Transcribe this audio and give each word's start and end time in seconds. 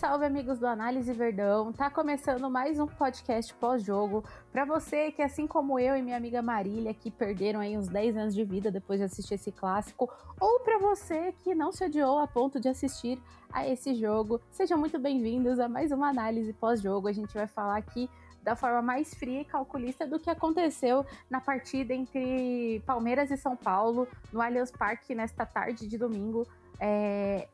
Salve, 0.00 0.24
amigos 0.24 0.58
do 0.58 0.66
Análise 0.66 1.12
Verdão! 1.12 1.74
Tá 1.74 1.90
começando 1.90 2.48
mais 2.48 2.80
um 2.80 2.86
podcast 2.86 3.52
pós-jogo 3.52 4.24
para 4.50 4.64
você 4.64 5.12
que, 5.12 5.20
assim 5.20 5.46
como 5.46 5.78
eu 5.78 5.94
e 5.94 6.00
minha 6.00 6.16
amiga 6.16 6.40
Marília, 6.40 6.94
que 6.94 7.10
perderam 7.10 7.60
aí 7.60 7.76
uns 7.76 7.86
10 7.86 8.16
anos 8.16 8.34
de 8.34 8.42
vida 8.42 8.70
depois 8.70 8.98
de 8.98 9.04
assistir 9.04 9.34
esse 9.34 9.52
clássico, 9.52 10.10
ou 10.40 10.60
para 10.60 10.78
você 10.78 11.34
que 11.44 11.54
não 11.54 11.70
se 11.70 11.84
odiou 11.84 12.18
a 12.18 12.26
ponto 12.26 12.58
de 12.58 12.66
assistir 12.66 13.20
a 13.52 13.68
esse 13.68 13.94
jogo, 13.94 14.40
sejam 14.50 14.78
muito 14.78 14.98
bem-vindos 14.98 15.60
a 15.60 15.68
mais 15.68 15.92
uma 15.92 16.08
análise 16.08 16.54
pós-jogo. 16.54 17.06
A 17.06 17.12
gente 17.12 17.34
vai 17.34 17.46
falar 17.46 17.76
aqui 17.76 18.08
da 18.42 18.56
forma 18.56 18.80
mais 18.80 19.12
fria 19.12 19.42
e 19.42 19.44
calculista 19.44 20.06
do 20.06 20.18
que 20.18 20.30
aconteceu 20.30 21.04
na 21.28 21.42
partida 21.42 21.92
entre 21.92 22.82
Palmeiras 22.86 23.30
e 23.30 23.36
São 23.36 23.54
Paulo 23.54 24.08
no 24.32 24.40
Allianz 24.40 24.70
Parque 24.70 25.14
nesta 25.14 25.44
tarde 25.44 25.86
de 25.86 25.98
domingo. 25.98 26.46
É, 26.80 27.46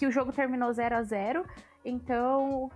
que 0.00 0.06
o 0.06 0.10
jogo 0.10 0.32
terminou 0.32 0.72
0 0.72 0.96
a 0.96 1.02
0 1.02 1.44
Então, 1.84 2.70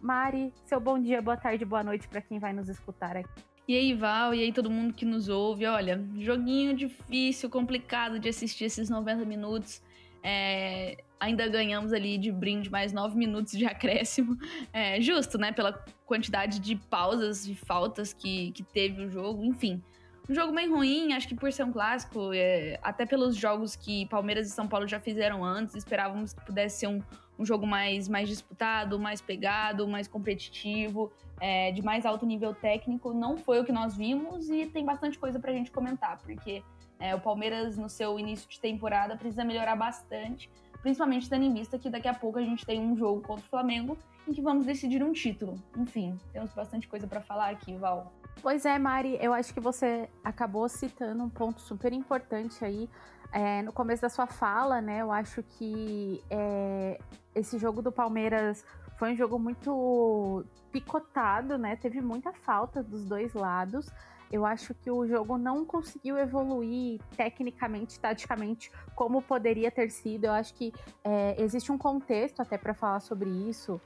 Mari, 0.00 0.52
seu 0.66 0.80
bom 0.80 0.98
dia, 0.98 1.20
boa 1.20 1.36
tarde, 1.36 1.64
boa 1.64 1.82
noite 1.82 2.08
para 2.08 2.20
quem 2.20 2.38
vai 2.38 2.52
nos 2.52 2.68
escutar 2.68 3.16
aqui. 3.16 3.42
E 3.66 3.76
aí, 3.76 3.94
Val, 3.94 4.34
e 4.34 4.42
aí 4.42 4.52
todo 4.52 4.68
mundo 4.68 4.92
que 4.92 5.04
nos 5.04 5.28
ouve. 5.28 5.64
Olha, 5.66 6.02
joguinho 6.18 6.74
difícil, 6.74 7.48
complicado 7.48 8.18
de 8.18 8.28
assistir 8.28 8.64
esses 8.64 8.90
90 8.90 9.24
minutos. 9.24 9.80
É, 10.22 10.96
ainda 11.20 11.48
ganhamos 11.48 11.92
ali 11.92 12.18
de 12.18 12.32
brinde 12.32 12.68
mais 12.70 12.92
9 12.92 13.16
minutos 13.16 13.52
de 13.52 13.64
acréscimo. 13.66 14.36
É, 14.72 15.00
justo, 15.00 15.38
né? 15.38 15.52
Pela 15.52 15.72
quantidade 16.04 16.58
de 16.58 16.76
pausas 16.76 17.46
e 17.46 17.54
faltas 17.54 18.12
que, 18.12 18.50
que 18.52 18.62
teve 18.62 19.04
o 19.04 19.08
jogo, 19.08 19.44
enfim. 19.44 19.82
Um 20.28 20.34
jogo 20.34 20.52
bem 20.52 20.68
ruim, 20.68 21.12
acho 21.12 21.26
que 21.26 21.34
por 21.34 21.52
ser 21.52 21.64
um 21.64 21.72
clássico, 21.72 22.32
é, 22.32 22.78
até 22.82 23.04
pelos 23.04 23.34
jogos 23.34 23.74
que 23.74 24.06
Palmeiras 24.06 24.46
e 24.46 24.50
São 24.50 24.68
Paulo 24.68 24.86
já 24.86 25.00
fizeram 25.00 25.44
antes, 25.44 25.74
esperávamos 25.74 26.32
que 26.32 26.44
pudesse 26.44 26.80
ser 26.80 26.86
um, 26.86 27.02
um 27.40 27.44
jogo 27.46 27.66
mais, 27.66 28.06
mais 28.06 28.28
disputado, 28.28 28.98
mais 28.98 29.22
pegado, 29.22 29.88
mais 29.88 30.06
competitivo, 30.06 31.10
é, 31.40 31.72
de 31.72 31.82
mais 31.82 32.04
alto 32.04 32.26
nível 32.26 32.54
técnico. 32.54 33.14
Não 33.14 33.38
foi 33.38 33.58
o 33.58 33.64
que 33.64 33.72
nós 33.72 33.96
vimos 33.96 34.50
e 34.50 34.66
tem 34.66 34.84
bastante 34.84 35.18
coisa 35.18 35.40
pra 35.40 35.50
gente 35.50 35.70
comentar, 35.70 36.18
porque 36.18 36.62
é, 36.98 37.14
o 37.14 37.20
Palmeiras, 37.20 37.78
no 37.78 37.88
seu 37.88 38.18
início 38.18 38.46
de 38.46 38.60
temporada, 38.60 39.16
precisa 39.16 39.42
melhorar 39.42 39.74
bastante, 39.74 40.50
principalmente 40.82 41.30
tendo 41.30 41.44
em 41.44 41.54
vista 41.54 41.78
que 41.78 41.88
daqui 41.88 42.08
a 42.08 42.14
pouco 42.14 42.38
a 42.38 42.42
gente 42.42 42.66
tem 42.66 42.78
um 42.78 42.94
jogo 42.94 43.22
contra 43.22 43.44
o 43.44 43.48
Flamengo 43.48 43.96
em 44.28 44.32
que 44.34 44.42
vamos 44.42 44.66
decidir 44.66 45.02
um 45.02 45.12
título. 45.12 45.54
Enfim, 45.78 46.18
temos 46.34 46.52
bastante 46.52 46.86
coisa 46.86 47.06
para 47.06 47.22
falar 47.22 47.48
aqui, 47.48 47.74
Val. 47.74 48.12
Pois 48.42 48.66
é, 48.66 48.78
Mari, 48.78 49.18
eu 49.20 49.32
acho 49.32 49.52
que 49.52 49.60
você 49.60 50.08
acabou 50.22 50.68
citando 50.68 51.22
um 51.24 51.28
ponto 51.28 51.60
super 51.60 51.92
importante 51.92 52.62
aí 52.64 52.88
é, 53.32 53.62
no 53.62 53.72
começo 53.72 54.02
da 54.02 54.08
sua 54.08 54.26
fala, 54.26 54.80
né? 54.80 55.00
Eu 55.02 55.12
acho 55.12 55.42
que 55.42 56.22
é, 56.30 56.98
esse 57.34 57.58
jogo 57.58 57.80
do 57.80 57.92
Palmeiras 57.92 58.64
foi 58.98 59.12
um 59.12 59.16
jogo 59.16 59.38
muito 59.38 60.44
picotado, 60.72 61.56
né? 61.56 61.76
Teve 61.76 62.00
muita 62.00 62.32
falta 62.32 62.82
dos 62.82 63.04
dois 63.04 63.32
lados. 63.34 63.88
Eu 64.30 64.46
acho 64.46 64.74
que 64.74 64.90
o 64.90 65.06
jogo 65.06 65.36
não 65.36 65.64
conseguiu 65.64 66.16
evoluir 66.16 67.00
tecnicamente, 67.16 67.98
taticamente, 67.98 68.70
como 68.94 69.20
poderia 69.20 69.70
ter 69.70 69.90
sido. 69.90 70.26
Eu 70.26 70.32
acho 70.32 70.54
que 70.54 70.72
é, 71.02 71.34
existe 71.42 71.72
um 71.72 71.78
contexto 71.78 72.40
até 72.40 72.56
para 72.56 72.72
falar 72.72 73.00
sobre 73.00 73.28
isso, 73.28 73.80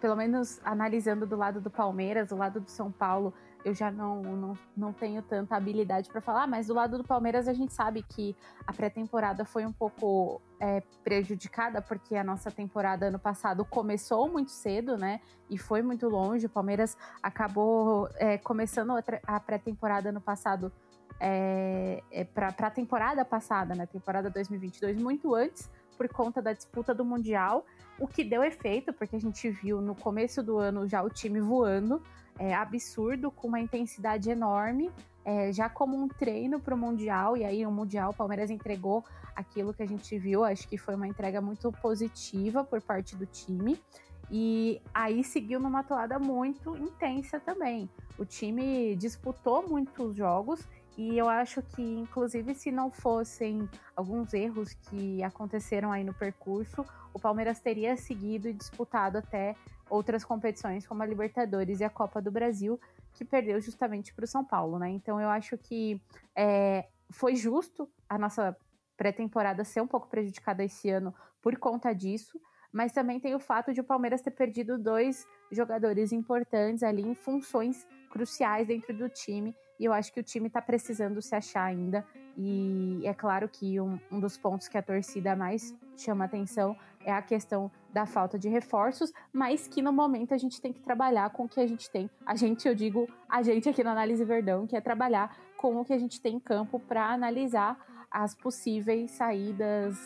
pelo 0.00 0.14
menos 0.14 0.60
analisando 0.64 1.26
do 1.26 1.36
lado 1.36 1.60
do 1.60 1.70
Palmeiras, 1.70 2.28
do 2.28 2.36
lado 2.36 2.60
do 2.60 2.70
São 2.70 2.92
Paulo 2.92 3.34
eu 3.66 3.74
já 3.74 3.90
não, 3.90 4.22
não, 4.22 4.58
não 4.76 4.92
tenho 4.92 5.20
tanta 5.22 5.56
habilidade 5.56 6.08
para 6.08 6.20
falar, 6.20 6.46
mas 6.46 6.68
do 6.68 6.74
lado 6.74 6.98
do 6.98 7.02
Palmeiras 7.02 7.48
a 7.48 7.52
gente 7.52 7.74
sabe 7.74 8.00
que 8.00 8.36
a 8.64 8.72
pré-temporada 8.72 9.44
foi 9.44 9.66
um 9.66 9.72
pouco 9.72 10.40
é, 10.60 10.80
prejudicada, 11.02 11.82
porque 11.82 12.14
a 12.14 12.22
nossa 12.22 12.48
temporada 12.48 13.06
ano 13.06 13.18
passado 13.18 13.64
começou 13.64 14.28
muito 14.28 14.52
cedo, 14.52 14.96
né? 14.96 15.20
E 15.50 15.58
foi 15.58 15.82
muito 15.82 16.08
longe. 16.08 16.46
O 16.46 16.48
Palmeiras 16.48 16.96
acabou 17.20 18.08
é, 18.14 18.38
começando 18.38 18.92
a 19.26 19.40
pré-temporada 19.40 20.10
ano 20.10 20.20
passado 20.20 20.70
é, 21.18 22.04
é 22.12 22.22
para 22.22 22.54
a 22.56 22.70
temporada 22.70 23.24
passada, 23.24 23.74
né? 23.74 23.84
Temporada 23.84 24.30
2022, 24.30 25.02
muito 25.02 25.34
antes 25.34 25.68
por 25.96 26.08
conta 26.08 26.42
da 26.42 26.52
disputa 26.52 26.94
do 26.94 27.04
Mundial, 27.04 27.64
o 27.98 28.06
que 28.06 28.22
deu 28.22 28.44
efeito, 28.44 28.92
porque 28.92 29.16
a 29.16 29.20
gente 29.20 29.50
viu 29.50 29.80
no 29.80 29.94
começo 29.94 30.42
do 30.42 30.58
ano 30.58 30.86
já 30.86 31.02
o 31.02 31.08
time 31.08 31.40
voando, 31.40 32.02
é, 32.38 32.54
absurdo, 32.54 33.30
com 33.30 33.48
uma 33.48 33.60
intensidade 33.60 34.30
enorme, 34.30 34.90
é, 35.24 35.52
já 35.52 35.68
como 35.68 35.96
um 35.96 36.06
treino 36.06 36.60
para 36.60 36.74
o 36.74 36.78
Mundial, 36.78 37.36
e 37.36 37.44
aí 37.44 37.66
o 37.66 37.70
Mundial 37.70 38.10
o 38.10 38.14
Palmeiras 38.14 38.50
entregou 38.50 39.04
aquilo 39.34 39.74
que 39.74 39.82
a 39.82 39.86
gente 39.86 40.18
viu, 40.18 40.44
acho 40.44 40.68
que 40.68 40.78
foi 40.78 40.94
uma 40.94 41.06
entrega 41.06 41.40
muito 41.40 41.70
positiva 41.72 42.64
por 42.64 42.80
parte 42.80 43.16
do 43.16 43.26
time. 43.26 43.78
E 44.30 44.80
aí 44.92 45.22
seguiu 45.22 45.60
numa 45.60 45.84
toada 45.84 46.18
muito 46.18 46.76
intensa 46.76 47.38
também. 47.38 47.88
O 48.18 48.24
time 48.24 48.96
disputou 48.96 49.68
muitos 49.68 50.16
jogos 50.16 50.66
e 50.96 51.18
eu 51.18 51.28
acho 51.28 51.60
que, 51.62 51.82
inclusive, 51.82 52.54
se 52.54 52.72
não 52.72 52.90
fossem 52.90 53.68
alguns 53.94 54.32
erros 54.32 54.72
que 54.72 55.22
aconteceram 55.22 55.92
aí 55.92 56.02
no 56.02 56.14
percurso, 56.14 56.84
o 57.12 57.18
Palmeiras 57.18 57.60
teria 57.60 57.96
seguido 57.96 58.48
e 58.48 58.54
disputado 58.54 59.18
até 59.18 59.54
outras 59.90 60.24
competições, 60.24 60.86
como 60.86 61.02
a 61.02 61.06
Libertadores 61.06 61.80
e 61.80 61.84
a 61.84 61.90
Copa 61.90 62.20
do 62.22 62.30
Brasil, 62.30 62.80
que 63.12 63.26
perdeu 63.26 63.60
justamente 63.60 64.14
para 64.14 64.24
o 64.24 64.28
São 64.28 64.42
Paulo, 64.42 64.78
né? 64.78 64.88
Então 64.88 65.20
eu 65.20 65.28
acho 65.28 65.58
que 65.58 66.00
é, 66.34 66.86
foi 67.10 67.36
justo 67.36 67.88
a 68.08 68.16
nossa 68.16 68.56
pré-temporada 68.96 69.64
ser 69.64 69.82
um 69.82 69.86
pouco 69.86 70.08
prejudicada 70.08 70.64
esse 70.64 70.88
ano 70.88 71.14
por 71.42 71.58
conta 71.58 71.92
disso, 71.92 72.40
mas 72.72 72.92
também 72.92 73.20
tem 73.20 73.34
o 73.34 73.38
fato 73.38 73.72
de 73.72 73.80
o 73.80 73.84
Palmeiras 73.84 74.22
ter 74.22 74.30
perdido 74.30 74.78
dois 74.78 75.26
jogadores 75.52 76.10
importantes 76.10 76.82
ali 76.82 77.02
em 77.02 77.14
funções 77.14 77.86
cruciais 78.10 78.66
dentro 78.66 78.96
do 78.96 79.08
time 79.10 79.54
e 79.78 79.84
eu 79.84 79.92
acho 79.92 80.12
que 80.12 80.20
o 80.20 80.22
time 80.22 80.46
está 80.46 80.60
precisando 80.60 81.20
se 81.20 81.34
achar 81.34 81.64
ainda. 81.64 82.04
E 82.36 83.00
é 83.04 83.14
claro 83.14 83.48
que 83.48 83.80
um, 83.80 83.98
um, 84.10 84.20
dos 84.20 84.36
pontos 84.36 84.68
que 84.68 84.76
a 84.76 84.82
torcida 84.82 85.34
mais 85.34 85.74
chama 85.96 86.24
atenção 86.24 86.76
é 87.04 87.12
a 87.12 87.22
questão 87.22 87.70
da 87.92 88.04
falta 88.04 88.38
de 88.38 88.48
reforços, 88.48 89.12
mas 89.32 89.66
que 89.66 89.80
no 89.80 89.92
momento 89.92 90.34
a 90.34 90.38
gente 90.38 90.60
tem 90.60 90.72
que 90.72 90.80
trabalhar 90.80 91.30
com 91.30 91.44
o 91.44 91.48
que 91.48 91.60
a 91.60 91.66
gente 91.66 91.90
tem. 91.90 92.10
A 92.26 92.36
gente, 92.36 92.68
eu 92.68 92.74
digo, 92.74 93.08
a 93.28 93.42
gente 93.42 93.68
aqui 93.68 93.82
no 93.82 93.90
Análise 93.90 94.24
Verdão, 94.24 94.66
que 94.66 94.76
é 94.76 94.80
trabalhar 94.80 95.34
com 95.56 95.80
o 95.80 95.84
que 95.84 95.92
a 95.92 95.98
gente 95.98 96.20
tem 96.20 96.36
em 96.36 96.40
campo 96.40 96.78
para 96.78 97.10
analisar 97.10 97.78
as 98.10 98.34
possíveis 98.34 99.10
saídas 99.12 99.96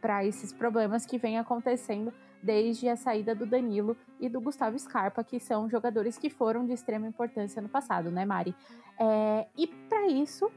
para 0.00 0.24
esses 0.24 0.52
problemas 0.52 1.06
que 1.06 1.18
vêm 1.18 1.38
acontecendo 1.38 2.12
desde 2.42 2.88
a 2.88 2.96
saída 2.96 3.34
do 3.34 3.46
Danilo 3.46 3.96
e 4.18 4.28
do 4.28 4.40
Gustavo 4.40 4.78
Scarpa, 4.78 5.22
que 5.22 5.38
são 5.38 5.68
jogadores 5.68 6.18
que 6.18 6.30
foram 6.30 6.64
de 6.64 6.72
extrema 6.72 7.06
importância 7.06 7.60
no 7.60 7.68
passado, 7.68 8.10
né, 8.10 8.24
Mari? 8.24 8.54
É, 8.98 9.46
e 9.56 9.66
para 9.66 10.08
isso, 10.08 10.50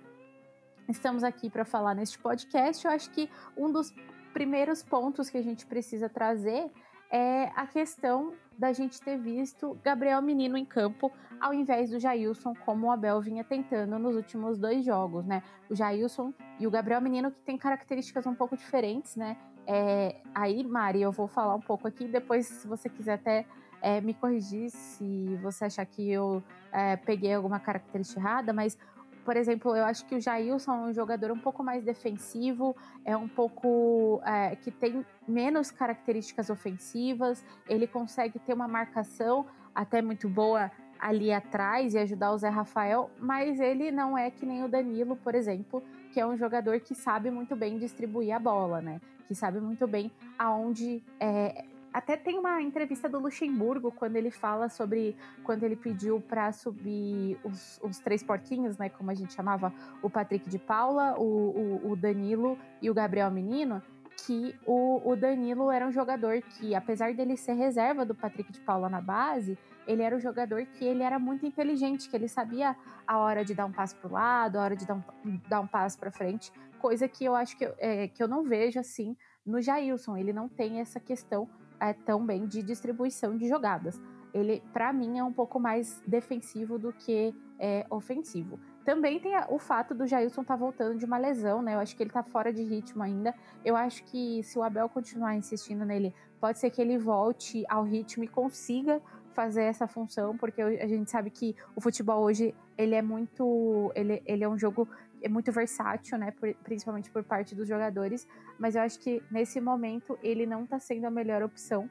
estamos 0.88 1.24
aqui 1.24 1.50
para 1.50 1.66
falar 1.66 1.94
neste 1.94 2.18
podcast. 2.20 2.86
Eu 2.86 2.92
acho 2.92 3.10
que 3.12 3.30
um 3.58 3.72
dos 3.72 3.94
primeiros 4.34 4.82
pontos 4.84 5.30
que 5.30 5.38
a 5.38 5.42
gente 5.42 5.66
precisa 5.66 6.10
trazer 6.10 6.72
é 7.12 7.52
a 7.56 7.68
questão 7.68 8.34
da 8.58 8.74
gente 8.74 9.00
ter 9.00 9.18
visto 9.18 9.78
Gabriel 9.84 10.22
Menino 10.22 10.58
em 10.58 10.66
campo 10.66 11.12
ao 11.40 11.54
invés 11.54 11.90
do 11.90 12.00
Jailson, 12.00 12.54
como 12.66 12.88
o 12.88 12.92
Abel 12.92 13.20
vinha 13.22 13.44
tentando 13.44 14.00
nos 14.00 14.16
últimos 14.16 14.58
dois 14.58 14.86
jogos, 14.86 15.26
né? 15.26 15.44
O 15.70 15.76
Jailson 15.76 16.34
e 16.60 16.66
o 16.66 16.72
Gabriel 16.72 17.02
Menino 17.02 17.32
que 17.32 17.40
tem 17.42 17.58
características 17.58 18.26
um 18.26 18.34
pouco 18.34 18.56
diferentes, 18.56 19.16
né? 19.16 19.38
É, 19.66 20.16
aí, 20.36 20.64
Mari, 20.64 21.02
eu 21.02 21.12
vou 21.12 21.28
falar 21.28 21.56
um 21.56 21.62
pouco 21.62 21.88
aqui, 21.88 22.08
depois, 22.08 22.46
se 22.48 22.68
você 22.68 22.90
quiser 22.90 23.14
até 23.14 23.46
é, 23.84 24.00
me 24.00 24.14
corrigir 24.14 24.70
se 24.70 25.38
você 25.42 25.66
achar 25.66 25.86
que 25.86 26.10
eu 26.10 26.42
é, 26.72 26.96
peguei 26.96 27.34
alguma 27.34 27.60
característica 27.60 28.20
errada, 28.20 28.54
mas, 28.54 28.78
por 29.26 29.36
exemplo, 29.36 29.76
eu 29.76 29.84
acho 29.84 30.06
que 30.06 30.16
o 30.16 30.22
Jailson 30.22 30.72
é 30.72 30.90
um 30.90 30.94
jogador 30.94 31.32
um 31.32 31.40
pouco 31.40 31.62
mais 31.62 31.84
defensivo, 31.84 32.76
é 33.04 33.16
um 33.16 33.28
pouco 33.28 34.22
é, 34.26 34.56
que 34.56 34.72
tem 34.72 35.06
menos 35.28 35.70
características 35.70 36.50
ofensivas, 36.50 37.44
ele 37.68 37.86
consegue 37.86 38.40
ter 38.40 38.54
uma 38.54 38.68
marcação 38.68 39.46
até 39.76 40.02
muito 40.02 40.30
boa 40.30 40.72
ali 40.98 41.34
atrás 41.34 41.94
e 41.94 41.98
ajudar 41.98 42.32
o 42.32 42.38
Zé 42.38 42.48
Rafael, 42.48 43.10
mas 43.20 43.60
ele 43.60 43.92
não 43.92 44.18
é 44.18 44.32
que 44.32 44.46
nem 44.46 44.64
o 44.64 44.70
Danilo, 44.70 45.18
por 45.18 45.36
exemplo, 45.36 45.84
que 46.14 46.20
é 46.20 46.26
um 46.26 46.38
jogador 46.38 46.80
que 46.80 46.94
sabe 46.94 47.32
muito 47.32 47.56
bem 47.56 47.80
distribuir 47.80 48.36
a 48.36 48.40
bola, 48.40 48.80
né? 48.80 49.02
Que 49.28 49.34
sabe 49.34 49.60
muito 49.60 49.88
bem 49.88 50.12
aonde. 50.38 51.04
É... 51.20 51.66
Até 51.92 52.16
tem 52.16 52.38
uma 52.40 52.62
entrevista 52.62 53.10
do 53.10 53.20
Luxemburgo 53.20 53.92
quando 53.92 54.16
ele 54.16 54.32
fala 54.32 54.70
sobre 54.70 55.16
quando 55.44 55.64
ele 55.64 55.76
pediu 55.76 56.22
para 56.22 56.52
subir 56.52 57.38
os, 57.44 57.80
os, 57.84 58.00
três 58.00 58.24
porquinhos, 58.24 58.78
né? 58.78 58.90
Como 58.90 59.10
a 59.10 59.16
gente 59.16 59.34
chamava, 59.34 59.74
o 60.02 60.10
Patrick 60.10 60.50
de 60.50 60.60
Paula, 60.60 61.16
o, 61.20 61.82
o, 61.84 61.92
o 61.92 61.96
Danilo 61.96 62.58
e 62.82 62.90
o 62.90 62.94
Gabriel 62.94 63.32
Menino 63.32 63.82
que 64.26 64.56
o, 64.66 65.02
o, 65.04 65.16
Danilo 65.16 65.72
era 65.72 65.88
um 65.88 65.92
jogador 65.92 66.42
que, 66.42 66.76
apesar 66.76 67.14
dele 67.14 67.36
ser 67.36 67.54
reserva 67.54 68.06
do 68.06 68.14
Patrick 68.14 68.52
de 68.52 68.60
Paula 68.62 68.88
na 68.88 69.02
base, 69.02 69.58
ele 69.88 70.02
era 70.02 70.16
um 70.16 70.20
jogador 70.20 70.66
que 70.66 70.86
ele 70.86 71.04
era 71.04 71.20
muito 71.20 71.46
inteligente, 71.46 72.10
que 72.10 72.16
ele 72.16 72.28
sabia 72.28 72.76
a 73.08 73.18
hora 73.18 73.44
de 73.44 73.54
dar 73.54 73.66
um 73.66 73.72
passo 73.72 73.96
para 73.98 74.10
o 74.10 74.14
lado, 74.14 74.58
a 74.58 74.64
hora 74.64 74.76
de 74.76 74.86
dar 74.86 74.96
um, 74.96 75.40
dar 75.48 75.60
um 75.60 75.68
passo 75.68 75.98
para 75.98 76.12
frente, 76.12 76.52
coisa 76.80 77.08
que 77.08 77.24
eu 77.24 77.36
acho 77.36 77.58
que, 77.58 77.66
é, 77.78 78.08
que 78.08 78.22
eu 78.22 78.28
não 78.28 78.44
vejo 78.44 78.80
assim 78.80 79.16
no 79.46 79.62
Jailson. 79.62 80.18
Ele 80.18 80.34
não 80.34 80.48
tem 80.48 80.80
essa 80.80 81.00
questão 81.00 81.48
é, 81.80 81.94
tão 81.94 82.26
bem 82.26 82.46
de 82.46 82.62
distribuição 82.62 83.38
de 83.38 83.48
jogadas. 83.48 84.00
Ele, 84.34 84.64
para 84.74 84.92
mim, 84.92 85.20
é 85.20 85.24
um 85.24 85.32
pouco 85.32 85.60
mais 85.60 86.02
defensivo 86.08 86.80
do 86.80 86.92
que 86.92 87.36
é, 87.60 87.86
ofensivo. 87.90 88.60
Também 88.84 89.20
tem 89.20 89.34
o 89.50 89.58
fato 89.60 89.94
do 89.94 90.06
Jailson 90.06 90.42
estar 90.42 90.56
tá 90.56 90.60
voltando 90.60 90.98
de 90.98 91.06
uma 91.06 91.18
lesão, 91.18 91.62
né? 91.62 91.76
Eu 91.76 91.80
acho 91.80 91.96
que 91.96 92.04
ele 92.04 92.10
tá 92.10 92.24
fora 92.24 92.52
de 92.52 92.64
ritmo 92.64 93.02
ainda. 93.02 93.34
Eu 93.64 93.76
acho 93.76 94.04
que 94.04 94.44
se 94.44 94.58
o 94.58 94.64
Abel 94.64 94.90
continuar 94.90 95.36
insistindo 95.36 95.86
nele, 95.86 96.14
pode 96.42 96.60
ser 96.60 96.70
que 96.70 96.82
ele 96.82 96.98
volte 96.98 97.64
ao 97.70 97.84
ritmo 97.84 98.24
e 98.26 98.28
consiga 98.28 99.02
fazer 99.34 99.64
essa 99.64 99.88
função, 99.88 100.38
porque 100.38 100.62
a 100.62 100.88
gente 100.88 101.10
sabe 101.10 101.30
que 101.30 101.56
o 101.76 101.82
futebol 101.82 102.24
hoje 102.24 102.54
ele 102.78 102.96
é 102.96 103.02
muito, 103.02 103.92
ele, 103.96 104.22
ele 104.26 104.44
é 104.44 104.50
um 104.50 104.58
jogo 104.58 104.88
é 105.22 105.30
muito 105.30 105.52
versátil, 105.52 106.18
né, 106.18 106.32
por, 106.32 106.54
principalmente 106.64 107.10
por 107.10 107.24
parte 107.24 107.56
dos 107.56 107.68
jogadores, 107.68 108.28
mas 108.60 108.76
eu 108.76 108.82
acho 108.82 109.00
que 109.00 109.24
nesse 109.32 109.62
momento 109.62 110.20
ele 110.22 110.46
não 110.46 110.66
tá 110.66 110.80
sendo 110.80 111.06
a 111.06 111.10
melhor 111.10 111.42
opção. 111.42 111.90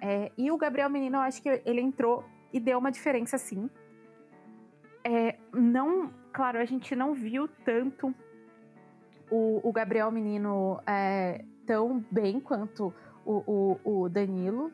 É, 0.00 0.30
e 0.38 0.50
o 0.50 0.56
Gabriel 0.56 0.88
Menino, 0.88 1.16
eu 1.16 1.22
acho 1.22 1.42
que 1.42 1.60
ele 1.66 1.80
entrou 1.80 2.24
e 2.52 2.60
deu 2.60 2.78
uma 2.78 2.90
diferença 2.90 3.36
sim. 3.36 3.68
É, 5.04 5.36
não, 5.52 6.12
claro, 6.32 6.58
a 6.58 6.64
gente 6.64 6.94
não 6.94 7.12
viu 7.12 7.48
tanto 7.64 8.14
o, 9.30 9.68
o 9.68 9.72
Gabriel 9.72 10.10
Menino 10.10 10.80
é, 10.86 11.44
tão 11.66 12.04
bem 12.10 12.40
quanto 12.40 12.94
o, 13.24 13.78
o, 13.84 14.02
o 14.02 14.08
Danilo, 14.08 14.72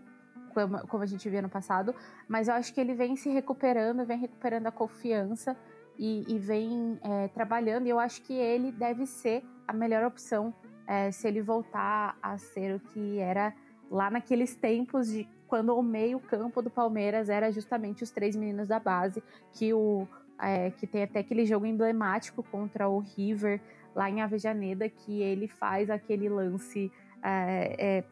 como, 0.56 0.78
como, 0.88 1.02
a 1.02 1.06
gente 1.06 1.28
viu 1.28 1.42
no 1.42 1.50
passado, 1.50 1.94
mas 2.26 2.48
eu 2.48 2.54
acho 2.54 2.72
que 2.72 2.80
ele 2.80 2.94
vem 2.94 3.14
se 3.14 3.28
recuperando, 3.28 4.06
vem 4.06 4.18
recuperando 4.18 4.66
a 4.66 4.72
confiança 4.72 5.54
e, 5.98 6.24
e 6.26 6.38
vem 6.38 6.98
é, 7.02 7.28
trabalhando, 7.28 7.86
e 7.86 7.90
eu 7.90 8.00
acho 8.00 8.22
que 8.22 8.32
ele 8.32 8.72
deve 8.72 9.04
ser 9.04 9.44
a 9.68 9.72
melhor 9.74 10.02
opção 10.04 10.54
é, 10.86 11.10
se 11.10 11.28
ele 11.28 11.42
voltar 11.42 12.16
a 12.22 12.38
ser 12.38 12.74
o 12.74 12.80
que 12.80 13.18
era 13.18 13.52
lá 13.90 14.10
naqueles 14.10 14.56
tempos 14.56 15.08
de 15.08 15.28
quando 15.46 15.76
o 15.76 15.82
meio-campo 15.82 16.62
do 16.62 16.70
Palmeiras 16.70 17.28
era 17.28 17.52
justamente 17.52 18.02
os 18.02 18.10
três 18.10 18.34
meninos 18.34 18.66
da 18.66 18.80
base, 18.80 19.22
que 19.52 19.74
o 19.74 20.08
é, 20.40 20.70
que 20.70 20.86
tem 20.86 21.02
até 21.02 21.20
aquele 21.20 21.44
jogo 21.44 21.66
emblemático 21.66 22.42
contra 22.42 22.88
o 22.88 22.98
River 22.98 23.60
lá 23.94 24.10
em 24.10 24.22
Avejaneda, 24.22 24.88
que 24.88 25.22
ele 25.22 25.48
faz 25.48 25.88
aquele 25.88 26.28
lance 26.28 26.90
é, 27.22 27.76
é, 27.78 28.04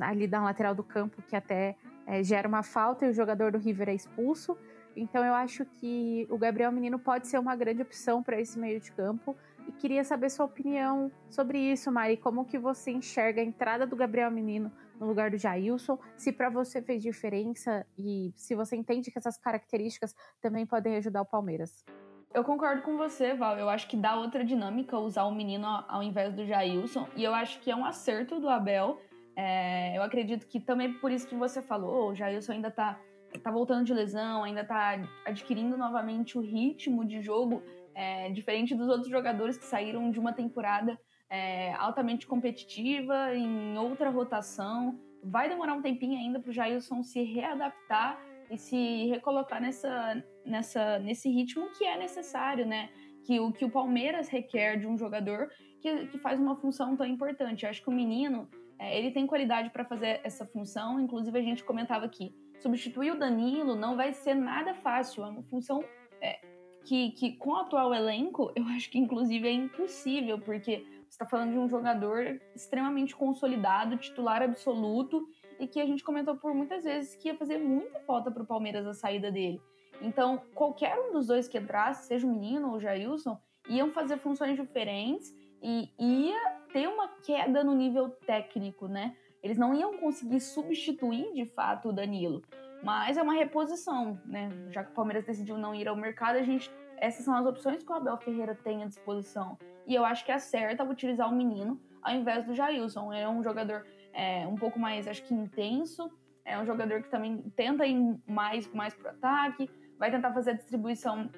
ali 0.00 0.26
da 0.26 0.42
lateral 0.42 0.74
do 0.74 0.82
campo 0.82 1.22
que 1.22 1.34
até 1.34 1.76
é, 2.06 2.22
gera 2.22 2.46
uma 2.46 2.62
falta 2.62 3.06
e 3.06 3.10
o 3.10 3.12
jogador 3.12 3.52
do 3.52 3.58
River 3.58 3.88
é 3.88 3.94
expulso. 3.94 4.56
Então 4.96 5.24
eu 5.24 5.34
acho 5.34 5.64
que 5.64 6.26
o 6.28 6.36
Gabriel 6.36 6.72
Menino 6.72 6.98
pode 6.98 7.28
ser 7.28 7.38
uma 7.38 7.54
grande 7.54 7.82
opção 7.82 8.22
para 8.22 8.40
esse 8.40 8.58
meio 8.58 8.80
de 8.80 8.90
campo. 8.92 9.36
E 9.68 9.72
queria 9.72 10.02
saber 10.02 10.30
sua 10.30 10.46
opinião 10.46 11.12
sobre 11.28 11.58
isso, 11.58 11.92
Mari. 11.92 12.16
Como 12.16 12.44
que 12.44 12.58
você 12.58 12.90
enxerga 12.90 13.40
a 13.40 13.44
entrada 13.44 13.86
do 13.86 13.94
Gabriel 13.94 14.30
Menino 14.30 14.72
no 14.98 15.06
lugar 15.06 15.30
do 15.30 15.36
Jailson? 15.36 15.98
Se 16.16 16.32
para 16.32 16.50
você 16.50 16.82
fez 16.82 17.02
diferença 17.02 17.86
e 17.96 18.32
se 18.34 18.54
você 18.54 18.74
entende 18.74 19.10
que 19.10 19.18
essas 19.18 19.38
características 19.38 20.14
também 20.40 20.66
podem 20.66 20.96
ajudar 20.96 21.22
o 21.22 21.26
Palmeiras. 21.26 21.84
Eu 22.32 22.44
concordo 22.44 22.82
com 22.82 22.96
você, 22.96 23.34
Val. 23.34 23.58
Eu 23.58 23.68
acho 23.68 23.88
que 23.88 23.96
dá 23.96 24.14
outra 24.14 24.44
dinâmica 24.44 24.96
usar 24.98 25.24
o 25.24 25.34
menino 25.34 25.66
ao 25.88 26.02
invés 26.02 26.32
do 26.32 26.46
Jailson. 26.46 27.08
E 27.16 27.24
eu 27.24 27.34
acho 27.34 27.60
que 27.60 27.70
é 27.70 27.76
um 27.76 27.84
acerto 27.84 28.38
do 28.38 28.48
Abel. 28.48 29.00
É, 29.42 29.96
eu 29.96 30.02
acredito 30.02 30.46
que 30.46 30.60
também 30.60 30.92
por 30.92 31.10
isso 31.10 31.26
que 31.26 31.34
você 31.34 31.62
falou, 31.62 32.10
o 32.10 32.14
Jailson 32.14 32.52
ainda 32.52 32.70
tá, 32.70 33.00
tá 33.42 33.50
voltando 33.50 33.86
de 33.86 33.94
lesão, 33.94 34.44
ainda 34.44 34.62
tá 34.62 35.00
adquirindo 35.24 35.78
novamente 35.78 36.36
o 36.36 36.42
ritmo 36.42 37.06
de 37.06 37.22
jogo, 37.22 37.62
é, 37.94 38.28
diferente 38.28 38.74
dos 38.74 38.88
outros 38.88 39.08
jogadores 39.08 39.56
que 39.56 39.64
saíram 39.64 40.10
de 40.10 40.20
uma 40.20 40.34
temporada 40.34 41.00
é, 41.30 41.72
altamente 41.72 42.26
competitiva, 42.26 43.34
em 43.34 43.78
outra 43.78 44.10
rotação. 44.10 45.00
Vai 45.24 45.48
demorar 45.48 45.72
um 45.72 45.80
tempinho 45.80 46.18
ainda 46.18 46.38
para 46.38 46.50
o 46.50 46.52
Jailson 46.52 47.02
se 47.02 47.22
readaptar 47.22 48.20
e 48.50 48.58
se 48.58 49.06
recolocar 49.06 49.58
nessa, 49.58 50.22
nessa, 50.44 50.98
nesse 50.98 51.30
ritmo 51.30 51.70
que 51.78 51.84
é 51.84 51.96
necessário, 51.96 52.66
né? 52.66 52.90
Que 53.24 53.40
o 53.40 53.50
que 53.50 53.64
o 53.64 53.70
Palmeiras 53.70 54.28
requer 54.28 54.76
de 54.78 54.86
um 54.86 54.98
jogador 54.98 55.48
que, 55.80 56.08
que 56.08 56.18
faz 56.18 56.38
uma 56.38 56.56
função 56.56 56.94
tão 56.94 57.06
importante. 57.06 57.64
Eu 57.64 57.70
acho 57.70 57.82
que 57.82 57.88
o 57.88 57.92
menino 57.92 58.46
é, 58.80 58.98
ele 58.98 59.10
tem 59.10 59.26
qualidade 59.26 59.68
para 59.68 59.84
fazer 59.84 60.22
essa 60.24 60.46
função. 60.46 60.98
Inclusive 60.98 61.38
a 61.38 61.42
gente 61.42 61.62
comentava 61.62 62.06
aqui, 62.06 62.34
substituir 62.58 63.12
o 63.12 63.18
Danilo 63.18 63.76
não 63.76 63.94
vai 63.94 64.14
ser 64.14 64.34
nada 64.34 64.74
fácil. 64.74 65.22
É 65.22 65.28
uma 65.28 65.42
função 65.42 65.84
é, 66.18 66.40
que, 66.86 67.10
que 67.10 67.32
com 67.36 67.50
o 67.50 67.56
atual 67.56 67.94
elenco 67.94 68.50
eu 68.56 68.64
acho 68.68 68.90
que 68.90 68.98
inclusive 68.98 69.46
é 69.46 69.52
impossível, 69.52 70.40
porque 70.40 70.86
está 71.10 71.26
falando 71.26 71.52
de 71.52 71.58
um 71.58 71.68
jogador 71.68 72.40
extremamente 72.56 73.14
consolidado, 73.14 73.98
titular 73.98 74.40
absoluto, 74.42 75.28
e 75.58 75.66
que 75.66 75.78
a 75.78 75.84
gente 75.84 76.02
comentou 76.02 76.36
por 76.36 76.54
muitas 76.54 76.84
vezes 76.84 77.14
que 77.16 77.28
ia 77.28 77.36
fazer 77.36 77.58
muita 77.58 78.00
falta 78.00 78.30
para 78.30 78.42
o 78.42 78.46
Palmeiras 78.46 78.86
a 78.86 78.94
saída 78.94 79.30
dele. 79.30 79.60
Então, 80.00 80.40
qualquer 80.54 80.98
um 80.98 81.12
dos 81.12 81.26
dois 81.26 81.46
que 81.46 81.58
entrasse, 81.58 82.06
seja 82.06 82.26
o 82.26 82.30
menino 82.30 82.68
ou 82.68 82.76
o 82.76 82.80
Jailson, 82.80 83.38
iam 83.68 83.90
fazer 83.90 84.16
funções 84.18 84.56
diferentes 84.56 85.34
e 85.62 85.90
ia 85.98 86.58
ter 86.72 86.88
uma 86.88 87.08
queda 87.08 87.62
no 87.62 87.74
nível 87.74 88.08
técnico, 88.26 88.88
né? 88.88 89.16
Eles 89.42 89.58
não 89.58 89.74
iam 89.74 89.96
conseguir 89.98 90.40
substituir 90.40 91.32
de 91.32 91.46
fato 91.46 91.88
o 91.88 91.92
Danilo, 91.92 92.42
mas 92.82 93.16
é 93.16 93.22
uma 93.22 93.34
reposição, 93.34 94.20
né? 94.24 94.50
Já 94.70 94.84
que 94.84 94.90
o 94.90 94.94
Palmeiras 94.94 95.24
decidiu 95.24 95.56
não 95.56 95.74
ir 95.74 95.88
ao 95.88 95.96
mercado, 95.96 96.36
a 96.36 96.42
gente 96.42 96.70
essas 97.00 97.24
são 97.24 97.34
as 97.34 97.46
opções 97.46 97.82
que 97.82 97.90
o 97.90 97.94
Abel 97.94 98.18
Ferreira 98.18 98.54
tem 98.54 98.82
à 98.82 98.86
disposição. 98.86 99.58
E 99.86 99.94
eu 99.94 100.04
acho 100.04 100.24
que 100.24 100.30
acerta 100.30 100.84
utilizar 100.84 101.28
o 101.28 101.34
menino 101.34 101.80
ao 102.02 102.14
invés 102.14 102.44
do 102.44 102.54
Jailson. 102.54 103.12
É 103.12 103.28
um 103.28 103.42
jogador 103.42 103.86
é, 104.12 104.46
um 104.46 104.54
pouco 104.54 104.78
mais, 104.78 105.08
acho 105.08 105.24
que 105.24 105.34
intenso. 105.34 106.10
É 106.44 106.58
um 106.58 106.66
jogador 106.66 107.02
que 107.02 107.08
também 107.08 107.42
tenta 107.56 107.86
ir 107.86 108.18
mais, 108.26 108.70
mais 108.72 108.94
pro 108.94 109.08
ataque, 109.08 109.70
vai 109.98 110.10
tentar 110.10 110.32
fazer 110.32 110.50
a 110.50 110.54
distribuição 110.54 111.30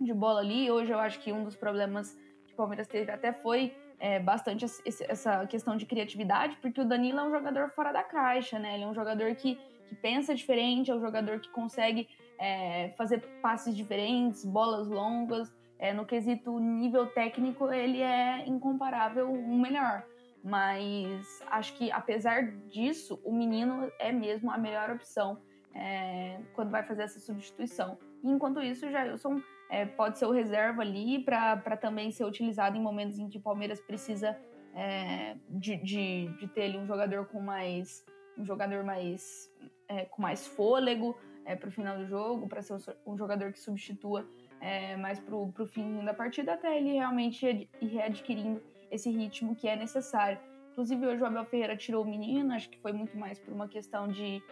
de 0.00 0.12
bola 0.12 0.40
ali. 0.40 0.70
Hoje 0.70 0.92
eu 0.92 0.98
acho 0.98 1.20
que 1.20 1.32
um 1.32 1.44
dos 1.44 1.56
problemas 1.56 2.18
que 2.52 2.54
o 2.54 2.56
Palmeiras 2.56 2.86
teve 2.86 3.10
até 3.10 3.32
foi 3.32 3.74
é, 3.98 4.20
bastante 4.20 4.64
essa 4.84 5.46
questão 5.46 5.76
de 5.76 5.86
criatividade, 5.86 6.56
porque 6.60 6.80
o 6.80 6.84
Danilo 6.84 7.20
é 7.20 7.22
um 7.22 7.30
jogador 7.30 7.70
fora 7.70 7.92
da 7.92 8.02
caixa, 8.02 8.58
né? 8.58 8.74
Ele 8.74 8.84
é 8.84 8.86
um 8.86 8.94
jogador 8.94 9.34
que, 9.34 9.58
que 9.88 9.94
pensa 9.94 10.34
diferente, 10.34 10.90
é 10.90 10.94
um 10.94 11.00
jogador 11.00 11.40
que 11.40 11.48
consegue 11.48 12.08
é, 12.38 12.90
fazer 12.96 13.20
passes 13.40 13.76
diferentes, 13.76 14.44
bolas 14.44 14.88
longas. 14.88 15.52
É, 15.78 15.92
no 15.92 16.04
quesito 16.04 16.58
nível 16.58 17.06
técnico, 17.06 17.72
ele 17.72 18.00
é 18.00 18.46
incomparável 18.46 19.32
o 19.32 19.58
melhor. 19.58 20.04
Mas 20.44 21.42
acho 21.46 21.74
que, 21.74 21.90
apesar 21.90 22.50
disso, 22.68 23.20
o 23.24 23.32
menino 23.32 23.90
é 23.98 24.12
mesmo 24.12 24.50
a 24.50 24.58
melhor 24.58 24.90
opção 24.90 25.38
é, 25.74 26.40
quando 26.54 26.70
vai 26.70 26.82
fazer 26.82 27.02
essa 27.02 27.20
substituição. 27.20 27.96
Enquanto 28.22 28.60
isso, 28.60 28.86
o 28.86 28.90
Jailson 28.90 29.40
é, 29.70 29.84
pode 29.84 30.18
ser 30.18 30.26
o 30.26 30.30
reserva 30.30 30.82
ali 30.82 31.18
para 31.24 31.76
também 31.76 32.10
ser 32.10 32.24
utilizado 32.24 32.76
em 32.76 32.80
momentos 32.80 33.18
em 33.18 33.28
que 33.28 33.38
o 33.38 33.40
Palmeiras 33.40 33.80
precisa 33.80 34.38
é, 34.74 35.36
de, 35.48 35.76
de, 35.76 36.26
de, 36.38 36.46
ter 36.48 36.62
ali 36.64 36.78
um 36.78 36.86
jogador 36.86 37.26
com 37.26 37.40
mais 37.40 38.04
um 38.38 38.44
jogador 38.44 38.82
mais 38.82 39.52
é, 39.88 40.06
com 40.06 40.22
mais 40.22 40.46
fôlego 40.46 41.16
é, 41.44 41.54
para 41.56 41.68
o 41.68 41.72
final 41.72 41.98
do 41.98 42.06
jogo, 42.06 42.48
para 42.48 42.62
ser 42.62 42.76
um 43.06 43.16
jogador 43.16 43.52
que 43.52 43.58
substitua 43.58 44.26
é, 44.60 44.96
mais 44.96 45.18
para 45.18 45.34
o 45.34 45.66
fim 45.66 46.04
da 46.04 46.14
partida, 46.14 46.54
até 46.54 46.78
ele 46.78 46.92
realmente 46.92 47.68
ir 47.80 47.86
readquirindo 47.86 48.62
esse 48.90 49.10
ritmo 49.10 49.56
que 49.56 49.66
é 49.66 49.74
necessário. 49.74 50.38
Inclusive, 50.70 51.06
hoje 51.06 51.22
o 51.22 51.26
Abel 51.26 51.44
Ferreira 51.44 51.76
tirou 51.76 52.04
o 52.04 52.08
menino, 52.08 52.54
acho 52.54 52.70
que 52.70 52.78
foi 52.78 52.92
muito 52.92 53.16
mais 53.16 53.38
por 53.38 53.52
uma 53.52 53.68
questão 53.68 54.06
de 54.08 54.42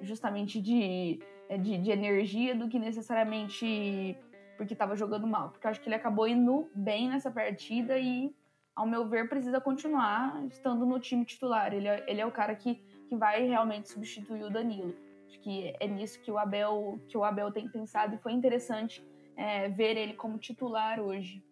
justamente 0.00 0.60
de, 0.60 1.18
de, 1.58 1.78
de 1.78 1.90
energia 1.90 2.54
do 2.54 2.68
que 2.68 2.78
necessariamente 2.78 4.16
porque 4.56 4.72
estava 4.72 4.96
jogando 4.96 5.26
mal. 5.26 5.50
Porque 5.50 5.66
acho 5.66 5.80
que 5.80 5.88
ele 5.88 5.94
acabou 5.94 6.26
indo 6.26 6.68
bem 6.74 7.08
nessa 7.08 7.30
partida 7.30 7.98
e, 7.98 8.34
ao 8.74 8.86
meu 8.86 9.06
ver, 9.08 9.28
precisa 9.28 9.60
continuar 9.60 10.44
estando 10.46 10.84
no 10.86 10.98
time 10.98 11.24
titular. 11.24 11.72
Ele 11.72 11.86
é, 11.86 12.04
ele 12.08 12.20
é 12.20 12.26
o 12.26 12.32
cara 12.32 12.54
que, 12.54 12.76
que 13.08 13.16
vai 13.16 13.46
realmente 13.46 13.90
substituir 13.90 14.44
o 14.44 14.50
Danilo. 14.50 14.94
Acho 15.28 15.40
que 15.40 15.74
é 15.78 15.86
nisso 15.86 16.20
que 16.20 16.30
o 16.30 16.38
Abel, 16.38 17.00
que 17.08 17.18
o 17.18 17.24
Abel 17.24 17.52
tem 17.52 17.68
pensado 17.68 18.14
e 18.14 18.18
foi 18.18 18.32
interessante 18.32 19.04
é, 19.36 19.68
ver 19.68 19.96
ele 19.96 20.14
como 20.14 20.38
titular 20.38 21.00
hoje. 21.00 21.44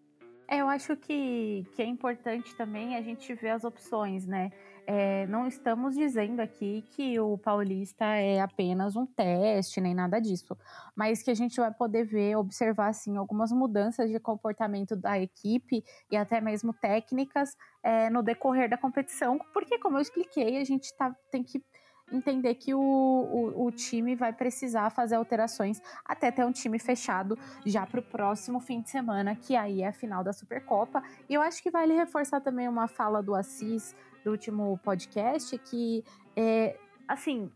É, 0.46 0.58
eu 0.58 0.68
acho 0.68 0.96
que, 0.96 1.66
que 1.74 1.82
é 1.82 1.86
importante 1.86 2.54
também 2.54 2.96
a 2.96 3.02
gente 3.02 3.32
ver 3.34 3.50
as 3.50 3.64
opções, 3.64 4.26
né? 4.26 4.50
É, 4.86 5.26
não 5.28 5.46
estamos 5.46 5.94
dizendo 5.94 6.40
aqui 6.40 6.82
que 6.90 7.18
o 7.18 7.38
Paulista 7.38 8.04
é 8.04 8.40
apenas 8.40 8.96
um 8.96 9.06
teste, 9.06 9.80
nem 9.80 9.94
nada 9.94 10.20
disso, 10.20 10.56
mas 10.94 11.22
que 11.22 11.30
a 11.30 11.34
gente 11.34 11.58
vai 11.58 11.72
poder 11.72 12.04
ver, 12.04 12.36
observar 12.36 12.88
assim, 12.88 13.16
algumas 13.16 13.50
mudanças 13.50 14.10
de 14.10 14.20
comportamento 14.20 14.94
da 14.94 15.18
equipe 15.18 15.82
e 16.10 16.16
até 16.16 16.40
mesmo 16.40 16.72
técnicas 16.74 17.56
é, 17.82 18.10
no 18.10 18.22
decorrer 18.22 18.68
da 18.68 18.76
competição, 18.76 19.38
porque, 19.52 19.78
como 19.78 19.96
eu 19.96 20.02
expliquei, 20.02 20.58
a 20.58 20.64
gente 20.64 20.94
tá, 20.96 21.14
tem 21.30 21.42
que 21.42 21.62
entender 22.12 22.54
que 22.56 22.74
o, 22.74 22.80
o, 22.80 23.66
o, 23.66 23.70
time 23.72 24.14
vai 24.14 24.32
precisar 24.32 24.90
fazer 24.90 25.14
alterações 25.14 25.80
até 26.04 26.30
ter 26.30 26.44
um 26.44 26.52
time 26.52 26.78
fechado 26.78 27.38
já 27.64 27.86
para 27.86 28.00
o 28.00 28.02
próximo 28.02 28.60
fim 28.60 28.82
de 28.82 28.90
semana, 28.90 29.34
que 29.34 29.56
aí 29.56 29.80
é 29.80 29.88
a 29.88 29.92
final 29.92 30.22
da 30.22 30.32
Supercopa. 30.32 31.02
E 31.28 31.34
eu 31.34 31.40
acho 31.40 31.62
que 31.62 31.70
vale 31.70 31.94
reforçar 31.94 32.40
também 32.40 32.68
uma 32.68 32.86
fala 32.86 33.22
do 33.22 33.34
Assis 33.34 33.96
do 34.24 34.30
último 34.30 34.78
podcast, 34.82 35.56
que 35.58 36.02
é, 36.34 36.76
assim, 37.06 37.50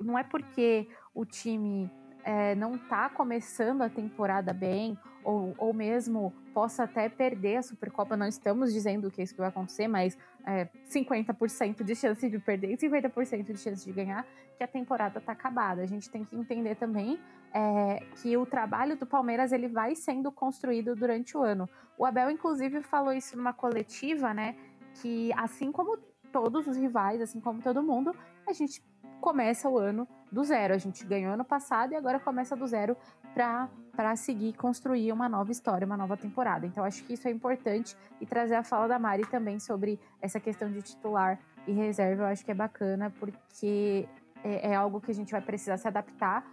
não 0.00 0.18
é 0.18 0.24
porque 0.24 0.88
o 1.14 1.24
time 1.24 1.90
é, 2.24 2.54
não 2.54 2.78
tá 2.78 3.08
começando 3.08 3.82
a 3.82 3.88
temporada 3.88 4.52
bem, 4.52 4.98
ou, 5.24 5.54
ou 5.58 5.72
mesmo 5.72 6.32
possa 6.52 6.84
até 6.84 7.08
perder 7.08 7.56
a 7.56 7.62
Supercopa, 7.62 8.16
não 8.16 8.26
estamos 8.26 8.72
dizendo 8.72 9.10
que 9.10 9.20
é 9.20 9.24
isso 9.24 9.34
que 9.34 9.40
vai 9.40 9.48
acontecer, 9.48 9.86
mas 9.86 10.18
é, 10.46 10.68
50% 10.88 11.82
de 11.82 11.94
chance 11.94 12.28
de 12.28 12.38
perder 12.38 12.72
e 12.72 12.76
50% 12.76 13.44
de 13.44 13.58
chance 13.58 13.84
de 13.84 13.92
ganhar, 13.92 14.26
que 14.56 14.64
a 14.64 14.68
temporada 14.68 15.20
tá 15.20 15.32
acabada. 15.32 15.82
A 15.82 15.86
gente 15.86 16.10
tem 16.10 16.24
que 16.24 16.36
entender 16.36 16.74
também 16.74 17.18
é, 17.54 18.02
que 18.20 18.36
o 18.36 18.44
trabalho 18.44 18.96
do 18.96 19.06
Palmeiras 19.06 19.52
ele 19.52 19.68
vai 19.68 19.94
sendo 19.94 20.32
construído 20.32 20.94
durante 20.96 21.36
o 21.36 21.42
ano. 21.42 21.68
O 21.96 22.04
Abel, 22.04 22.30
inclusive, 22.30 22.82
falou 22.82 23.12
isso 23.12 23.36
numa 23.36 23.52
coletiva, 23.52 24.34
né? 24.34 24.56
Que 25.00 25.32
assim 25.34 25.72
como 25.72 25.96
todos 26.32 26.66
os 26.66 26.76
rivais, 26.76 27.20
assim 27.20 27.40
como 27.40 27.60
todo 27.60 27.82
mundo, 27.82 28.14
a 28.46 28.52
gente 28.52 28.82
começa 29.20 29.68
o 29.68 29.78
ano 29.78 30.06
do 30.30 30.42
zero. 30.42 30.74
A 30.74 30.78
gente 30.78 31.04
ganhou 31.06 31.32
ano 31.32 31.44
passado 31.44 31.92
e 31.92 31.96
agora 31.96 32.18
começa 32.18 32.56
do 32.56 32.66
zero 32.66 32.96
para 33.32 34.16
seguir 34.16 34.54
construir 34.54 35.12
uma 35.12 35.28
nova 35.28 35.52
história, 35.52 35.86
uma 35.86 35.96
nova 35.96 36.16
temporada. 36.16 36.66
Então 36.66 36.84
acho 36.84 37.04
que 37.04 37.14
isso 37.14 37.28
é 37.28 37.30
importante 37.30 37.96
e 38.20 38.26
trazer 38.26 38.56
a 38.56 38.64
fala 38.64 38.88
da 38.88 38.98
Mari 38.98 39.24
também 39.26 39.60
sobre 39.60 40.00
essa 40.20 40.40
questão 40.40 40.70
de 40.70 40.82
titular 40.82 41.38
e 41.66 41.72
reserva, 41.72 42.24
eu 42.24 42.26
acho 42.26 42.44
que 42.44 42.50
é 42.50 42.54
bacana 42.54 43.10
porque 43.20 44.08
é, 44.42 44.70
é 44.70 44.74
algo 44.74 45.00
que 45.00 45.10
a 45.10 45.14
gente 45.14 45.30
vai 45.30 45.40
precisar 45.40 45.76
se 45.76 45.86
adaptar. 45.86 46.44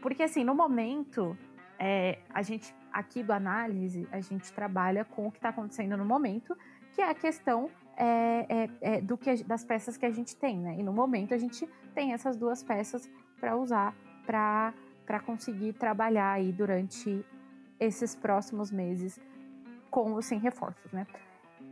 Porque 0.00 0.22
assim, 0.22 0.42
no 0.42 0.54
momento, 0.54 1.36
é, 1.78 2.18
a 2.32 2.42
gente 2.42 2.74
aqui 2.92 3.22
do 3.22 3.32
análise, 3.32 4.08
a 4.10 4.20
gente 4.20 4.52
trabalha 4.52 5.04
com 5.04 5.26
o 5.26 5.30
que 5.30 5.38
está 5.38 5.50
acontecendo 5.50 5.96
no 5.96 6.04
momento, 6.04 6.56
que 6.94 7.00
é 7.00 7.08
a 7.08 7.14
questão 7.14 7.70
é, 7.96 8.46
é, 8.48 8.70
é, 8.80 9.00
do 9.00 9.16
que 9.16 9.42
das 9.44 9.64
peças 9.64 9.96
que 9.96 10.06
a 10.06 10.10
gente 10.10 10.36
tem, 10.36 10.58
né? 10.58 10.76
E 10.78 10.82
no 10.82 10.92
momento 10.92 11.34
a 11.34 11.38
gente 11.38 11.68
tem 11.94 12.12
essas 12.12 12.36
duas 12.36 12.62
peças 12.62 13.10
para 13.38 13.56
usar 13.56 13.94
para 14.24 15.20
conseguir 15.26 15.72
trabalhar 15.72 16.32
aí 16.32 16.52
durante 16.52 17.24
esses 17.78 18.14
próximos 18.14 18.70
meses 18.70 19.20
com 19.90 20.12
ou 20.12 20.22
sem 20.22 20.38
reforços, 20.38 20.92
né? 20.92 21.06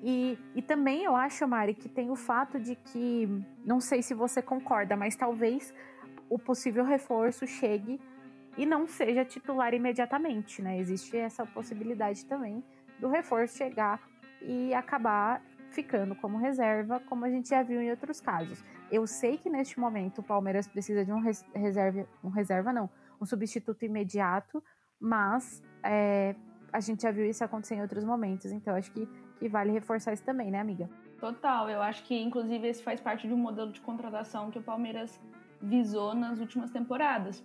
E, 0.02 0.38
e 0.54 0.62
também 0.62 1.04
eu 1.04 1.14
acho, 1.14 1.46
Mari, 1.46 1.74
que 1.74 1.88
tem 1.88 2.10
o 2.10 2.16
fato 2.16 2.58
de 2.58 2.74
que, 2.74 3.28
não 3.64 3.80
sei 3.80 4.02
se 4.02 4.14
você 4.14 4.40
concorda, 4.42 4.96
mas 4.96 5.14
talvez 5.14 5.74
o 6.28 6.38
possível 6.38 6.84
reforço 6.84 7.46
chegue 7.46 8.00
e 8.56 8.66
não 8.66 8.86
seja 8.86 9.24
titular 9.24 9.74
imediatamente, 9.74 10.62
né? 10.62 10.78
Existe 10.78 11.16
essa 11.16 11.46
possibilidade 11.46 12.24
também 12.24 12.64
do 12.98 13.08
reforço 13.08 13.56
chegar 13.56 14.00
e 14.42 14.74
acabar 14.74 15.42
ficando 15.70 16.14
como 16.16 16.38
reserva, 16.38 17.00
como 17.00 17.24
a 17.24 17.30
gente 17.30 17.48
já 17.48 17.62
viu 17.62 17.80
em 17.80 17.90
outros 17.90 18.20
casos. 18.20 18.64
Eu 18.90 19.06
sei 19.06 19.38
que 19.38 19.48
neste 19.48 19.78
momento 19.78 20.18
o 20.18 20.22
Palmeiras 20.22 20.66
precisa 20.66 21.04
de 21.04 21.12
um 21.12 21.20
reserva, 21.20 22.06
um 22.24 22.28
reserva 22.28 22.72
não, 22.72 22.90
um 23.20 23.24
substituto 23.24 23.84
imediato, 23.84 24.62
mas 24.98 25.62
é, 25.82 26.34
a 26.72 26.80
gente 26.80 27.02
já 27.02 27.10
viu 27.10 27.24
isso 27.24 27.44
acontecer 27.44 27.76
em 27.76 27.82
outros 27.82 28.04
momentos, 28.04 28.50
então 28.50 28.74
acho 28.74 28.90
que, 28.90 29.08
que 29.38 29.48
vale 29.48 29.70
reforçar 29.70 30.12
isso 30.12 30.24
também, 30.24 30.50
né, 30.50 30.60
amiga? 30.60 30.90
Total, 31.20 31.68
eu 31.68 31.82
acho 31.82 32.02
que 32.04 32.18
inclusive 32.20 32.66
esse 32.66 32.82
faz 32.82 33.00
parte 33.00 33.28
de 33.28 33.34
um 33.34 33.36
modelo 33.36 33.70
de 33.70 33.80
contratação 33.80 34.50
que 34.50 34.58
o 34.58 34.62
Palmeiras 34.62 35.20
visou 35.60 36.14
nas 36.14 36.40
últimas 36.40 36.70
temporadas. 36.70 37.44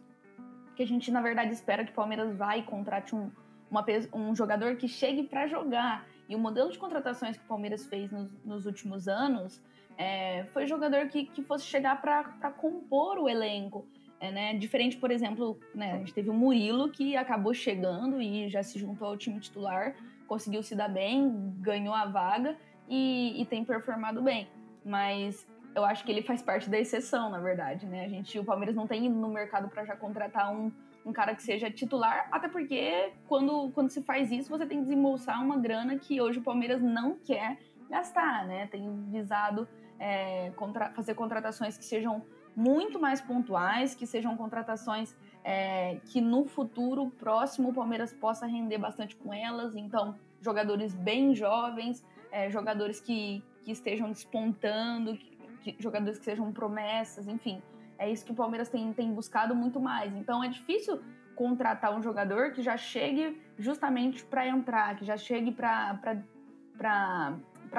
Que 0.76 0.84
a 0.84 0.88
gente, 0.88 1.12
na 1.12 1.22
verdade, 1.22 1.52
espera 1.54 1.86
que 1.86 1.92
o 1.92 1.96
Palmeiras 1.96 2.36
vai 2.36 2.60
e 2.60 2.64
contrate 2.64 3.16
um, 3.16 3.30
uma, 3.70 3.86
um 4.14 4.36
jogador 4.36 4.76
que 4.78 4.88
chegue 4.88 5.24
para 5.24 5.48
jogar 5.48 6.06
e 6.28 6.36
o 6.36 6.40
modelo 6.40 6.72
de 6.72 6.78
contratações 6.78 7.38
que 7.38 7.44
o 7.44 7.48
Palmeiras 7.48 7.86
fez 7.86 8.12
nos, 8.12 8.30
nos 8.44 8.66
últimos 8.66 9.08
anos 9.08 9.62
é, 9.98 10.46
foi 10.46 10.66
jogador 10.66 11.08
que, 11.08 11.26
que 11.26 11.42
fosse 11.44 11.66
chegar 11.66 12.02
para 12.02 12.52
compor 12.52 13.18
o 13.18 13.30
elenco. 13.30 13.86
É, 14.20 14.32
né? 14.32 14.54
Diferente, 14.54 14.98
por 14.98 15.12
exemplo, 15.12 15.60
né, 15.74 15.94
a 15.94 15.98
gente 15.98 16.14
teve 16.14 16.30
o 16.30 16.34
Murilo 16.34 16.90
que 16.90 17.18
acabou 17.18 17.54
chegando 17.54 18.22
e 18.22 18.48
já 18.50 18.64
se 18.64 18.80
juntou 18.80 19.10
ao 19.10 19.18
time 19.18 19.40
titular, 19.40 19.94
conseguiu 20.26 20.64
se 20.64 20.74
dar 20.74 20.88
bem, 20.88 21.54
ganhou 21.60 21.94
a 21.94 22.06
vaga 22.06 22.56
e, 22.88 23.42
e 23.42 23.46
tem 23.46 23.64
performado 23.64 24.22
bem. 24.22 24.48
Mas 24.84 25.46
eu 25.76 25.84
acho 25.84 26.06
que 26.06 26.12
ele 26.12 26.22
faz 26.22 26.42
parte 26.42 26.70
da 26.70 26.80
exceção, 26.80 27.30
na 27.30 27.40
verdade, 27.40 27.86
né? 27.86 28.06
A 28.06 28.08
gente, 28.08 28.40
o 28.40 28.46
Palmeiras 28.46 28.76
não 28.76 28.88
tem 28.88 29.06
ido 29.06 29.16
no 29.16 29.28
mercado 29.28 29.68
para 29.68 29.84
já 29.84 29.96
contratar 29.96 30.52
um, 30.52 30.72
um 31.06 31.14
cara 31.14 31.36
que 31.36 31.44
seja 31.44 31.70
titular, 31.70 32.28
até 32.32 32.48
porque 32.48 33.14
quando, 33.28 33.70
quando 33.72 33.90
se 33.90 34.02
faz 34.02 34.32
isso, 34.32 34.50
você 34.50 34.66
tem 34.66 34.80
que 34.80 34.86
desembolsar 34.86 35.42
uma 35.44 35.58
grana 35.58 35.98
que 36.00 36.20
hoje 36.20 36.40
o 36.40 36.42
Palmeiras 36.42 36.82
não 36.82 37.16
quer 37.16 37.60
gastar, 37.90 38.46
né? 38.48 38.68
Tem 38.68 38.90
visado 39.12 39.68
é, 40.00 40.52
contra, 40.56 40.90
fazer 40.92 41.14
contratações 41.14 41.78
que 41.78 41.86
sejam 41.86 42.24
muito 42.56 43.00
mais 43.00 43.22
pontuais, 43.22 43.94
que 43.94 44.08
sejam 44.08 44.36
contratações 44.36 45.16
é, 45.44 45.98
que 46.06 46.20
no 46.20 46.46
futuro 46.46 47.12
próximo 47.12 47.70
o 47.70 47.74
Palmeiras 47.74 48.12
possa 48.12 48.48
render 48.48 48.80
bastante 48.80 49.16
com 49.16 49.32
elas. 49.32 49.76
Então, 49.76 50.16
jogadores 50.42 50.96
bem 50.96 51.36
jovens, 51.36 52.04
é, 52.32 52.50
jogadores 52.50 53.00
que, 53.00 53.44
que 53.64 53.72
estejam 53.72 54.10
despontando, 54.12 55.16
que, 55.18 55.74
que, 55.74 55.84
jogadores 55.84 56.18
que 56.18 56.26
sejam 56.26 56.52
promessas, 56.52 57.28
enfim. 57.28 57.62
É 57.98 58.12
isso 58.12 58.26
que 58.26 58.32
o 58.32 58.36
Palmeiras 58.36 58.70
tem, 58.70 58.92
tem 58.94 59.14
buscado 59.14 59.56
muito 59.56 59.80
mais. 59.80 60.14
Então 60.16 60.44
é 60.44 60.50
difícil 60.50 61.02
contratar 61.36 61.96
um 61.96 62.02
jogador 62.02 62.52
que 62.52 62.62
já 62.62 62.78
chegue 62.78 63.42
justamente 63.58 64.24
para 64.24 64.48
entrar, 64.48 64.96
que 64.96 65.06
já 65.06 65.18
chegue 65.18 65.52
para 65.52 66.24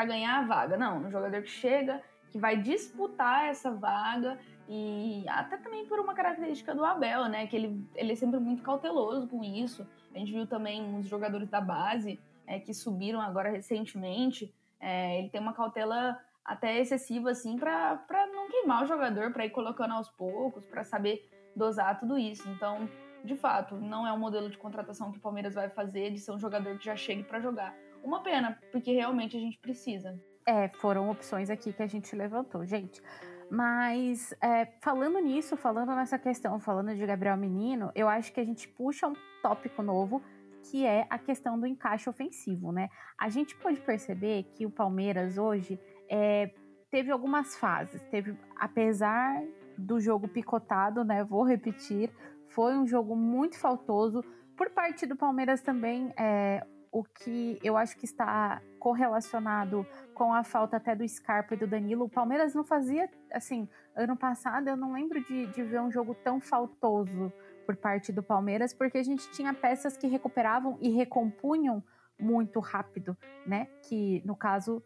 ganhar 0.07 0.39
a 0.39 0.43
vaga. 0.43 0.77
Não, 0.77 0.99
um 0.99 1.11
jogador 1.11 1.43
que 1.43 1.51
chega, 1.51 2.03
que 2.31 2.39
vai 2.39 2.57
disputar 2.57 3.47
essa 3.47 3.71
vaga 3.71 4.39
e 4.69 5.25
até 5.29 5.57
também 5.57 5.87
por 5.87 5.99
uma 6.01 6.15
característica 6.15 6.75
do 6.75 6.85
Abel, 6.85 7.27
né? 7.29 7.47
Que 7.47 7.57
ele, 7.57 7.89
ele 7.95 8.13
é 8.13 8.17
sempre 8.17 8.39
muito 8.41 8.63
cauteloso 8.63 9.27
com 9.29 9.43
isso. 9.43 9.87
A 10.15 10.19
gente 10.19 10.33
viu 10.33 10.47
também 10.47 10.83
uns 10.83 11.07
jogadores 11.07 11.49
da 11.49 11.61
base 11.61 12.19
é, 12.47 12.59
que 12.59 12.75
subiram 12.75 13.21
agora 13.21 13.51
recentemente. 13.51 14.53
É, 14.81 15.19
ele 15.19 15.29
tem 15.29 15.41
uma 15.41 15.53
cautela 15.53 16.21
até 16.47 16.79
excessiva, 16.79 17.31
assim, 17.31 17.57
para 17.57 18.27
não 18.33 18.49
queimar 18.49 18.85
o 18.85 18.87
jogador, 18.87 19.33
para 19.33 19.45
ir 19.45 19.51
colocando 19.51 19.95
aos 19.95 20.09
poucos, 20.09 20.65
para 20.65 20.85
saber 20.85 21.29
dosar 21.55 21.99
tudo 21.99 22.17
isso. 22.17 22.49
Então, 22.49 22.89
de 23.25 23.35
fato, 23.35 23.75
não 23.77 24.07
é 24.07 24.13
um 24.13 24.19
modelo 24.19 24.49
de 24.49 24.57
contratação 24.57 25.11
que 25.11 25.19
o 25.19 25.21
Palmeiras 25.21 25.55
vai 25.55 25.69
fazer 25.69 26.13
de 26.13 26.21
ser 26.21 26.31
um 26.31 26.39
jogador 26.39 26.79
que 26.79 26.85
já 26.85 26.95
chegue 26.95 27.25
para 27.25 27.41
jogar. 27.41 27.75
Uma 28.03 28.23
pena, 28.23 28.59
porque 28.71 28.93
realmente 28.93 29.37
a 29.37 29.41
gente 29.41 29.59
precisa. 29.59 30.19
É, 30.47 30.69
foram 30.69 31.11
opções 31.11 31.51
aqui 31.51 31.73
que 31.73 31.83
a 31.83 31.89
gente 31.89 32.15
levantou, 32.15 32.65
gente. 32.65 33.03
Mas 33.51 34.33
é, 34.41 34.67
falando 34.81 35.19
nisso, 35.19 35.57
falando 35.57 35.95
nessa 35.95 36.19
questão, 36.19 36.61
falando 36.61 36.95
de 36.95 37.05
Gabriel 37.05 37.37
Menino, 37.37 37.91
eu 37.95 38.09
acho 38.09 38.33
que 38.33 38.41
a 38.41 38.45
gente 38.45 38.69
puxa 38.69 39.09
um 39.09 39.15
tópico 39.43 39.83
novo 39.83 40.23
que 40.71 40.85
é 40.85 41.07
a 41.09 41.19
questão 41.19 41.59
do 41.59 41.67
encaixe 41.67 42.09
ofensivo, 42.09 42.73
né? 42.73 42.89
A 43.17 43.29
gente 43.29 43.57
pode 43.57 43.81
perceber 43.81 44.45
que 44.55 44.67
o 44.67 44.71
Palmeiras 44.71 45.39
hoje 45.39 45.79
é, 46.09 46.51
teve 46.91 47.11
algumas 47.11 47.57
fases. 47.57 48.03
Teve, 48.11 48.37
apesar 48.57 49.43
do 49.77 50.01
jogo 50.01 50.29
picotado, 50.29 51.05
né? 51.05 51.23
Vou 51.25 51.43
repetir, 51.43 52.11
foi 52.49 52.77
um 52.77 52.87
jogo 52.87 53.15
muito 53.15 53.59
faltoso. 53.59 54.25
Por 54.57 54.71
parte 54.71 55.07
do 55.07 55.17
Palmeiras 55.17 55.61
também, 55.61 56.13
é, 56.17 56.67
o 56.91 57.05
que 57.05 57.59
eu 57.63 57.77
acho 57.77 57.97
que 57.99 58.07
está 58.07 58.63
correlacionado 58.79 59.87
com 60.15 60.33
a 60.33 60.43
falta 60.43 60.79
até 60.79 60.95
do 60.95 61.07
Scarpa 61.07 61.55
e 61.55 61.59
do 61.59 61.67
Danilo. 61.67 62.07
O 62.07 62.09
Palmeiras 62.09 62.55
não 62.55 62.65
fazia, 62.65 63.11
assim, 63.31 63.69
ano 63.95 64.17
passado 64.17 64.69
eu 64.69 64.77
não 64.77 64.93
lembro 64.93 65.23
de, 65.23 65.47
de 65.47 65.63
ver 65.63 65.81
um 65.81 65.91
jogo 65.91 66.15
tão 66.15 66.41
faltoso 66.41 67.31
por 67.67 67.77
parte 67.77 68.13
do 68.13 68.23
Palmeiras, 68.23 68.73
porque 68.73 68.97
a 68.97 69.03
gente 69.03 69.31
tinha 69.33 69.53
peças 69.53 69.97
que 69.97 70.07
recuperavam 70.07 70.79
e 70.81 70.89
recompunham 70.89 71.85
muito 72.19 72.61
rápido, 72.61 73.15
né? 73.45 73.67
Que 73.83 74.23
no 74.25 74.35
caso 74.35 74.83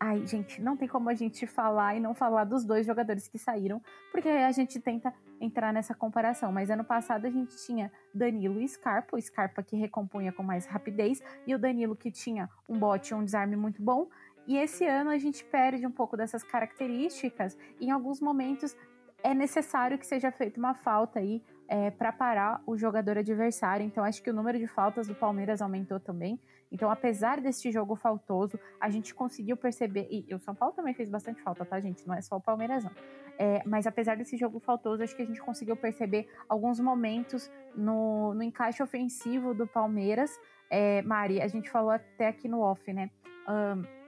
Ai, 0.00 0.24
gente, 0.24 0.62
não 0.62 0.76
tem 0.76 0.86
como 0.86 1.10
a 1.10 1.14
gente 1.14 1.44
falar 1.44 1.96
e 1.96 2.00
não 2.00 2.14
falar 2.14 2.44
dos 2.44 2.64
dois 2.64 2.86
jogadores 2.86 3.26
que 3.26 3.36
saíram, 3.36 3.82
porque 4.12 4.28
a 4.28 4.52
gente 4.52 4.78
tenta 4.78 5.12
entrar 5.40 5.72
nessa 5.72 5.92
comparação. 5.92 6.52
Mas 6.52 6.70
ano 6.70 6.84
passado 6.84 7.26
a 7.26 7.30
gente 7.30 7.56
tinha 7.66 7.90
Danilo 8.14 8.60
e 8.60 8.68
Scarpa, 8.68 9.16
o 9.16 9.20
Scarpa 9.20 9.60
que 9.60 9.76
recompunha 9.76 10.32
com 10.32 10.44
mais 10.44 10.66
rapidez, 10.66 11.20
e 11.44 11.52
o 11.52 11.58
Danilo 11.58 11.96
que 11.96 12.12
tinha 12.12 12.48
um 12.68 12.78
bote, 12.78 13.12
um 13.12 13.24
desarme 13.24 13.56
muito 13.56 13.82
bom. 13.82 14.08
E 14.46 14.56
esse 14.56 14.86
ano 14.86 15.10
a 15.10 15.18
gente 15.18 15.44
perde 15.44 15.84
um 15.84 15.90
pouco 15.90 16.16
dessas 16.16 16.44
características, 16.44 17.58
e 17.80 17.86
em 17.86 17.90
alguns 17.90 18.20
momentos 18.20 18.76
é 19.22 19.34
necessário 19.34 19.98
que 19.98 20.06
seja 20.06 20.30
feita 20.30 20.60
uma 20.60 20.74
falta 20.74 21.18
aí 21.18 21.42
é, 21.66 21.90
para 21.90 22.12
parar 22.12 22.62
o 22.66 22.76
jogador 22.76 23.18
adversário. 23.18 23.84
Então 23.84 24.04
acho 24.04 24.22
que 24.22 24.30
o 24.30 24.32
número 24.32 24.58
de 24.58 24.66
faltas 24.66 25.08
do 25.08 25.14
Palmeiras 25.14 25.60
aumentou 25.60 25.98
também. 25.98 26.40
Então, 26.70 26.90
apesar 26.90 27.40
deste 27.40 27.72
jogo 27.72 27.96
faltoso, 27.96 28.58
a 28.80 28.90
gente 28.90 29.14
conseguiu 29.14 29.56
perceber. 29.56 30.06
E 30.10 30.34
o 30.34 30.38
São 30.38 30.54
Paulo 30.54 30.74
também 30.74 30.94
fez 30.94 31.08
bastante 31.08 31.42
falta, 31.42 31.64
tá, 31.64 31.80
gente? 31.80 32.06
Não 32.06 32.14
é 32.14 32.20
só 32.20 32.36
o 32.36 32.40
Palmeiras, 32.40 32.84
não. 32.84 32.92
É, 33.38 33.62
mas 33.64 33.86
apesar 33.86 34.16
desse 34.16 34.36
jogo 34.36 34.58
faltoso, 34.58 35.02
acho 35.02 35.14
que 35.14 35.22
a 35.22 35.26
gente 35.26 35.40
conseguiu 35.40 35.76
perceber 35.76 36.28
alguns 36.48 36.80
momentos 36.80 37.50
no, 37.74 38.34
no 38.34 38.42
encaixe 38.42 38.82
ofensivo 38.82 39.54
do 39.54 39.66
Palmeiras. 39.66 40.38
É, 40.70 41.02
Mari, 41.02 41.40
a 41.40 41.48
gente 41.48 41.70
falou 41.70 41.90
até 41.90 42.28
aqui 42.28 42.48
no 42.48 42.60
off, 42.60 42.92
né? 42.92 43.10
Um, 43.48 43.98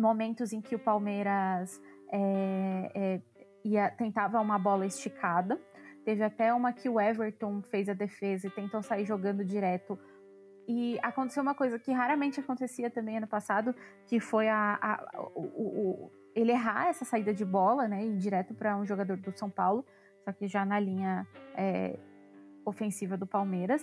momentos 0.00 0.52
em 0.52 0.60
que 0.60 0.74
o 0.74 0.78
Palmeiras 0.78 1.82
é, 2.12 2.92
é, 2.94 3.20
ia, 3.64 3.90
tentava 3.90 4.40
uma 4.40 4.58
bola 4.58 4.86
esticada. 4.86 5.60
Teve 6.04 6.22
até 6.22 6.52
uma 6.54 6.72
que 6.72 6.88
o 6.88 7.00
Everton 7.00 7.62
fez 7.62 7.88
a 7.88 7.92
defesa 7.92 8.46
e 8.46 8.50
tentou 8.50 8.82
sair 8.82 9.04
jogando 9.04 9.44
direto. 9.44 9.98
E 10.72 11.00
aconteceu 11.02 11.42
uma 11.42 11.52
coisa 11.52 11.80
que 11.80 11.90
raramente 11.90 12.38
acontecia 12.38 12.88
também 12.88 13.16
ano 13.16 13.26
passado, 13.26 13.74
que 14.06 14.20
foi 14.20 14.48
a, 14.48 14.78
a 14.80 15.20
o, 15.34 15.42
o, 15.42 16.10
ele 16.32 16.52
errar 16.52 16.86
essa 16.86 17.04
saída 17.04 17.34
de 17.34 17.44
bola, 17.44 17.88
né, 17.88 18.08
direto 18.10 18.54
para 18.54 18.76
um 18.76 18.86
jogador 18.86 19.16
do 19.16 19.36
São 19.36 19.50
Paulo, 19.50 19.84
só 20.24 20.30
que 20.30 20.46
já 20.46 20.64
na 20.64 20.78
linha 20.78 21.26
é, 21.56 21.98
ofensiva 22.64 23.16
do 23.16 23.26
Palmeiras. 23.26 23.82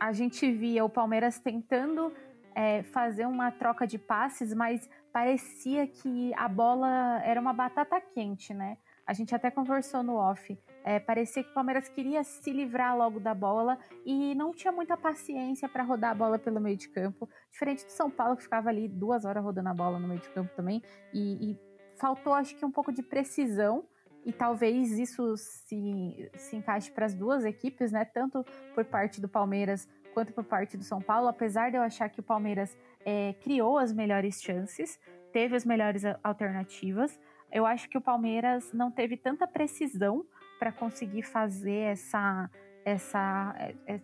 A 0.00 0.10
gente 0.10 0.50
via 0.50 0.84
o 0.84 0.88
Palmeiras 0.88 1.38
tentando 1.38 2.12
é, 2.52 2.82
fazer 2.82 3.26
uma 3.28 3.52
troca 3.52 3.86
de 3.86 3.98
passes, 3.98 4.52
mas 4.52 4.90
parecia 5.12 5.86
que 5.86 6.34
a 6.34 6.48
bola 6.48 7.22
era 7.22 7.40
uma 7.40 7.52
batata 7.52 8.00
quente, 8.00 8.52
né? 8.52 8.78
A 9.06 9.12
gente 9.12 9.32
até 9.32 9.48
conversou 9.48 10.02
no 10.02 10.16
off. 10.16 10.58
É, 10.84 10.98
parecia 10.98 11.44
que 11.44 11.50
o 11.50 11.54
Palmeiras 11.54 11.88
queria 11.88 12.24
se 12.24 12.52
livrar 12.52 12.96
logo 12.96 13.20
da 13.20 13.34
bola 13.34 13.78
e 14.04 14.34
não 14.34 14.52
tinha 14.52 14.72
muita 14.72 14.96
paciência 14.96 15.68
para 15.68 15.82
rodar 15.82 16.10
a 16.10 16.14
bola 16.14 16.38
pelo 16.38 16.60
meio 16.60 16.76
de 16.76 16.88
campo. 16.88 17.28
Diferente 17.50 17.84
do 17.84 17.90
São 17.90 18.10
Paulo, 18.10 18.36
que 18.36 18.42
ficava 18.42 18.68
ali 18.68 18.88
duas 18.88 19.24
horas 19.24 19.42
rodando 19.42 19.68
a 19.68 19.74
bola 19.74 19.98
no 19.98 20.08
meio 20.08 20.20
de 20.20 20.28
campo 20.30 20.50
também. 20.56 20.82
E, 21.12 21.52
e 21.52 21.58
faltou, 21.96 22.32
acho 22.34 22.56
que, 22.56 22.64
um 22.64 22.70
pouco 22.70 22.92
de 22.92 23.02
precisão. 23.02 23.84
E 24.24 24.32
talvez 24.32 24.98
isso 24.98 25.36
se, 25.36 26.30
se 26.36 26.56
encaixe 26.56 26.90
para 26.92 27.06
as 27.06 27.14
duas 27.14 27.44
equipes, 27.44 27.90
né? 27.90 28.04
Tanto 28.04 28.44
por 28.74 28.84
parte 28.84 29.20
do 29.20 29.28
Palmeiras 29.28 29.88
quanto 30.14 30.32
por 30.32 30.44
parte 30.44 30.76
do 30.76 30.84
São 30.84 31.00
Paulo. 31.00 31.28
Apesar 31.28 31.70
de 31.70 31.76
eu 31.76 31.82
achar 31.82 32.08
que 32.08 32.20
o 32.20 32.22
Palmeiras 32.22 32.76
é, 33.04 33.34
criou 33.40 33.78
as 33.78 33.92
melhores 33.92 34.40
chances, 34.40 34.98
teve 35.32 35.56
as 35.56 35.64
melhores 35.64 36.04
alternativas. 36.22 37.18
Eu 37.50 37.66
acho 37.66 37.88
que 37.88 37.98
o 37.98 38.00
Palmeiras 38.00 38.72
não 38.72 38.90
teve 38.90 39.16
tanta 39.16 39.46
precisão 39.46 40.24
para 40.62 40.70
conseguir 40.70 41.24
fazer 41.24 41.90
essa, 41.90 42.48
essa 42.84 43.52
é, 43.58 43.94
é, 43.94 44.00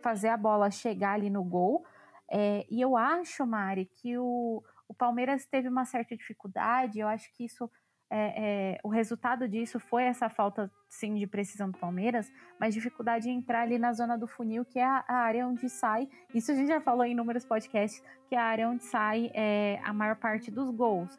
fazer 0.00 0.28
a 0.28 0.38
bola 0.38 0.70
chegar 0.70 1.12
ali 1.12 1.28
no 1.28 1.44
gol. 1.44 1.84
É, 2.30 2.64
e 2.70 2.80
eu 2.80 2.96
acho, 2.96 3.46
Mari, 3.46 3.84
que 3.84 4.16
o, 4.16 4.62
o 4.88 4.94
Palmeiras 4.94 5.44
teve 5.44 5.68
uma 5.68 5.84
certa 5.84 6.16
dificuldade. 6.16 6.98
Eu 6.98 7.08
acho 7.08 7.30
que 7.34 7.44
isso 7.44 7.70
é, 8.10 8.72
é, 8.72 8.78
o 8.82 8.88
resultado 8.88 9.46
disso 9.46 9.78
foi 9.78 10.04
essa 10.04 10.30
falta, 10.30 10.72
sim, 10.88 11.14
de 11.14 11.26
precisão 11.26 11.70
do 11.70 11.76
Palmeiras, 11.76 12.32
mas 12.58 12.72
dificuldade 12.72 13.28
em 13.28 13.36
entrar 13.36 13.60
ali 13.60 13.78
na 13.78 13.92
zona 13.92 14.16
do 14.16 14.26
funil, 14.26 14.64
que 14.64 14.78
é 14.78 14.84
a, 14.84 15.04
a, 15.06 15.14
área 15.14 15.46
onde 15.46 15.68
sai. 15.68 16.08
Isso 16.34 16.50
a 16.50 16.54
gente 16.54 16.68
já 16.68 16.80
falou 16.80 17.04
em 17.04 17.12
inúmeros 17.12 17.44
podcasts, 17.44 18.02
que 18.30 18.34
é 18.34 18.38
a 18.38 18.44
área 18.44 18.66
onde 18.66 18.82
sai 18.82 19.30
é, 19.34 19.78
a 19.84 19.92
maior 19.92 20.16
parte 20.16 20.50
dos 20.50 20.70
gols. 20.70 21.18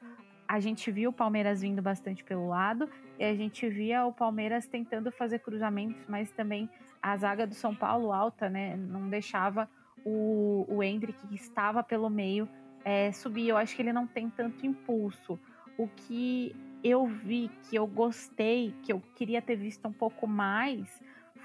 A 0.49 0.59
gente 0.59 0.89
viu 0.89 1.11
o 1.11 1.13
Palmeiras 1.13 1.61
vindo 1.61 1.79
bastante 1.79 2.23
pelo 2.23 2.47
lado 2.47 2.89
e 3.19 3.23
a 3.23 3.35
gente 3.35 3.69
via 3.69 4.03
o 4.07 4.11
Palmeiras 4.11 4.65
tentando 4.65 5.11
fazer 5.11 5.37
cruzamentos, 5.37 6.03
mas 6.07 6.31
também 6.31 6.67
a 6.99 7.15
zaga 7.15 7.45
do 7.45 7.53
São 7.53 7.75
Paulo 7.75 8.11
alta, 8.11 8.49
né? 8.49 8.75
Não 8.75 9.07
deixava 9.07 9.69
o, 10.03 10.65
o 10.67 10.81
Hendrick, 10.81 11.27
que 11.27 11.35
estava 11.35 11.83
pelo 11.83 12.09
meio, 12.09 12.49
é, 12.83 13.11
subir. 13.11 13.47
Eu 13.47 13.57
acho 13.57 13.75
que 13.75 13.83
ele 13.83 13.93
não 13.93 14.07
tem 14.07 14.27
tanto 14.27 14.65
impulso. 14.65 15.39
O 15.77 15.87
que 15.87 16.55
eu 16.83 17.05
vi 17.05 17.51
que 17.69 17.75
eu 17.75 17.85
gostei, 17.85 18.73
que 18.81 18.91
eu 18.91 19.03
queria 19.13 19.43
ter 19.43 19.55
visto 19.55 19.87
um 19.87 19.93
pouco 19.93 20.25
mais, 20.25 20.99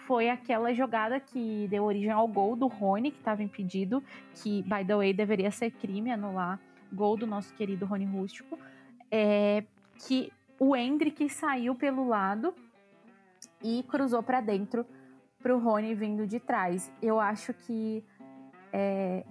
foi 0.07 0.31
aquela 0.31 0.73
jogada 0.73 1.21
que 1.21 1.69
deu 1.69 1.85
origem 1.85 2.11
ao 2.11 2.27
gol 2.27 2.57
do 2.57 2.69
Rony, 2.69 3.11
que 3.11 3.19
estava 3.19 3.43
impedido, 3.43 4.03
que, 4.33 4.63
by 4.63 4.83
the 4.83 4.97
way, 4.97 5.13
deveria 5.13 5.51
ser 5.51 5.73
crime 5.73 6.11
anular 6.11 6.59
gol 6.91 7.19
do 7.19 7.27
nosso 7.27 7.53
querido 7.55 7.85
Rony 7.85 8.07
Rústico, 8.07 8.59
é, 9.11 9.65
que 10.07 10.33
o 10.59 10.75
Hendrick 10.77 11.29
saiu 11.29 11.75
pelo 11.75 12.07
lado 12.07 12.55
e 13.63 13.83
cruzou 13.89 14.23
para 14.23 14.41
dentro 14.41 14.87
para 15.43 15.55
o 15.55 15.59
Rony 15.59 15.95
vindo 15.95 16.27
de 16.27 16.41
trás. 16.41 16.93
Eu 17.03 17.21
acho 17.21 17.53
que 17.53 18.05
é, 18.73 19.25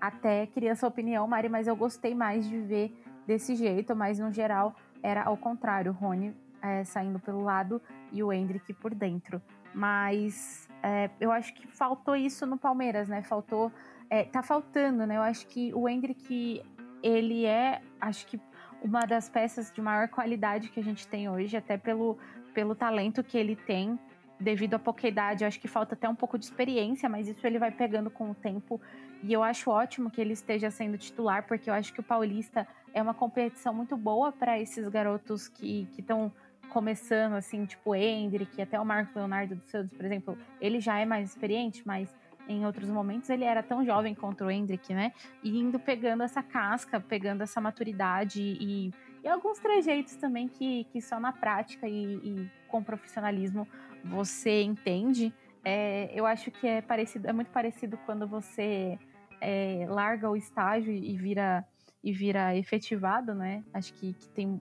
até 0.00 0.46
queria 0.46 0.74
sua 0.74 0.88
opinião, 0.88 1.26
Mari, 1.26 1.48
mas 1.48 1.66
eu 1.66 1.76
gostei 1.76 2.14
mais 2.14 2.48
de 2.48 2.58
ver 2.58 2.94
desse 3.26 3.54
jeito, 3.54 3.94
mas 3.96 4.18
no 4.18 4.30
geral 4.30 4.74
era 5.02 5.22
ao 5.22 5.36
contrário, 5.36 5.92
o 5.92 5.94
Rony 5.94 6.34
é, 6.62 6.84
saindo 6.84 7.18
pelo 7.18 7.42
lado 7.42 7.80
e 8.12 8.22
o 8.22 8.32
Hendrick 8.32 8.72
por 8.74 8.94
dentro. 8.94 9.40
Mas 9.74 10.68
é, 10.82 11.10
eu 11.20 11.30
acho 11.30 11.54
que 11.54 11.66
faltou 11.66 12.16
isso 12.16 12.44
no 12.46 12.58
Palmeiras, 12.58 13.08
né? 13.08 13.22
Faltou. 13.22 13.72
É, 14.08 14.24
tá 14.24 14.42
faltando, 14.42 15.06
né? 15.06 15.16
Eu 15.16 15.22
acho 15.22 15.46
que 15.46 15.72
o 15.72 15.88
Hendrick, 15.88 16.62
ele 17.02 17.46
é, 17.46 17.80
acho 18.00 18.26
que 18.26 18.38
uma 18.82 19.06
das 19.06 19.28
peças 19.28 19.72
de 19.72 19.80
maior 19.80 20.08
qualidade 20.08 20.70
que 20.70 20.80
a 20.80 20.82
gente 20.82 21.06
tem 21.06 21.28
hoje, 21.28 21.56
até 21.56 21.76
pelo, 21.76 22.18
pelo 22.54 22.74
talento 22.74 23.22
que 23.22 23.36
ele 23.36 23.54
tem, 23.54 23.98
devido 24.38 24.74
à 24.74 24.78
pouca 24.78 25.06
idade. 25.06 25.44
Eu 25.44 25.48
acho 25.48 25.60
que 25.60 25.68
falta 25.68 25.94
até 25.94 26.08
um 26.08 26.14
pouco 26.14 26.38
de 26.38 26.46
experiência, 26.46 27.08
mas 27.08 27.28
isso 27.28 27.46
ele 27.46 27.58
vai 27.58 27.70
pegando 27.70 28.10
com 28.10 28.30
o 28.30 28.34
tempo. 28.34 28.80
E 29.22 29.32
eu 29.32 29.42
acho 29.42 29.70
ótimo 29.70 30.10
que 30.10 30.20
ele 30.20 30.32
esteja 30.32 30.70
sendo 30.70 30.96
titular, 30.96 31.46
porque 31.46 31.68
eu 31.68 31.74
acho 31.74 31.92
que 31.92 32.00
o 32.00 32.02
Paulista 32.02 32.66
é 32.94 33.02
uma 33.02 33.14
competição 33.14 33.74
muito 33.74 33.96
boa 33.96 34.32
para 34.32 34.58
esses 34.58 34.88
garotos 34.88 35.46
que 35.46 35.86
estão 35.98 36.32
começando, 36.70 37.34
assim, 37.34 37.66
tipo 37.66 37.90
o 37.90 37.94
Hendrick, 37.94 38.62
até 38.62 38.80
o 38.80 38.84
Marcos 38.84 39.14
Leonardo 39.14 39.56
dos 39.56 39.70
Santos, 39.70 39.92
por 39.96 40.04
exemplo. 40.04 40.38
Ele 40.60 40.80
já 40.80 40.98
é 40.98 41.04
mais 41.04 41.30
experiente, 41.30 41.82
mas 41.84 42.14
em 42.50 42.66
outros 42.66 42.88
momentos 42.90 43.30
ele 43.30 43.44
era 43.44 43.62
tão 43.62 43.84
jovem 43.84 44.14
contra 44.14 44.46
o 44.46 44.50
Hendrick, 44.50 44.92
né? 44.92 45.12
E 45.42 45.58
indo 45.58 45.78
pegando 45.78 46.22
essa 46.22 46.42
casca, 46.42 47.00
pegando 47.00 47.42
essa 47.42 47.60
maturidade 47.60 48.42
e, 48.42 48.92
e 49.22 49.28
alguns 49.28 49.58
trejeitos 49.58 50.16
também 50.16 50.48
que, 50.48 50.84
que 50.84 51.00
só 51.00 51.20
na 51.20 51.32
prática 51.32 51.88
e, 51.88 52.16
e 52.16 52.50
com 52.68 52.82
profissionalismo 52.82 53.66
você 54.04 54.62
entende. 54.62 55.32
É, 55.64 56.10
eu 56.12 56.26
acho 56.26 56.50
que 56.50 56.66
é 56.66 56.82
parecido, 56.82 57.28
é 57.28 57.32
muito 57.32 57.50
parecido 57.50 57.96
quando 58.04 58.26
você 58.26 58.98
é, 59.40 59.86
larga 59.88 60.28
o 60.28 60.36
estágio 60.36 60.92
e 60.92 61.16
vira 61.16 61.64
e 62.02 62.12
vira 62.12 62.56
efetivado, 62.56 63.34
né? 63.34 63.62
Acho 63.74 63.92
que, 63.92 64.14
que 64.14 64.28
tem 64.30 64.58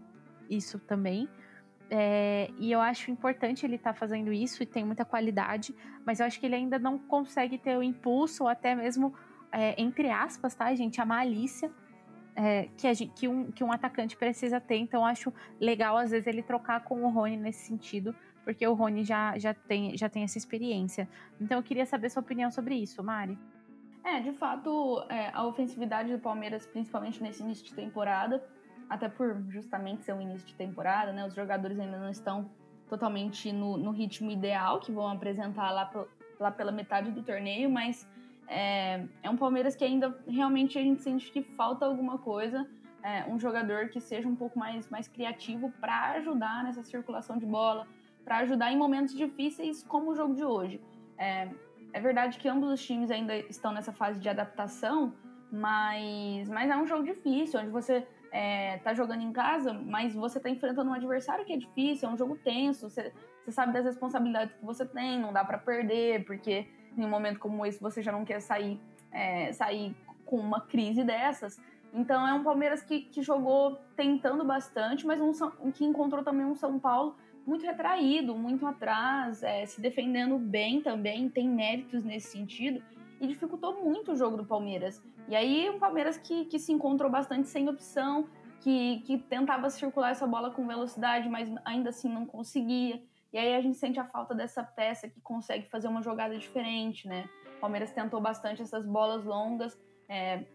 isso 0.49 0.77
também. 0.77 1.27
É, 1.91 2.51
e 2.59 2.71
eu 2.71 2.79
acho 2.79 3.09
importante 3.09 3.65
ele 3.65 3.75
estar 3.75 3.93
tá 3.93 3.99
fazendo 3.99 4.31
isso 4.31 4.61
e 4.61 4.65
tem 4.65 4.85
muita 4.85 5.03
qualidade, 5.03 5.73
mas 6.05 6.19
eu 6.19 6.25
acho 6.25 6.39
que 6.39 6.45
ele 6.45 6.55
ainda 6.55 6.77
não 6.77 6.99
consegue 6.99 7.57
ter 7.57 7.75
o 7.77 7.81
impulso, 7.81 8.43
ou 8.43 8.49
até 8.49 8.75
mesmo, 8.75 9.13
é, 9.51 9.79
entre 9.81 10.09
aspas, 10.09 10.53
tá, 10.53 10.73
gente, 10.75 11.01
a 11.01 11.05
malícia 11.05 11.71
é, 12.35 12.69
que, 12.77 12.87
a 12.87 12.93
gente, 12.93 13.11
que, 13.13 13.27
um, 13.27 13.51
que 13.51 13.63
um 13.63 13.71
atacante 13.71 14.15
precisa 14.15 14.61
ter. 14.61 14.77
Então, 14.77 15.05
acho 15.05 15.33
legal, 15.59 15.97
às 15.97 16.11
vezes, 16.11 16.27
ele 16.27 16.43
trocar 16.43 16.83
com 16.83 17.03
o 17.03 17.09
Rony 17.09 17.37
nesse 17.37 17.65
sentido, 17.65 18.15
porque 18.43 18.65
o 18.65 18.73
Rony 18.73 19.03
já, 19.03 19.37
já, 19.37 19.53
tem, 19.53 19.97
já 19.97 20.07
tem 20.07 20.23
essa 20.23 20.37
experiência. 20.37 21.09
Então, 21.41 21.57
eu 21.57 21.63
queria 21.63 21.85
saber 21.85 22.09
sua 22.09 22.21
opinião 22.21 22.51
sobre 22.51 22.75
isso, 22.75 23.03
Mari. 23.03 23.37
É, 24.03 24.21
de 24.21 24.31
fato, 24.31 25.03
é, 25.09 25.29
a 25.33 25.45
ofensividade 25.45 26.11
do 26.11 26.19
Palmeiras, 26.19 26.65
principalmente 26.65 27.21
nesse 27.21 27.43
início 27.43 27.65
de 27.65 27.73
temporada, 27.73 28.41
até 28.89 29.07
por 29.07 29.41
justamente 29.49 30.03
ser 30.03 30.13
um 30.13 30.21
início 30.21 30.47
de 30.47 30.55
temporada, 30.55 31.13
né? 31.13 31.25
Os 31.25 31.35
jogadores 31.35 31.79
ainda 31.79 31.97
não 31.97 32.09
estão 32.09 32.49
totalmente 32.87 33.53
no, 33.53 33.77
no 33.77 33.91
ritmo 33.91 34.31
ideal 34.31 34.79
que 34.79 34.91
vão 34.91 35.07
apresentar 35.07 35.71
lá, 35.71 35.89
lá 36.39 36.51
pela 36.51 36.71
metade 36.71 37.11
do 37.11 37.21
torneio, 37.21 37.69
mas 37.69 38.09
é, 38.47 39.05
é, 39.21 39.29
um 39.29 39.37
Palmeiras 39.37 39.75
que 39.75 39.85
ainda 39.85 40.19
realmente 40.27 40.77
a 40.79 40.81
gente 40.81 41.01
sente 41.03 41.31
que 41.31 41.43
falta 41.43 41.85
alguma 41.85 42.17
coisa, 42.17 42.67
é, 43.03 43.23
um 43.29 43.39
jogador 43.39 43.89
que 43.89 44.01
seja 44.01 44.27
um 44.27 44.35
pouco 44.35 44.57
mais, 44.57 44.89
mais 44.89 45.07
criativo 45.07 45.71
para 45.79 46.13
ajudar 46.13 46.63
nessa 46.63 46.83
circulação 46.83 47.37
de 47.37 47.45
bola, 47.45 47.87
para 48.25 48.39
ajudar 48.39 48.71
em 48.71 48.77
momentos 48.77 49.15
difíceis 49.15 49.83
como 49.83 50.11
o 50.11 50.15
jogo 50.15 50.33
de 50.33 50.43
hoje. 50.43 50.81
É, 51.17 51.47
é 51.93 52.01
verdade 52.01 52.39
que 52.39 52.49
ambos 52.49 52.69
os 52.71 52.83
times 52.83 53.11
ainda 53.11 53.37
estão 53.37 53.71
nessa 53.71 53.93
fase 53.93 54.19
de 54.19 54.27
adaptação, 54.27 55.13
mas, 55.51 56.49
mas 56.49 56.71
é 56.71 56.77
um 56.77 56.87
jogo 56.87 57.03
difícil, 57.03 57.59
onde 57.59 57.69
você 57.69 58.07
é, 58.31 58.77
tá 58.79 58.93
jogando 58.93 59.21
em 59.21 59.31
casa, 59.31 59.73
mas 59.73 60.13
você 60.13 60.39
tá 60.39 60.49
enfrentando 60.49 60.89
um 60.89 60.93
adversário 60.93 61.45
que 61.45 61.53
é 61.53 61.57
difícil, 61.57 62.09
é 62.09 62.11
um 62.11 62.17
jogo 62.17 62.35
tenso, 62.37 62.89
você, 62.89 63.13
você 63.43 63.51
sabe 63.51 63.73
das 63.73 63.85
responsabilidades 63.85 64.55
que 64.55 64.65
você 64.65 64.85
tem, 64.85 65.19
não 65.19 65.33
dá 65.33 65.43
para 65.43 65.57
perder, 65.57 66.25
porque 66.25 66.67
em 66.97 67.03
um 67.03 67.09
momento 67.09 67.39
como 67.39 67.65
esse 67.65 67.81
você 67.81 68.01
já 68.01 68.11
não 68.11 68.25
quer 68.25 68.39
sair, 68.39 68.79
é, 69.11 69.51
sair 69.53 69.95
com 70.25 70.37
uma 70.37 70.61
crise 70.61 71.03
dessas. 71.03 71.59
Então 71.93 72.27
é 72.27 72.33
um 72.33 72.43
Palmeiras 72.43 72.83
que, 72.83 73.01
que 73.01 73.21
jogou 73.21 73.77
tentando 73.95 74.45
bastante, 74.45 75.05
mas 75.05 75.19
um, 75.19 75.71
que 75.71 75.83
encontrou 75.83 76.23
também 76.23 76.45
um 76.45 76.55
São 76.55 76.79
Paulo 76.79 77.15
muito 77.45 77.65
retraído, 77.65 78.35
muito 78.35 78.67
atrás, 78.67 79.41
é, 79.41 79.65
se 79.65 79.81
defendendo 79.81 80.37
bem 80.37 80.81
também, 80.81 81.27
tem 81.29 81.49
méritos 81.49 82.03
nesse 82.03 82.27
sentido, 82.27 82.83
e 83.19 83.27
dificultou 83.27 83.83
muito 83.83 84.11
o 84.11 84.15
jogo 84.15 84.37
do 84.37 84.45
Palmeiras. 84.45 85.03
E 85.27 85.35
aí, 85.35 85.69
um 85.69 85.79
Palmeiras 85.79 86.17
que, 86.17 86.45
que 86.45 86.59
se 86.59 86.71
encontrou 86.71 87.09
bastante 87.09 87.47
sem 87.47 87.67
opção, 87.67 88.27
que, 88.61 88.99
que 89.01 89.17
tentava 89.17 89.69
circular 89.69 90.11
essa 90.11 90.27
bola 90.27 90.51
com 90.51 90.67
velocidade, 90.67 91.29
mas 91.29 91.49
ainda 91.65 91.89
assim 91.89 92.09
não 92.09 92.25
conseguia. 92.25 93.01
E 93.31 93.37
aí 93.37 93.55
a 93.55 93.61
gente 93.61 93.77
sente 93.77 93.99
a 93.99 94.05
falta 94.05 94.33
dessa 94.33 94.63
peça 94.63 95.07
que 95.07 95.21
consegue 95.21 95.69
fazer 95.69 95.87
uma 95.87 96.01
jogada 96.01 96.37
diferente, 96.37 97.07
né? 97.07 97.29
O 97.57 97.59
Palmeiras 97.59 97.91
tentou 97.91 98.19
bastante 98.19 98.61
essas 98.61 98.85
bolas 98.85 99.23
longas, 99.23 99.79
é, 100.07 100.45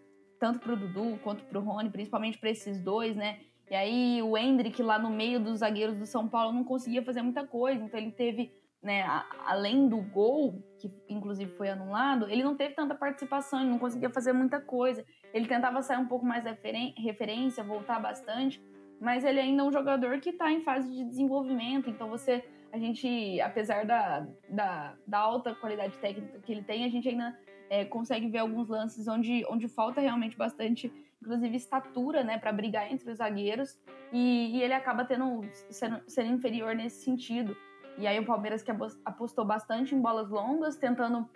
tanto 0.40 0.58
para 0.58 0.72
o 0.72 0.76
Dudu 0.76 1.18
quanto 1.22 1.44
para 1.44 1.58
o 1.58 1.62
Rony, 1.62 1.90
principalmente 1.90 2.38
para 2.38 2.50
esses 2.50 2.80
dois, 2.80 3.14
né? 3.14 3.40
E 3.70 3.74
aí 3.74 4.22
o 4.22 4.36
Hendrick 4.36 4.82
lá 4.82 4.98
no 4.98 5.08
meio 5.08 5.40
dos 5.40 5.60
zagueiros 5.60 5.98
do 5.98 6.06
São 6.06 6.28
Paulo 6.28 6.52
não 6.52 6.64
conseguia 6.64 7.02
fazer 7.02 7.22
muita 7.22 7.46
coisa, 7.46 7.82
então 7.82 7.98
ele 7.98 8.10
teve, 8.10 8.52
né, 8.84 9.02
a, 9.02 9.24
além 9.46 9.88
do 9.88 9.96
gol, 9.96 10.62
que 10.78 10.92
inclusive 11.08 11.50
foi 11.56 11.70
anulado, 11.70 12.28
ele 12.28 12.44
não 12.44 12.54
teve 12.54 12.74
tanta 12.74 12.94
participação, 12.94 13.60
ele 13.60 13.70
não 13.70 13.78
conseguia 13.78 14.10
fazer 14.10 14.32
muita 14.32 14.60
coisa. 14.60 15.04
Ele 15.32 15.48
tentava 15.48 15.82
sair 15.82 15.96
um 15.96 16.06
pouco 16.06 16.24
mais 16.24 16.44
da 16.44 16.56
referência, 16.98 17.64
voltar 17.64 17.98
bastante, 17.98 18.62
mas 19.00 19.24
ele 19.24 19.40
ainda 19.40 19.62
é 19.62 19.66
um 19.66 19.72
jogador 19.72 20.20
que 20.20 20.30
está 20.30 20.52
em 20.52 20.60
fase 20.60 20.92
de 20.92 21.04
desenvolvimento, 21.04 21.88
então 21.88 22.08
você, 22.08 22.44
a 22.70 22.78
gente, 22.78 23.40
apesar 23.40 23.86
da, 23.86 24.28
da, 24.48 24.94
da 25.06 25.18
alta 25.18 25.54
qualidade 25.54 25.96
técnica 25.98 26.38
que 26.40 26.52
ele 26.52 26.62
tem, 26.62 26.84
a 26.84 26.88
gente 26.88 27.08
ainda 27.08 27.36
é, 27.70 27.84
consegue 27.86 28.28
ver 28.28 28.38
alguns 28.38 28.68
lances 28.68 29.08
onde, 29.08 29.44
onde 29.48 29.66
falta 29.66 30.00
realmente 30.00 30.36
bastante 30.36 30.92
inclusive 31.24 31.56
estatura, 31.56 32.22
né, 32.22 32.38
para 32.38 32.52
brigar 32.52 32.92
entre 32.92 33.10
os 33.10 33.16
zagueiros, 33.16 33.78
e, 34.12 34.58
e 34.58 34.62
ele 34.62 34.74
acaba 34.74 35.06
tendo 35.06 35.40
sendo, 35.70 36.02
sendo, 36.06 36.34
inferior 36.34 36.74
nesse 36.74 37.02
sentido. 37.02 37.56
E 37.96 38.06
aí 38.06 38.18
o 38.18 38.26
Palmeiras 38.26 38.62
que 38.62 38.70
apostou 39.04 39.44
bastante 39.44 39.94
em 39.94 40.00
bolas 40.00 40.28
longas, 40.28 40.76
tentando 40.76 41.28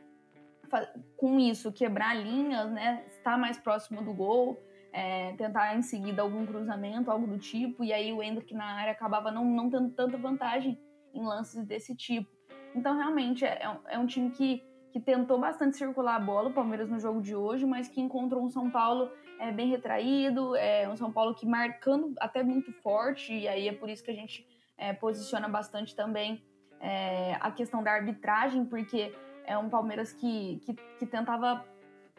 com 1.16 1.38
isso 1.38 1.73
quebrar 1.73 2.14
linhas, 2.14 2.71
né, 2.71 3.05
estar 3.09 3.38
mais 3.38 3.57
próximo 3.57 4.03
do 4.03 4.12
gol, 4.12 4.62
é, 4.92 5.33
tentar 5.35 5.75
em 5.77 5.83
seguida 5.83 6.21
algum 6.21 6.44
cruzamento, 6.44 7.11
algo 7.11 7.27
do 7.27 7.38
tipo, 7.38 7.83
e 7.83 7.92
aí 7.92 8.12
o 8.12 8.23
Hendrick 8.23 8.53
na 8.55 8.66
área 8.66 8.92
acabava 8.92 9.31
não, 9.31 9.44
não 9.44 9.71
tendo 9.71 9.90
tanta 9.90 10.18
vantagem 10.18 10.79
em 11.14 11.25
lances 11.25 11.64
desse 11.64 11.97
tipo. 11.97 12.29
Então 12.75 12.97
realmente 12.97 13.44
é, 13.44 13.62
é 13.88 13.99
um 13.99 14.07
time 14.07 14.31
que 14.31 14.62
que 14.90 14.99
tentou 14.99 15.38
bastante 15.38 15.77
circular 15.77 16.16
a 16.16 16.21
bola, 16.21 16.49
o 16.49 16.53
Palmeiras 16.53 16.88
no 16.88 16.99
jogo 16.99 17.21
de 17.21 17.35
hoje, 17.35 17.66
mas 17.66 17.88
que 17.88 18.01
encontrou 18.01 18.42
um 18.42 18.49
São 18.49 18.71
Paulo 18.71 19.11
é, 19.38 19.53
bem 19.53 19.68
retraído, 19.68 20.57
é, 20.57 20.88
um 20.88 20.97
São 20.97 21.12
Paulo 21.12 21.35
que 21.35 21.47
marcando 21.47 22.14
até 22.18 22.42
muito 22.42 22.73
forte, 22.83 23.35
e 23.35 23.47
aí 23.47 23.68
é 23.68 23.73
por 23.73 23.88
isso 23.88 24.03
que 24.03 24.11
a 24.11 24.14
gente 24.14 24.47
é, 24.77 24.92
posiciona 24.92 25.49
bastante 25.49 25.94
também 25.94 26.42
é, 26.81 27.37
a 27.41 27.51
questão 27.51 27.83
da 27.83 27.93
arbitragem, 27.93 28.64
porque 28.64 29.14
é 29.45 29.57
um 29.57 29.69
Palmeiras 29.69 30.12
que, 30.12 30.61
que, 30.64 30.75
que, 30.99 31.07
tentava, 31.07 31.64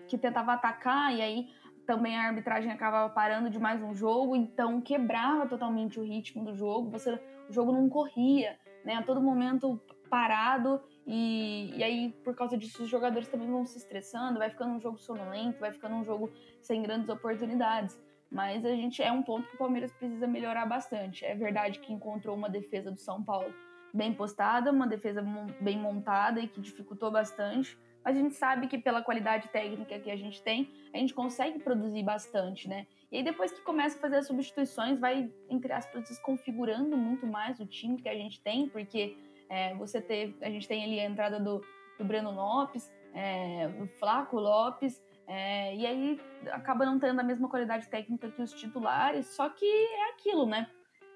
que 0.08 0.18
tentava 0.18 0.54
atacar, 0.54 1.14
e 1.14 1.22
aí 1.22 1.50
também 1.86 2.18
a 2.18 2.28
arbitragem 2.28 2.72
acabava 2.72 3.10
parando 3.10 3.50
de 3.50 3.60
mais 3.60 3.82
um 3.82 3.96
jogo, 3.96 4.36
então 4.36 4.80
quebrava 4.82 5.48
totalmente 5.48 6.00
o 6.00 6.04
ritmo 6.04 6.44
do 6.44 6.56
jogo, 6.56 6.90
você, 6.90 7.20
o 7.50 7.54
jogo 7.54 7.72
não 7.72 7.90
corria, 7.90 8.58
né, 8.86 8.96
a 8.96 9.02
todo 9.02 9.22
momento 9.22 9.80
parado 10.10 10.82
e, 11.12 11.76
e 11.76 11.84
aí, 11.84 12.12
por 12.24 12.36
causa 12.36 12.56
disso, 12.56 12.84
os 12.84 12.90
jogadores 12.90 13.28
também 13.28 13.50
vão 13.50 13.66
se 13.66 13.80
estressando, 13.80 14.38
vai 14.38 14.52
ficando 14.52 14.76
um 14.76 14.80
jogo 14.80 15.00
sonolento, 15.00 15.60
vai 15.60 15.72
ficando 15.72 15.96
um 15.96 16.04
jogo 16.04 16.32
sem 16.62 16.84
grandes 16.84 17.10
oportunidades. 17.10 18.00
Mas 18.32 18.64
a 18.64 18.76
gente 18.76 19.02
é 19.02 19.12
um 19.12 19.24
ponto 19.24 19.50
que 19.50 19.56
o 19.56 19.58
Palmeiras 19.58 19.92
precisa 19.92 20.28
melhorar 20.28 20.68
bastante. 20.68 21.26
É 21.26 21.34
verdade 21.34 21.80
que 21.80 21.92
encontrou 21.92 22.36
uma 22.36 22.48
defesa 22.48 22.92
do 22.92 23.00
São 23.00 23.24
Paulo 23.24 23.52
bem 23.94 24.14
postada, 24.14 24.72
uma 24.72 24.88
defesa 24.88 25.24
bem 25.60 25.78
montada 25.78 26.40
e 26.40 26.48
que 26.48 26.62
dificultou 26.62 27.12
bastante. 27.12 27.78
Mas 28.04 28.16
a 28.16 28.20
gente 28.20 28.36
sabe 28.36 28.68
que 28.68 28.78
pela 28.78 29.02
qualidade 29.02 29.50
técnica 29.50 30.00
que 30.00 30.10
a 30.10 30.16
gente 30.16 30.42
tem, 30.42 30.72
a 30.94 30.98
gente 30.98 31.14
consegue 31.14 31.60
produzir 31.60 32.04
bastante, 32.04 32.68
né? 32.68 32.88
E 33.12 33.18
aí 33.18 33.24
depois 33.24 33.52
que 33.52 33.62
começa 33.62 33.98
a 33.98 34.02
fazer 34.02 34.18
as 34.18 34.28
substituições, 34.28 35.00
vai, 35.00 35.30
entre 35.50 35.74
aspas, 35.74 36.08
desconfigurando 36.08 36.96
muito 36.96 37.28
mais 37.28 37.60
o 37.60 37.66
time 37.66 38.02
que 38.02 38.08
a 38.08 38.16
gente 38.16 38.42
tem, 38.42 38.70
porque 38.70 39.18
é, 39.50 39.74
você 39.76 40.02
teve, 40.02 40.38
a 40.42 40.50
gente 40.50 40.68
tem 40.68 40.84
ali 40.84 41.00
a 41.00 41.06
entrada 41.06 41.40
do, 41.40 41.62
do 41.98 42.06
Breno 42.06 42.32
Lopes, 42.32 42.92
é, 43.14 43.68
do 43.68 43.88
Flaco 43.88 44.40
Lopes, 44.40 45.04
é, 45.28 45.76
e 45.76 45.86
aí 45.86 46.22
acaba 46.52 46.86
não 46.86 46.98
tendo 46.98 47.20
a 47.20 47.24
mesma 47.24 47.50
qualidade 47.50 47.88
técnica 47.88 48.32
que 48.32 48.42
os 48.42 48.52
titulares, 48.54 49.28
só 49.28 49.50
que 49.50 49.66
é 49.66 50.10
aquilo, 50.12 50.46
né? 50.46 50.68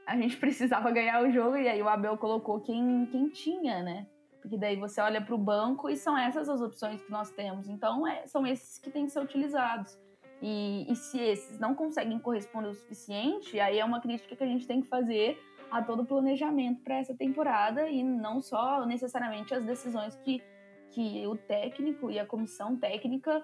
A 0.05 0.15
gente 0.17 0.37
precisava 0.37 0.91
ganhar 0.91 1.23
o 1.23 1.31
jogo 1.31 1.57
e 1.57 1.67
aí 1.67 1.81
o 1.81 1.89
Abel 1.89 2.17
colocou 2.17 2.59
quem, 2.61 3.07
quem 3.11 3.29
tinha, 3.29 3.81
né? 3.83 4.07
Porque 4.41 4.57
daí 4.57 4.75
você 4.75 4.99
olha 4.99 5.21
para 5.21 5.33
o 5.33 5.37
banco 5.37 5.89
e 5.89 5.95
são 5.95 6.17
essas 6.17 6.49
as 6.49 6.61
opções 6.61 7.01
que 7.01 7.09
nós 7.09 7.31
temos. 7.31 7.69
Então, 7.69 8.05
é, 8.05 8.27
são 8.27 8.45
esses 8.45 8.77
que 8.77 8.91
têm 8.91 9.05
que 9.05 9.11
ser 9.11 9.21
utilizados. 9.21 9.97
E, 10.41 10.85
e 10.91 10.95
se 10.97 11.17
esses 11.17 11.57
não 11.57 11.73
conseguem 11.73 12.19
corresponder 12.19 12.67
o 12.67 12.73
suficiente, 12.73 13.57
aí 13.61 13.79
é 13.79 13.85
uma 13.85 14.01
crítica 14.01 14.35
que 14.35 14.43
a 14.43 14.47
gente 14.47 14.67
tem 14.67 14.81
que 14.81 14.89
fazer 14.89 15.41
a 15.71 15.81
todo 15.81 16.03
o 16.03 16.05
planejamento 16.05 16.83
para 16.83 16.95
essa 16.95 17.15
temporada 17.15 17.87
e 17.89 18.03
não 18.03 18.41
só 18.41 18.85
necessariamente 18.85 19.53
as 19.53 19.63
decisões 19.63 20.17
que, 20.17 20.43
que 20.91 21.25
o 21.25 21.37
técnico 21.37 22.11
e 22.11 22.19
a 22.19 22.25
comissão 22.25 22.75
técnica 22.75 23.43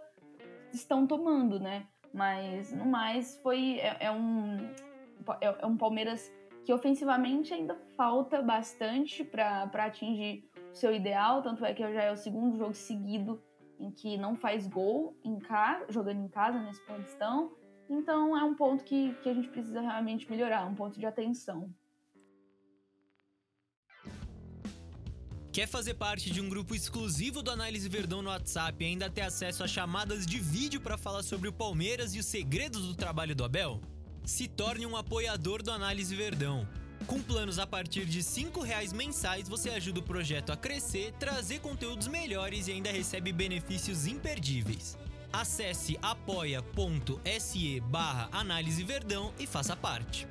estão 0.73 1.07
tomando, 1.07 1.59
né? 1.59 1.87
Mas 2.13 2.73
no 2.73 2.85
mais 2.85 3.37
foi 3.37 3.79
é, 3.79 3.97
é 4.01 4.11
um 4.11 4.57
é, 5.41 5.55
é, 5.61 5.65
um 5.65 5.77
Palmeiras 5.77 6.31
que 6.69 6.73
ofensivamente 6.73 7.51
ainda 7.51 7.75
falta 7.97 8.43
bastante 8.43 9.23
para 9.23 9.63
atingir 9.73 10.47
o 10.71 10.75
seu 10.75 10.93
ideal, 10.93 11.41
tanto 11.41 11.65
é 11.65 11.73
que 11.73 11.81
já 11.81 12.03
é 12.03 12.11
o 12.11 12.15
segundo 12.15 12.55
jogo 12.59 12.75
seguido 12.75 13.41
em 13.79 13.89
que 13.89 14.19
não 14.19 14.35
faz 14.35 14.67
gol 14.67 15.17
em 15.23 15.39
casa, 15.39 15.87
jogando 15.89 16.23
em 16.23 16.27
casa 16.27 16.59
nesse 16.59 16.79
Paulistão. 16.85 17.55
Então 17.89 18.37
é 18.37 18.43
um 18.43 18.53
ponto 18.53 18.83
que, 18.83 19.15
que 19.23 19.29
a 19.29 19.33
gente 19.33 19.49
precisa 19.49 19.81
realmente 19.81 20.29
melhorar, 20.29 20.63
um 20.67 20.75
ponto 20.75 20.99
de 20.99 21.07
atenção. 21.07 21.73
Quer 25.51 25.67
fazer 25.67 25.95
parte 25.95 26.29
de 26.29 26.39
um 26.39 26.47
grupo 26.47 26.75
exclusivo 26.75 27.41
do 27.41 27.49
Análise 27.49 27.89
Verdão 27.89 28.21
no 28.21 28.29
WhatsApp 28.29 28.83
e 28.83 28.89
ainda 28.89 29.09
ter 29.09 29.21
acesso 29.21 29.63
a 29.63 29.67
chamadas 29.67 30.23
de 30.23 30.37
vídeo 30.37 30.79
para 30.79 30.99
falar 30.99 31.23
sobre 31.23 31.49
o 31.49 31.53
Palmeiras 31.53 32.13
e 32.13 32.19
os 32.19 32.27
segredos 32.27 32.85
do 32.85 32.93
trabalho 32.93 33.35
do 33.35 33.43
Abel? 33.43 33.81
Se 34.25 34.47
torne 34.47 34.85
um 34.85 34.95
apoiador 34.95 35.61
do 35.61 35.71
Análise 35.71 36.15
Verdão. 36.15 36.67
Com 37.07 37.21
planos 37.21 37.57
a 37.57 37.65
partir 37.65 38.05
de 38.05 38.19
R$ 38.19 38.51
reais 38.63 38.93
mensais, 38.93 39.49
você 39.49 39.69
ajuda 39.69 39.99
o 39.99 40.03
projeto 40.03 40.51
a 40.51 40.57
crescer, 40.57 41.11
trazer 41.13 41.59
conteúdos 41.59 42.07
melhores 42.07 42.67
e 42.67 42.71
ainda 42.71 42.91
recebe 42.91 43.31
benefícios 43.31 44.05
imperdíveis. 44.05 44.97
Acesse 45.31 45.97
apoia.se 46.01 47.79
barra 47.81 48.29
Análise 48.31 48.83
Verdão 48.83 49.33
e 49.39 49.47
faça 49.47 49.75
parte. 49.75 50.27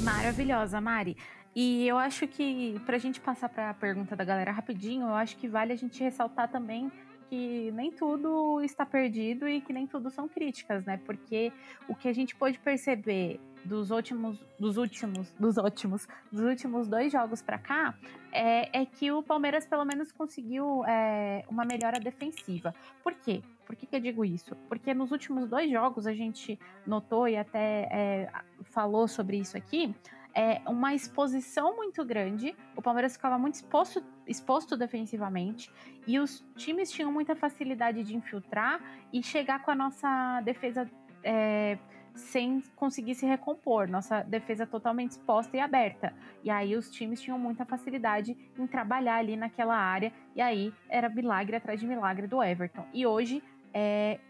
Maravilhosa, 0.00 0.80
Mari. 0.80 1.16
E 1.54 1.86
eu 1.88 1.96
acho 1.96 2.28
que, 2.28 2.78
para 2.84 2.96
a 2.96 2.98
gente 2.98 3.18
passar 3.18 3.48
para 3.48 3.70
a 3.70 3.74
pergunta 3.74 4.14
da 4.14 4.24
galera 4.24 4.52
rapidinho, 4.52 5.06
eu 5.06 5.14
acho 5.14 5.36
que 5.36 5.48
vale 5.48 5.72
a 5.72 5.76
gente 5.76 6.02
ressaltar 6.02 6.50
também 6.50 6.92
que 7.28 7.70
nem 7.72 7.90
tudo 7.90 8.60
está 8.62 8.84
perdido 8.84 9.48
e 9.48 9.60
que 9.60 9.72
nem 9.72 9.86
tudo 9.86 10.10
são 10.10 10.28
críticas, 10.28 10.84
né? 10.84 11.00
Porque 11.04 11.52
o 11.88 11.94
que 11.94 12.08
a 12.08 12.12
gente 12.12 12.34
pôde 12.34 12.58
perceber 12.58 13.40
dos 13.64 13.90
últimos, 13.90 14.38
dos 14.58 14.76
últimos, 14.76 15.32
dos 15.32 15.58
ótimos, 15.58 16.06
dos 16.30 16.42
últimos 16.42 16.88
dois 16.88 17.12
jogos 17.12 17.42
para 17.42 17.58
cá, 17.58 17.94
é, 18.32 18.82
é, 18.82 18.86
que 18.86 19.10
o 19.10 19.22
Palmeiras 19.22 19.66
pelo 19.66 19.84
menos 19.84 20.12
conseguiu 20.12 20.84
é, 20.84 21.44
uma 21.48 21.64
melhora 21.64 21.98
defensiva. 21.98 22.74
Por 23.02 23.14
quê? 23.14 23.42
Por 23.66 23.74
que, 23.74 23.86
que, 23.86 23.96
eu 23.96 24.00
digo 24.00 24.24
isso? 24.24 24.54
Porque 24.68 24.94
nos 24.94 25.10
últimos 25.10 25.48
dois 25.48 25.70
jogos 25.70 26.06
a 26.06 26.14
gente 26.14 26.58
notou 26.86 27.26
e 27.26 27.36
até 27.36 27.88
é, 27.90 28.32
falou 28.62 29.08
sobre 29.08 29.38
isso 29.38 29.56
aqui, 29.56 29.92
é, 30.36 30.60
uma 30.66 30.94
exposição 30.94 31.74
muito 31.74 32.04
grande. 32.04 32.54
O 32.76 32.82
Palmeiras 32.82 33.14
ficava 33.14 33.38
muito 33.38 33.54
exposto, 33.54 34.04
exposto 34.26 34.76
defensivamente 34.76 35.72
e 36.06 36.18
os 36.18 36.44
times 36.54 36.90
tinham 36.90 37.10
muita 37.10 37.34
facilidade 37.34 38.04
de 38.04 38.14
infiltrar 38.14 38.78
e 39.10 39.22
chegar 39.22 39.62
com 39.62 39.70
a 39.70 39.74
nossa 39.74 40.42
defesa 40.42 40.88
é, 41.24 41.78
sem 42.14 42.62
conseguir 42.76 43.14
se 43.14 43.24
recompor, 43.24 43.88
nossa 43.88 44.22
defesa 44.22 44.66
totalmente 44.66 45.12
exposta 45.12 45.56
e 45.56 45.60
aberta. 45.60 46.12
E 46.44 46.50
aí 46.50 46.76
os 46.76 46.90
times 46.90 47.22
tinham 47.22 47.38
muita 47.38 47.64
facilidade 47.64 48.36
em 48.58 48.66
trabalhar 48.66 49.16
ali 49.16 49.36
naquela 49.36 49.76
área 49.76 50.12
e 50.34 50.42
aí 50.42 50.72
era 50.90 51.08
milagre 51.08 51.56
atrás 51.56 51.80
de 51.80 51.86
milagre 51.86 52.26
do 52.26 52.42
Everton. 52.42 52.84
E 52.92 53.06
hoje 53.06 53.42
é, 53.72 54.20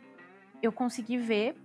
eu 0.63 0.71
consegui 0.71 1.19
ver 1.19 1.57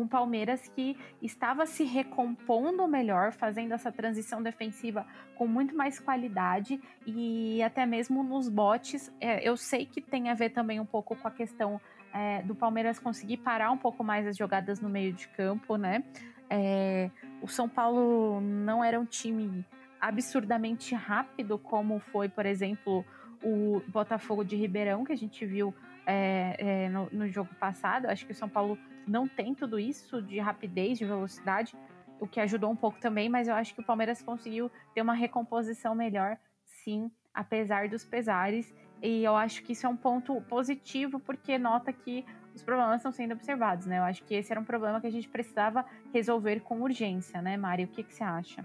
um 0.00 0.08
Palmeiras 0.08 0.68
que 0.68 0.96
estava 1.22 1.66
se 1.66 1.84
recompondo 1.84 2.86
melhor, 2.88 3.32
fazendo 3.32 3.72
essa 3.72 3.92
transição 3.92 4.42
defensiva 4.42 5.06
com 5.36 5.46
muito 5.46 5.76
mais 5.76 5.98
qualidade 5.98 6.80
e 7.06 7.62
até 7.62 7.86
mesmo 7.86 8.22
nos 8.22 8.48
botes. 8.48 9.12
É, 9.20 9.46
eu 9.48 9.56
sei 9.56 9.86
que 9.86 10.00
tem 10.00 10.30
a 10.30 10.34
ver 10.34 10.50
também 10.50 10.80
um 10.80 10.86
pouco 10.86 11.16
com 11.16 11.28
a 11.28 11.30
questão 11.30 11.80
é, 12.12 12.42
do 12.42 12.54
Palmeiras 12.54 12.98
conseguir 12.98 13.38
parar 13.38 13.70
um 13.70 13.78
pouco 13.78 14.04
mais 14.04 14.26
as 14.26 14.36
jogadas 14.36 14.80
no 14.80 14.88
meio 14.88 15.12
de 15.12 15.28
campo, 15.28 15.76
né? 15.76 16.04
É, 16.48 17.10
o 17.40 17.48
São 17.48 17.68
Paulo 17.68 18.40
não 18.40 18.84
era 18.84 18.98
um 18.98 19.04
time 19.04 19.64
absurdamente 20.00 20.94
rápido, 20.94 21.58
como 21.58 21.98
foi, 21.98 22.28
por 22.28 22.44
exemplo, 22.46 23.04
o 23.42 23.82
Botafogo 23.88 24.44
de 24.44 24.54
Ribeirão, 24.54 25.04
que 25.04 25.12
a 25.12 25.16
gente 25.16 25.44
viu 25.44 25.74
é, 26.06 26.56
é, 26.58 26.88
no, 26.88 27.08
no, 27.10 27.28
jogo 27.28 27.54
passado. 27.58 28.06
Acho 28.06 28.26
que 28.26 28.32
o 28.32 28.34
São 28.34 28.48
Paulo 28.48 28.78
não 29.06 29.28
tem 29.28 29.54
tudo 29.54 29.78
isso 29.78 30.22
de 30.22 30.38
rapidez, 30.38 30.98
de 30.98 31.04
velocidade, 31.04 31.76
o 32.20 32.26
que 32.26 32.40
ajudou 32.40 32.70
um 32.70 32.76
pouco 32.76 32.98
também, 33.00 33.28
mas 33.28 33.48
eu 33.48 33.54
acho 33.54 33.74
que 33.74 33.80
o 33.80 33.84
Palmeiras 33.84 34.22
conseguiu 34.22 34.70
ter 34.94 35.02
uma 35.02 35.14
recomposição 35.14 35.94
melhor, 35.94 36.38
sim, 36.64 37.10
apesar 37.32 37.88
dos 37.88 38.04
pesares. 38.04 38.74
E 39.02 39.22
eu 39.22 39.36
acho 39.36 39.62
que 39.62 39.72
isso 39.72 39.86
é 39.86 39.88
um 39.88 39.96
ponto 39.96 40.40
positivo, 40.42 41.20
porque 41.20 41.58
nota 41.58 41.92
que 41.92 42.24
os 42.54 42.62
problemas 42.62 42.96
estão 42.96 43.12
sendo 43.12 43.32
observados, 43.32 43.86
né? 43.86 43.98
Eu 43.98 44.04
acho 44.04 44.22
que 44.24 44.34
esse 44.34 44.52
era 44.52 44.60
um 44.60 44.64
problema 44.64 45.00
que 45.00 45.06
a 45.06 45.10
gente 45.10 45.28
precisava 45.28 45.84
resolver 46.12 46.60
com 46.60 46.80
urgência, 46.80 47.42
né, 47.42 47.56
Mari? 47.56 47.84
O 47.84 47.88
que, 47.88 48.02
que 48.02 48.14
você 48.14 48.22
acha? 48.22 48.64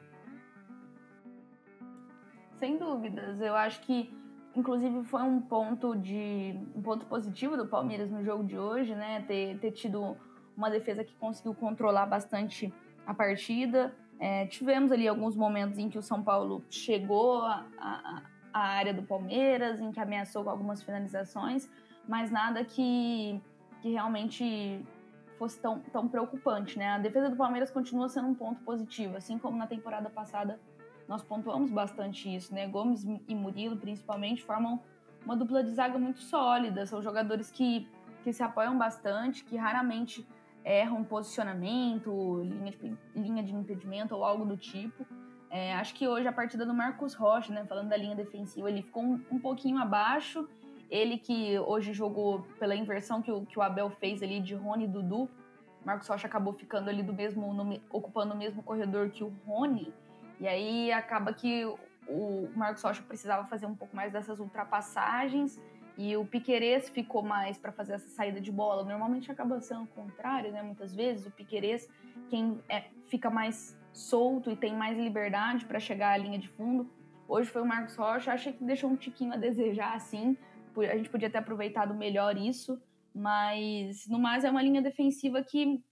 Sem 2.59 2.77
dúvidas. 2.77 3.41
Eu 3.41 3.55
acho 3.55 3.81
que, 3.81 4.13
inclusive, 4.55 5.03
foi 5.05 5.23
um 5.23 5.41
ponto 5.41 5.95
de 5.95 6.55
um 6.75 6.81
ponto 6.81 7.05
positivo 7.07 7.57
do 7.57 7.67
Palmeiras 7.67 8.11
no 8.11 8.23
jogo 8.23 8.43
de 8.43 8.57
hoje, 8.57 8.93
né? 8.93 9.23
Ter, 9.27 9.57
ter 9.59 9.71
tido 9.71 10.15
uma 10.59 10.69
defesa 10.69 11.03
que 11.03 11.15
conseguiu 11.15 11.55
controlar 11.55 12.05
bastante 12.05 12.71
a 13.07 13.13
partida. 13.13 13.95
É, 14.19 14.45
tivemos 14.47 14.91
ali 14.91 15.07
alguns 15.07 15.35
momentos 15.35 15.79
em 15.79 15.89
que 15.89 15.97
o 15.97 16.01
São 16.01 16.21
Paulo 16.21 16.61
chegou 16.69 17.41
à 17.41 18.21
área 18.53 18.93
do 18.93 19.01
Palmeiras, 19.03 19.79
em 19.79 19.89
que 19.91 19.99
ameaçou 19.99 20.43
com 20.43 20.49
algumas 20.49 20.83
finalizações, 20.83 21.69
mas 22.05 22.29
nada 22.29 22.65
que, 22.65 23.41
que 23.81 23.89
realmente 23.91 24.85
fosse 25.37 25.57
tão, 25.61 25.79
tão 25.79 26.09
preocupante, 26.09 26.77
né? 26.77 26.89
A 26.89 26.97
defesa 26.97 27.29
do 27.29 27.37
Palmeiras 27.37 27.71
continua 27.71 28.09
sendo 28.09 28.27
um 28.27 28.35
ponto 28.35 28.61
positivo, 28.63 29.15
assim 29.15 29.37
como 29.37 29.57
na 29.57 29.65
temporada 29.65 30.09
passada 30.09 30.59
nós 31.07 31.23
pontuamos 31.23 31.71
bastante 31.71 32.35
isso, 32.35 32.53
né? 32.53 32.67
Gomes 32.67 33.05
e 33.27 33.33
Murilo, 33.33 33.77
principalmente, 33.77 34.43
formam 34.43 34.81
uma 35.25 35.37
dupla 35.37 35.63
de 35.63 35.71
zaga 35.71 35.97
muito 35.97 36.19
sólida, 36.19 36.85
são 36.85 37.01
jogadores 37.01 37.49
que, 37.49 37.87
que 38.23 38.33
se 38.33 38.43
apoiam 38.43 38.77
bastante, 38.77 39.45
que 39.45 39.55
raramente 39.55 40.27
erram 40.63 41.03
posicionamento, 41.03 42.41
linha 42.43 42.71
de, 42.71 42.97
linha 43.15 43.43
de 43.43 43.53
impedimento 43.53 44.15
ou 44.15 44.23
algo 44.23 44.45
do 44.45 44.57
tipo. 44.57 45.05
É, 45.49 45.73
acho 45.75 45.95
que 45.95 46.07
hoje 46.07 46.27
a 46.27 46.31
partida 46.31 46.65
do 46.65 46.73
Marcos 46.73 47.13
Rocha, 47.13 47.51
né, 47.51 47.65
falando 47.65 47.89
da 47.89 47.97
linha 47.97 48.15
defensiva, 48.15 48.69
ele 48.69 48.83
ficou 48.83 49.03
um, 49.03 49.21
um 49.31 49.39
pouquinho 49.39 49.79
abaixo. 49.79 50.47
Ele 50.89 51.17
que 51.17 51.57
hoje 51.59 51.93
jogou 51.93 52.41
pela 52.59 52.75
inversão 52.75 53.21
que 53.21 53.31
o, 53.31 53.45
que 53.45 53.57
o 53.57 53.61
Abel 53.61 53.89
fez 53.89 54.21
ali 54.21 54.39
de 54.39 54.55
Rony 54.55 54.85
e 54.85 54.87
Dudu. 54.87 55.29
Marcos 55.85 56.07
Rocha 56.07 56.27
acabou 56.27 56.53
ficando 56.53 56.89
ali 56.89 57.01
do 57.01 57.13
mesmo, 57.13 57.53
no, 57.53 57.79
ocupando 57.89 58.33
o 58.33 58.37
mesmo 58.37 58.61
corredor 58.61 59.09
que 59.09 59.23
o 59.23 59.33
Rony. 59.45 59.93
E 60.39 60.47
aí 60.47 60.91
acaba 60.91 61.33
que 61.33 61.65
o 62.07 62.49
Marcos 62.55 62.83
Rocha 62.83 63.01
precisava 63.03 63.47
fazer 63.47 63.65
um 63.65 63.75
pouco 63.75 63.95
mais 63.95 64.11
dessas 64.11 64.39
ultrapassagens 64.39 65.59
e 65.99 66.15
o 66.15 66.23
Piquerez 66.23 66.87
ficou 66.87 67.21
mais 67.21 67.57
para 67.57 67.73
fazer 67.73 67.91
essa 67.91 68.07
saída 68.07 68.39
de 68.39 68.49
bola. 68.49 68.85
Normalmente 68.85 69.29
acaba 69.29 69.59
sendo 69.59 69.83
o 69.83 69.87
contrário, 69.87 70.49
né? 70.49 70.63
Muitas 70.63 70.95
vezes 70.95 71.25
o 71.25 71.31
Piquerez 71.31 71.89
quem 72.29 72.57
é, 72.69 72.85
fica 73.07 73.29
mais 73.29 73.77
solto 73.91 74.49
e 74.49 74.55
tem 74.55 74.73
mais 74.73 74.97
liberdade 74.97 75.65
para 75.65 75.77
chegar 75.77 76.13
à 76.13 76.17
linha 76.17 76.39
de 76.39 76.47
fundo. 76.47 76.89
Hoje 77.27 77.49
foi 77.49 77.61
o 77.61 77.65
Marcos 77.65 77.97
Rocha, 77.97 78.31
achei 78.31 78.53
que 78.53 78.63
deixou 78.63 78.89
um 78.89 78.95
tiquinho 78.95 79.33
a 79.33 79.35
desejar, 79.35 79.93
assim. 79.93 80.37
A 80.77 80.95
gente 80.95 81.09
podia 81.09 81.29
ter 81.29 81.39
aproveitado 81.39 81.93
melhor 81.93 82.37
isso, 82.37 82.81
mas 83.13 84.07
no 84.07 84.17
mais 84.17 84.45
é 84.45 84.49
uma 84.49 84.61
linha 84.61 84.81
defensiva 84.81 85.43
que, 85.43 85.83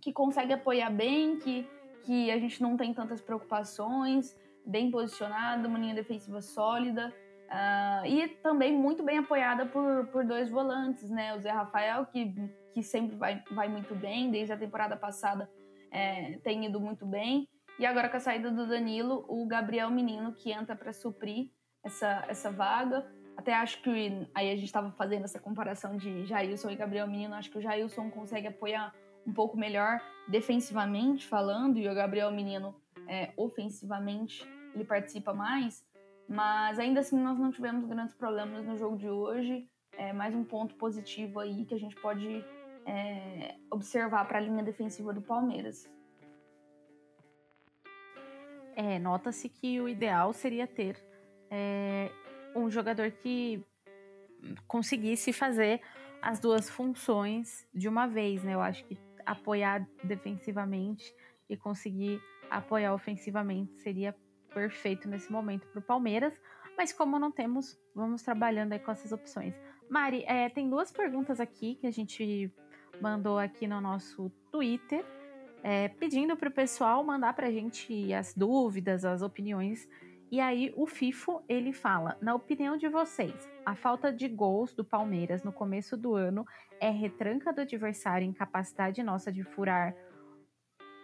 que 0.00 0.12
consegue 0.12 0.52
apoiar 0.52 0.90
bem, 0.90 1.40
que, 1.40 1.68
que 2.04 2.30
a 2.30 2.38
gente 2.38 2.62
não 2.62 2.76
tem 2.76 2.94
tantas 2.94 3.20
preocupações, 3.20 4.36
bem 4.64 4.92
posicionada, 4.92 5.66
uma 5.66 5.78
linha 5.78 5.94
defensiva 5.96 6.40
sólida. 6.40 7.12
Uh, 7.50 8.06
e 8.06 8.28
também 8.42 8.72
muito 8.72 9.02
bem 9.02 9.18
apoiada 9.18 9.66
por, 9.66 10.06
por 10.06 10.24
dois 10.24 10.48
volantes, 10.48 11.10
né? 11.10 11.34
O 11.34 11.40
Zé 11.40 11.50
Rafael, 11.50 12.06
que, 12.06 12.32
que 12.72 12.82
sempre 12.82 13.16
vai, 13.16 13.42
vai 13.50 13.68
muito 13.68 13.92
bem, 13.94 14.30
desde 14.30 14.52
a 14.52 14.56
temporada 14.56 14.96
passada 14.96 15.50
é, 15.90 16.38
tem 16.44 16.64
ido 16.64 16.80
muito 16.80 17.04
bem. 17.04 17.48
E 17.78 17.84
agora 17.84 18.08
com 18.08 18.16
a 18.16 18.20
saída 18.20 18.50
do 18.50 18.68
Danilo, 18.68 19.24
o 19.28 19.46
Gabriel 19.46 19.90
Menino, 19.90 20.32
que 20.32 20.52
entra 20.52 20.76
para 20.76 20.92
suprir 20.92 21.50
essa, 21.82 22.24
essa 22.28 22.50
vaga. 22.50 23.10
Até 23.36 23.54
acho 23.54 23.82
que 23.82 24.28
aí 24.34 24.50
a 24.50 24.54
gente 24.54 24.66
estava 24.66 24.92
fazendo 24.92 25.24
essa 25.24 25.40
comparação 25.40 25.96
de 25.96 26.26
Jailson 26.26 26.70
e 26.70 26.76
Gabriel 26.76 27.06
Menino. 27.06 27.34
Acho 27.34 27.50
que 27.50 27.58
o 27.58 27.62
Jailson 27.62 28.10
consegue 28.10 28.46
apoiar 28.46 28.94
um 29.26 29.32
pouco 29.32 29.56
melhor 29.56 30.00
defensivamente 30.28 31.26
falando, 31.26 31.78
e 31.78 31.88
o 31.88 31.94
Gabriel 31.94 32.30
Menino 32.30 32.74
é, 33.08 33.32
ofensivamente 33.36 34.46
ele 34.74 34.84
participa 34.84 35.32
mais. 35.34 35.84
Mas 36.30 36.78
ainda 36.78 37.00
assim, 37.00 37.18
nós 37.18 37.36
não 37.40 37.50
tivemos 37.50 37.84
grandes 37.84 38.14
problemas 38.14 38.64
no 38.64 38.78
jogo 38.78 38.96
de 38.96 39.08
hoje. 39.08 39.68
É 39.94 40.12
mais 40.12 40.32
um 40.32 40.44
ponto 40.44 40.76
positivo 40.76 41.40
aí 41.40 41.64
que 41.64 41.74
a 41.74 41.78
gente 41.78 41.96
pode 41.96 42.44
é, 42.86 43.56
observar 43.68 44.24
para 44.28 44.38
a 44.38 44.40
linha 44.40 44.62
defensiva 44.62 45.12
do 45.12 45.20
Palmeiras. 45.20 45.90
É, 48.76 49.00
nota-se 49.00 49.48
que 49.48 49.80
o 49.80 49.88
ideal 49.88 50.32
seria 50.32 50.68
ter 50.68 51.04
é, 51.50 52.12
um 52.54 52.70
jogador 52.70 53.10
que 53.10 53.60
conseguisse 54.68 55.32
fazer 55.32 55.80
as 56.22 56.38
duas 56.38 56.70
funções 56.70 57.66
de 57.74 57.88
uma 57.88 58.06
vez, 58.06 58.44
né? 58.44 58.54
Eu 58.54 58.60
acho 58.60 58.84
que 58.84 58.96
apoiar 59.26 59.84
defensivamente 60.04 61.12
e 61.48 61.56
conseguir 61.56 62.22
apoiar 62.48 62.94
ofensivamente 62.94 63.74
seria 63.80 64.14
perfeito 64.50 65.08
nesse 65.08 65.30
momento 65.30 65.66
para 65.68 65.78
o 65.78 65.82
Palmeiras, 65.82 66.32
mas 66.76 66.92
como 66.92 67.18
não 67.18 67.30
temos, 67.30 67.78
vamos 67.94 68.22
trabalhando 68.22 68.72
aí 68.72 68.78
com 68.78 68.90
essas 68.90 69.12
opções. 69.12 69.54
Mari, 69.88 70.24
é, 70.26 70.48
tem 70.48 70.68
duas 70.68 70.92
perguntas 70.92 71.40
aqui 71.40 71.74
que 71.74 71.86
a 71.86 71.90
gente 71.90 72.52
mandou 73.00 73.38
aqui 73.38 73.66
no 73.66 73.80
nosso 73.80 74.30
Twitter, 74.50 75.04
é, 75.62 75.88
pedindo 75.88 76.36
para 76.36 76.48
o 76.48 76.52
pessoal 76.52 77.02
mandar 77.04 77.34
para 77.34 77.48
a 77.48 77.50
gente 77.50 78.12
as 78.12 78.34
dúvidas, 78.34 79.04
as 79.04 79.22
opiniões. 79.22 79.88
E 80.30 80.40
aí 80.40 80.72
o 80.76 80.86
FIFO 80.86 81.42
ele 81.48 81.72
fala: 81.72 82.16
na 82.20 82.34
opinião 82.34 82.76
de 82.76 82.88
vocês, 82.88 83.48
a 83.66 83.74
falta 83.74 84.12
de 84.12 84.28
gols 84.28 84.72
do 84.72 84.84
Palmeiras 84.84 85.42
no 85.42 85.52
começo 85.52 85.96
do 85.96 86.14
ano 86.14 86.46
é 86.80 86.88
retranca 86.88 87.52
do 87.52 87.60
adversário, 87.60 88.26
incapacidade 88.26 89.02
nossa 89.02 89.32
de 89.32 89.42
furar 89.42 89.94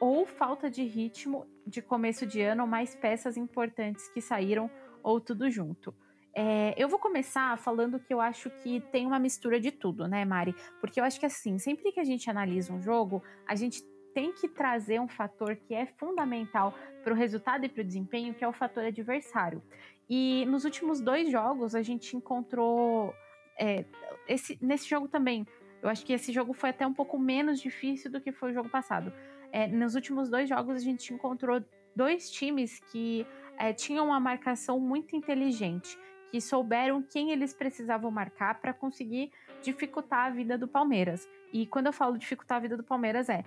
ou 0.01 0.27
falta 0.27 0.71
de 0.71 0.85
ritmo 0.85 1.47
de 1.67 1.83
começo 1.83 2.27
de 2.27 2.41
ano, 2.43 2.67
mais 2.67 2.95
peças 2.95 3.37
importantes 3.37 4.09
que 4.09 4.21
saíram, 4.21 4.71
ou 5.03 5.21
tudo 5.21 5.51
junto. 5.51 5.95
É, 6.35 6.75
eu 6.77 6.89
vou 6.89 6.99
começar 6.99 7.57
falando 7.59 7.99
que 7.99 8.13
eu 8.13 8.21
acho 8.21 8.51
que 8.51 8.81
tem 8.93 9.07
uma 9.07 9.19
mistura 9.19 9.59
de 9.59 9.71
tudo, 9.71 10.07
né, 10.07 10.25
Mari? 10.25 10.55
Porque 10.81 11.01
eu 11.01 11.05
acho 11.05 11.19
que 11.19 11.25
assim, 11.25 11.59
sempre 11.59 11.91
que 11.93 11.99
a 11.99 12.05
gente 12.05 12.29
analisa 12.29 12.73
um 12.73 12.83
jogo, 12.83 13.23
a 13.47 13.55
gente 13.55 13.83
tem 14.13 14.33
que 14.33 14.49
trazer 14.49 15.01
um 15.01 15.09
fator 15.09 15.57
que 15.57 15.75
é 15.75 15.87
fundamental 15.87 16.75
para 17.03 17.13
o 17.13 17.17
resultado 17.17 17.65
e 17.65 17.69
para 17.69 17.81
o 17.81 17.85
desempenho, 17.85 18.35
que 18.35 18.45
é 18.45 18.49
o 18.49 18.53
fator 18.53 18.85
adversário. 18.85 19.63
E 20.09 20.45
nos 20.47 20.65
últimos 20.65 21.01
dois 21.01 21.31
jogos 21.31 21.75
a 21.75 21.83
gente 21.83 22.17
encontrou 22.17 23.15
é, 23.59 23.85
esse, 24.29 24.59
nesse 24.61 24.89
jogo 24.89 25.09
também. 25.09 25.47
Eu 25.83 25.89
acho 25.89 26.05
que 26.05 26.13
esse 26.13 26.33
jogo 26.33 26.53
foi 26.53 26.71
até 26.71 26.87
um 26.87 26.95
pouco 26.95 27.19
menos 27.19 27.61
difícil 27.61 28.11
do 28.11 28.21
que 28.21 28.33
foi 28.33 28.51
o 28.51 28.55
jogo 28.55 28.69
passado 28.69 29.13
é, 29.53 29.67
nos 29.67 29.95
últimos 29.95 30.29
dois 30.29 30.49
jogos 30.49 30.77
a 30.77 30.81
gente 30.81 31.13
encontrou 31.13 31.63
dois 31.95 32.31
times 32.31 32.81
que 32.91 33.27
é, 33.59 33.73
tinham 33.73 34.07
uma 34.07 34.21
marcação 34.21 34.79
muito 34.79 35.17
inteligente, 35.17 35.99
que 36.31 36.41
souberam 36.41 37.03
quem 37.03 37.31
eles 37.31 37.55
precisavam 37.55 38.11
marcar 38.11 38.61
para 38.61 38.73
conseguir 38.73 39.31
dificultar 39.63 40.27
a 40.27 40.31
vida 40.31 40.59
do 40.59 40.69
Palmeiras. 40.69 41.29
E 41.53 41.67
quando 41.67 41.87
eu 41.87 41.93
falo 41.93 42.19
dificultar 42.19 42.59
a 42.59 42.61
vida 42.61 42.77
do 42.77 42.85
Palmeiras 42.85 43.29
é 43.29 43.45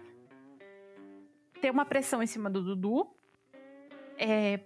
ter 1.61 1.69
uma 1.69 1.85
pressão 1.85 2.23
em 2.23 2.27
cima 2.27 2.49
do 2.49 2.63
Dudu, 2.63 3.07
é, 4.17 4.59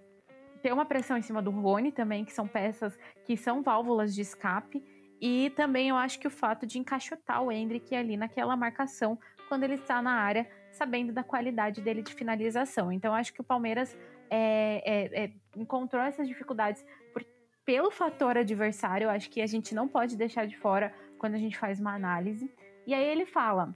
ter 0.62 0.72
uma 0.72 0.86
pressão 0.86 1.18
em 1.18 1.22
cima 1.22 1.42
do 1.42 1.50
Rony 1.50 1.92
também, 1.92 2.24
que 2.24 2.32
são 2.32 2.48
peças 2.48 2.98
que 3.24 3.36
são 3.36 3.62
válvulas 3.62 4.14
de 4.14 4.22
escape. 4.22 4.82
E 5.20 5.50
também 5.50 5.90
eu 5.90 5.96
acho 5.96 6.18
que 6.18 6.26
o 6.26 6.30
fato 6.30 6.66
de 6.66 6.78
encaixotar 6.78 7.42
o 7.42 7.52
Hendrick 7.52 7.94
ali 7.94 8.16
naquela 8.16 8.56
marcação 8.56 9.18
quando 9.48 9.64
ele 9.64 9.74
está 9.74 10.00
na 10.00 10.12
área 10.12 10.48
sabendo 10.74 11.12
da 11.12 11.22
qualidade 11.22 11.80
dele 11.80 12.02
de 12.02 12.12
finalização. 12.12 12.92
Então, 12.92 13.14
acho 13.14 13.32
que 13.32 13.40
o 13.40 13.44
Palmeiras 13.44 13.96
é, 14.28 14.82
é, 14.84 15.24
é, 15.24 15.32
encontrou 15.56 16.02
essas 16.02 16.26
dificuldades 16.26 16.84
por, 17.12 17.24
pelo 17.64 17.90
fator 17.90 18.36
adversário. 18.36 19.08
Acho 19.08 19.30
que 19.30 19.40
a 19.40 19.46
gente 19.46 19.74
não 19.74 19.88
pode 19.88 20.16
deixar 20.16 20.46
de 20.46 20.56
fora 20.56 20.92
quando 21.18 21.34
a 21.34 21.38
gente 21.38 21.56
faz 21.56 21.80
uma 21.80 21.94
análise. 21.94 22.52
E 22.86 22.92
aí 22.92 23.04
ele 23.04 23.24
fala 23.24 23.74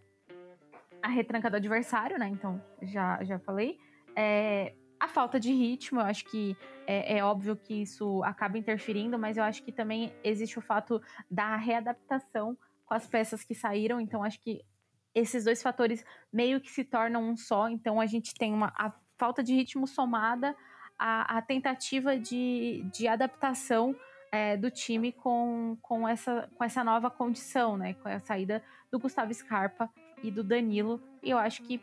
a 1.00 1.08
retranca 1.08 1.48
do 1.48 1.56
adversário, 1.56 2.18
né? 2.18 2.28
Então, 2.28 2.60
já, 2.82 3.22
já 3.22 3.38
falei. 3.38 3.78
É, 4.16 4.74
a 4.98 5.06
falta 5.06 5.38
de 5.38 5.52
ritmo, 5.52 6.00
eu 6.00 6.04
acho 6.04 6.24
que 6.24 6.56
é, 6.86 7.18
é, 7.18 7.24
óbvio 7.24 7.56
que 7.56 7.82
isso 7.82 8.22
acaba 8.24 8.58
interferindo, 8.58 9.16
mas 9.18 9.36
eu 9.36 9.44
acho 9.44 9.62
que 9.62 9.70
também 9.70 10.12
existe 10.24 10.58
o 10.58 10.62
fato 10.62 11.00
da 11.30 11.54
readaptação 11.54 12.58
com 12.84 12.94
as 12.94 13.06
peças 13.06 13.44
que 13.44 13.54
saíram. 13.54 14.00
Então, 14.00 14.24
acho 14.24 14.40
que 14.40 14.60
esses 15.14 15.44
dois 15.44 15.62
fatores 15.62 16.04
meio 16.32 16.60
que 16.60 16.70
se 16.70 16.84
tornam 16.84 17.22
um 17.22 17.36
só, 17.36 17.68
então 17.68 18.00
a 18.00 18.06
gente 18.06 18.34
tem 18.34 18.52
uma 18.52 18.72
a 18.76 18.92
falta 19.18 19.42
de 19.42 19.54
ritmo 19.54 19.86
somada 19.86 20.54
à, 20.98 21.38
à 21.38 21.42
tentativa 21.42 22.16
de, 22.16 22.84
de 22.92 23.08
adaptação 23.08 23.96
é, 24.30 24.56
do 24.56 24.70
time 24.70 25.10
com, 25.10 25.76
com, 25.82 26.06
essa, 26.06 26.48
com 26.56 26.62
essa 26.62 26.84
nova 26.84 27.10
condição, 27.10 27.76
né? 27.76 27.94
Com 27.94 28.08
a 28.08 28.20
saída 28.20 28.62
do 28.90 28.98
Gustavo 28.98 29.32
Scarpa 29.34 29.90
e 30.22 30.30
do 30.30 30.44
Danilo. 30.44 31.02
E 31.22 31.30
eu 31.30 31.38
acho 31.38 31.62
que 31.62 31.80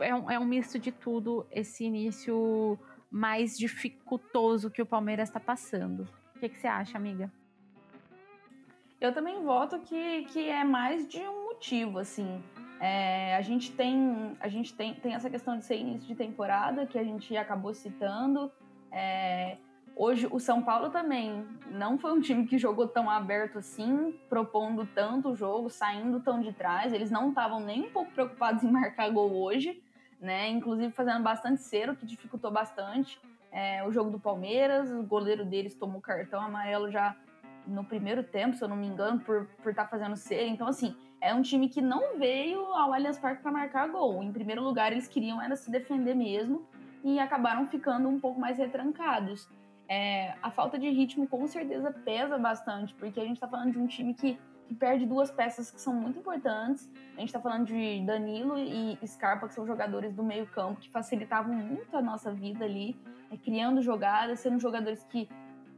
é 0.00 0.14
um, 0.14 0.30
é 0.30 0.38
um 0.38 0.44
misto 0.44 0.78
de 0.78 0.90
tudo 0.90 1.46
esse 1.50 1.84
início 1.84 2.78
mais 3.10 3.56
dificultoso 3.56 4.70
que 4.70 4.82
o 4.82 4.86
Palmeiras 4.86 5.28
está 5.28 5.38
passando. 5.38 6.08
O 6.34 6.40
que, 6.40 6.48
que 6.48 6.58
você 6.58 6.66
acha, 6.66 6.96
amiga? 6.96 7.30
Eu 9.00 9.12
também 9.12 9.42
voto 9.42 9.78
que, 9.80 10.24
que 10.24 10.48
é 10.48 10.64
mais 10.64 11.06
de 11.06 11.20
um 11.20 11.42
positivo, 11.62 11.98
assim. 11.98 12.42
É, 12.82 13.36
a 13.36 13.42
gente 13.42 13.70
tem 13.70 14.36
a 14.40 14.48
gente 14.48 14.74
tem, 14.74 14.92
tem 14.94 15.14
essa 15.14 15.30
questão 15.30 15.56
de 15.56 15.64
ser 15.64 15.76
início 15.76 16.08
de 16.08 16.16
temporada 16.16 16.84
que 16.84 16.98
a 16.98 17.04
gente 17.04 17.36
acabou 17.36 17.72
citando. 17.72 18.50
É, 18.90 19.56
hoje 19.94 20.26
o 20.28 20.40
São 20.40 20.60
Paulo 20.60 20.90
também 20.90 21.46
não 21.70 21.96
foi 21.96 22.12
um 22.12 22.20
time 22.20 22.44
que 22.44 22.58
jogou 22.58 22.88
tão 22.88 23.08
aberto 23.08 23.58
assim, 23.58 24.18
propondo 24.28 24.84
tanto 24.96 25.30
o 25.30 25.36
jogo, 25.36 25.70
saindo 25.70 26.18
tão 26.18 26.40
de 26.40 26.52
trás. 26.52 26.92
Eles 26.92 27.08
não 27.08 27.28
estavam 27.28 27.60
nem 27.60 27.84
um 27.84 27.90
pouco 27.90 28.10
preocupados 28.10 28.64
em 28.64 28.70
marcar 28.72 29.08
gol 29.10 29.32
hoje, 29.32 29.80
né? 30.20 30.48
Inclusive 30.48 30.92
fazendo 30.92 31.22
bastante 31.22 31.62
cero, 31.62 31.94
que 31.94 32.04
dificultou 32.04 32.50
bastante. 32.50 33.16
É, 33.52 33.86
o 33.86 33.92
jogo 33.92 34.10
do 34.10 34.18
Palmeiras, 34.18 34.90
o 34.90 35.04
goleiro 35.04 35.44
deles 35.44 35.76
tomou 35.76 36.00
cartão 36.00 36.40
amarelo 36.40 36.90
já 36.90 37.14
no 37.64 37.84
primeiro 37.84 38.24
tempo, 38.24 38.56
se 38.56 38.64
eu 38.64 38.68
não 38.68 38.76
me 38.76 38.88
engano, 38.88 39.20
por 39.20 39.42
estar 39.42 39.54
por 39.62 39.72
tá 39.72 39.86
fazendo 39.86 40.16
cera. 40.16 40.48
Então, 40.48 40.66
assim, 40.66 40.96
é 41.22 41.32
um 41.32 41.40
time 41.40 41.68
que 41.68 41.80
não 41.80 42.18
veio 42.18 42.58
ao 42.74 42.92
Allianz 42.92 43.16
Parque 43.16 43.42
para 43.42 43.52
marcar 43.52 43.88
gol. 43.88 44.24
Em 44.24 44.32
primeiro 44.32 44.60
lugar, 44.60 44.90
eles 44.90 45.06
queriam 45.06 45.40
era 45.40 45.54
se 45.54 45.70
defender 45.70 46.14
mesmo 46.14 46.66
e 47.04 47.20
acabaram 47.20 47.68
ficando 47.68 48.08
um 48.08 48.18
pouco 48.18 48.40
mais 48.40 48.58
retrancados. 48.58 49.48
É, 49.88 50.34
a 50.42 50.50
falta 50.50 50.76
de 50.76 50.90
ritmo 50.90 51.28
com 51.28 51.46
certeza 51.46 51.92
pesa 51.92 52.36
bastante, 52.36 52.92
porque 52.94 53.20
a 53.20 53.22
gente 53.22 53.34
está 53.34 53.46
falando 53.46 53.70
de 53.70 53.78
um 53.78 53.86
time 53.86 54.14
que, 54.14 54.36
que, 54.66 54.74
perde 54.74 55.06
duas 55.06 55.30
peças 55.30 55.70
que 55.70 55.80
são 55.80 55.94
muito 55.94 56.18
importantes. 56.18 56.90
A 57.16 57.20
gente 57.20 57.28
está 57.28 57.40
falando 57.40 57.66
de 57.66 58.04
Danilo 58.04 58.58
e 58.58 58.98
Scarpa, 59.06 59.46
que 59.46 59.54
são 59.54 59.64
jogadores 59.64 60.12
do 60.12 60.24
meio-campo 60.24 60.80
que 60.80 60.90
facilitavam 60.90 61.54
muito 61.54 61.96
a 61.96 62.02
nossa 62.02 62.32
vida 62.32 62.64
ali, 62.64 62.96
é, 63.30 63.36
criando 63.36 63.80
jogadas, 63.80 64.40
sendo 64.40 64.58
jogadores 64.58 65.04
que 65.04 65.28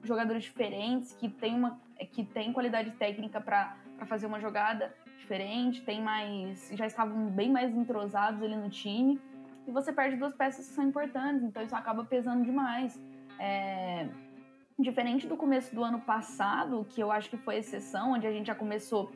jogadores 0.03 0.43
diferentes, 0.43 1.13
que 1.13 1.29
têm 1.29 1.55
uma 1.55 1.79
que 2.13 2.25
tem 2.25 2.53
qualidade 2.53 2.91
técnica 2.93 3.41
para 3.41 3.77
fazer 4.07 4.27
uma 4.27 4.41
jogada 4.41 4.93
diferente, 5.19 5.83
tem 5.83 6.03
mais. 6.03 6.71
já 6.75 6.87
estavam 6.87 7.27
bem 7.31 7.51
mais 7.51 7.75
entrosados 7.75 8.43
ali 8.43 8.57
no 8.57 8.71
time. 8.71 9.21
E 9.67 9.71
você 9.71 9.93
perde 9.93 10.17
duas 10.17 10.35
peças 10.35 10.69
que 10.69 10.75
são 10.75 10.85
importantes, 10.85 11.43
então 11.43 11.63
isso 11.63 11.75
acaba 11.75 12.05
pesando 12.05 12.45
demais. 12.45 13.01
É, 13.39 14.09
diferente 14.79 15.27
do 15.27 15.37
começo 15.37 15.75
do 15.75 15.83
ano 15.83 16.01
passado, 16.01 16.87
que 16.91 17.01
eu 17.01 17.11
acho 17.11 17.31
que 17.31 17.37
foi 17.37 17.57
exceção, 17.57 18.13
onde 18.13 18.27
a 18.27 18.33
gente 18.33 18.47
já 18.47 18.55
começou 18.55 19.11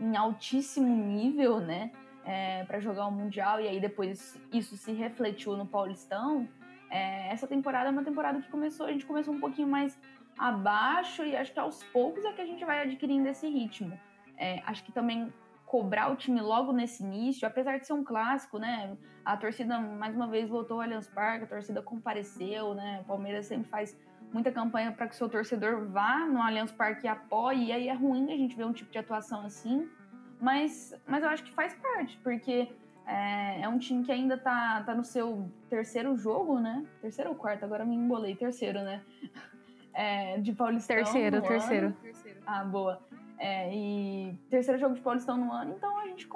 em 0.00 0.16
altíssimo 0.16 0.94
nível, 0.94 1.60
né? 1.60 1.90
É, 2.24 2.64
para 2.64 2.78
jogar 2.78 3.06
o 3.06 3.10
Mundial, 3.10 3.60
e 3.60 3.66
aí 3.66 3.80
depois 3.80 4.40
isso 4.52 4.76
se 4.76 4.92
refletiu 4.92 5.56
no 5.56 5.66
Paulistão. 5.66 6.46
É, 6.90 7.32
essa 7.32 7.46
temporada 7.46 7.88
é 7.88 7.92
uma 7.92 8.04
temporada 8.04 8.40
que 8.40 8.48
começou, 8.48 8.86
a 8.86 8.92
gente 8.92 9.06
começou 9.06 9.34
um 9.34 9.40
pouquinho 9.40 9.66
mais 9.66 9.98
abaixo, 10.38 11.24
e 11.24 11.34
acho 11.34 11.52
que 11.52 11.58
aos 11.58 11.82
poucos 11.84 12.24
é 12.24 12.32
que 12.32 12.40
a 12.40 12.46
gente 12.46 12.64
vai 12.64 12.82
adquirindo 12.82 13.28
esse 13.28 13.48
ritmo. 13.48 13.98
É, 14.38 14.62
acho 14.64 14.84
que 14.84 14.92
também 14.92 15.32
cobrar 15.66 16.10
o 16.10 16.16
time 16.16 16.40
logo 16.40 16.72
nesse 16.72 17.02
início, 17.02 17.46
apesar 17.46 17.78
de 17.78 17.86
ser 17.86 17.92
um 17.92 18.02
clássico, 18.02 18.58
né? 18.58 18.96
A 19.24 19.36
torcida 19.36 19.78
mais 19.78 20.14
uma 20.14 20.26
vez 20.26 20.48
voltou 20.48 20.76
ao 20.78 20.82
Allianz 20.82 21.08
Parque, 21.08 21.44
a 21.44 21.46
torcida 21.46 21.82
compareceu, 21.82 22.74
né? 22.74 23.00
O 23.02 23.04
Palmeiras 23.04 23.46
sempre 23.46 23.68
faz 23.68 23.94
muita 24.32 24.50
campanha 24.50 24.92
para 24.92 25.06
que 25.06 25.14
o 25.14 25.18
seu 25.18 25.28
torcedor 25.28 25.86
vá 25.88 26.20
no 26.20 26.40
Allianz 26.40 26.72
Parque 26.72 27.04
e 27.04 27.08
apoie, 27.08 27.66
e 27.66 27.72
aí 27.72 27.88
é 27.88 27.92
ruim 27.92 28.32
a 28.32 28.36
gente 28.36 28.56
ver 28.56 28.64
um 28.64 28.72
tipo 28.72 28.90
de 28.90 28.98
atuação 28.98 29.44
assim, 29.44 29.88
mas, 30.40 30.94
mas 31.06 31.22
eu 31.22 31.28
acho 31.28 31.44
que 31.44 31.52
faz 31.52 31.74
parte, 31.74 32.18
porque 32.22 32.70
é, 33.06 33.62
é 33.62 33.68
um 33.68 33.78
time 33.78 34.04
que 34.04 34.12
ainda 34.12 34.38
tá, 34.38 34.82
tá 34.84 34.94
no 34.94 35.04
seu 35.04 35.50
terceiro 35.68 36.16
jogo, 36.16 36.60
né? 36.60 36.86
Terceiro 37.00 37.30
ou 37.30 37.36
quarto? 37.36 37.64
Agora 37.64 37.84
me 37.84 37.94
embolei, 37.94 38.34
terceiro, 38.34 38.80
né? 38.82 39.02
É, 39.94 40.38
de 40.38 40.52
Paulistão. 40.52 40.94
Terceiro, 40.96 41.42
terceiro. 41.42 42.40
Ah, 42.46 42.62
boa. 42.62 43.02
É, 43.38 43.72
e 43.72 44.36
terceiro 44.50 44.80
jogo 44.80 44.94
de 44.94 45.00
Paulistão 45.00 45.36
no 45.36 45.52
ano, 45.52 45.74
então 45.76 45.96
a 45.98 46.06
gente 46.06 46.28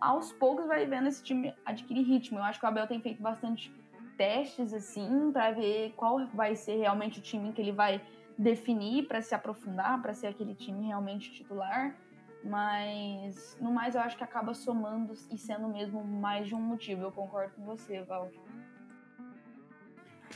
aos 0.00 0.32
poucos 0.34 0.66
vai 0.66 0.84
vendo 0.84 1.08
esse 1.08 1.22
time 1.22 1.54
adquirir 1.64 2.02
ritmo. 2.02 2.38
Eu 2.38 2.44
acho 2.44 2.60
que 2.60 2.66
o 2.66 2.68
Abel 2.68 2.86
tem 2.86 3.00
feito 3.00 3.22
bastante 3.22 3.72
testes 4.18 4.74
assim 4.74 5.32
para 5.32 5.50
ver 5.52 5.94
qual 5.96 6.26
vai 6.28 6.54
ser 6.54 6.76
realmente 6.76 7.18
o 7.18 7.22
time 7.22 7.52
que 7.52 7.62
ele 7.62 7.72
vai 7.72 8.02
definir 8.36 9.06
para 9.06 9.22
se 9.22 9.34
aprofundar, 9.34 10.00
para 10.02 10.12
ser 10.12 10.26
aquele 10.26 10.54
time 10.54 10.86
realmente 10.86 11.32
titular. 11.32 11.96
Mas 12.44 13.56
no 13.60 13.72
mais 13.72 13.94
eu 13.94 14.00
acho 14.00 14.16
que 14.16 14.24
acaba 14.24 14.52
somando 14.52 15.14
e 15.30 15.38
sendo 15.38 15.68
mesmo 15.68 16.04
mais 16.04 16.46
de 16.48 16.54
um 16.54 16.60
motivo. 16.60 17.02
Eu 17.02 17.12
concordo 17.12 17.54
com 17.54 17.64
você, 17.64 18.02
Val. 18.02 18.30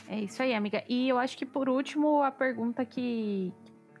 É 0.07 0.19
isso 0.19 0.41
aí, 0.41 0.53
amiga. 0.53 0.83
E 0.87 1.09
eu 1.09 1.19
acho 1.19 1.37
que 1.37 1.45
por 1.45 1.67
último 1.67 2.23
a 2.23 2.31
pergunta 2.31 2.85
que, 2.85 3.53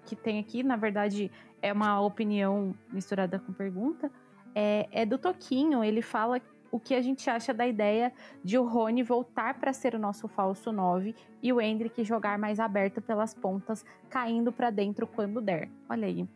que 0.05 0.15
tem 0.15 0.39
aqui, 0.39 0.63
na 0.63 0.77
verdade, 0.77 1.29
é 1.61 1.71
uma 1.73 1.99
opinião 2.01 2.75
misturada 2.91 3.39
com 3.39 3.53
pergunta, 3.53 4.11
é, 4.53 4.87
é 4.91 5.05
do 5.05 5.17
Toquinho. 5.17 5.83
Ele 5.83 6.01
fala 6.01 6.41
o 6.71 6.79
que 6.79 6.93
a 6.93 7.01
gente 7.01 7.29
acha 7.29 7.53
da 7.53 7.67
ideia 7.67 8.11
de 8.43 8.57
o 8.57 8.65
Rony 8.65 9.03
voltar 9.03 9.59
para 9.59 9.73
ser 9.73 9.95
o 9.95 9.99
nosso 9.99 10.27
falso 10.27 10.71
9 10.71 11.15
e 11.41 11.53
o 11.53 11.61
Hendrick 11.61 12.03
jogar 12.03 12.37
mais 12.37 12.59
aberto 12.59 13.01
pelas 13.01 13.33
pontas, 13.33 13.85
caindo 14.09 14.51
para 14.51 14.69
dentro 14.69 15.07
quando 15.07 15.41
der. 15.41 15.69
Olha 15.89 16.07
aí. 16.07 16.27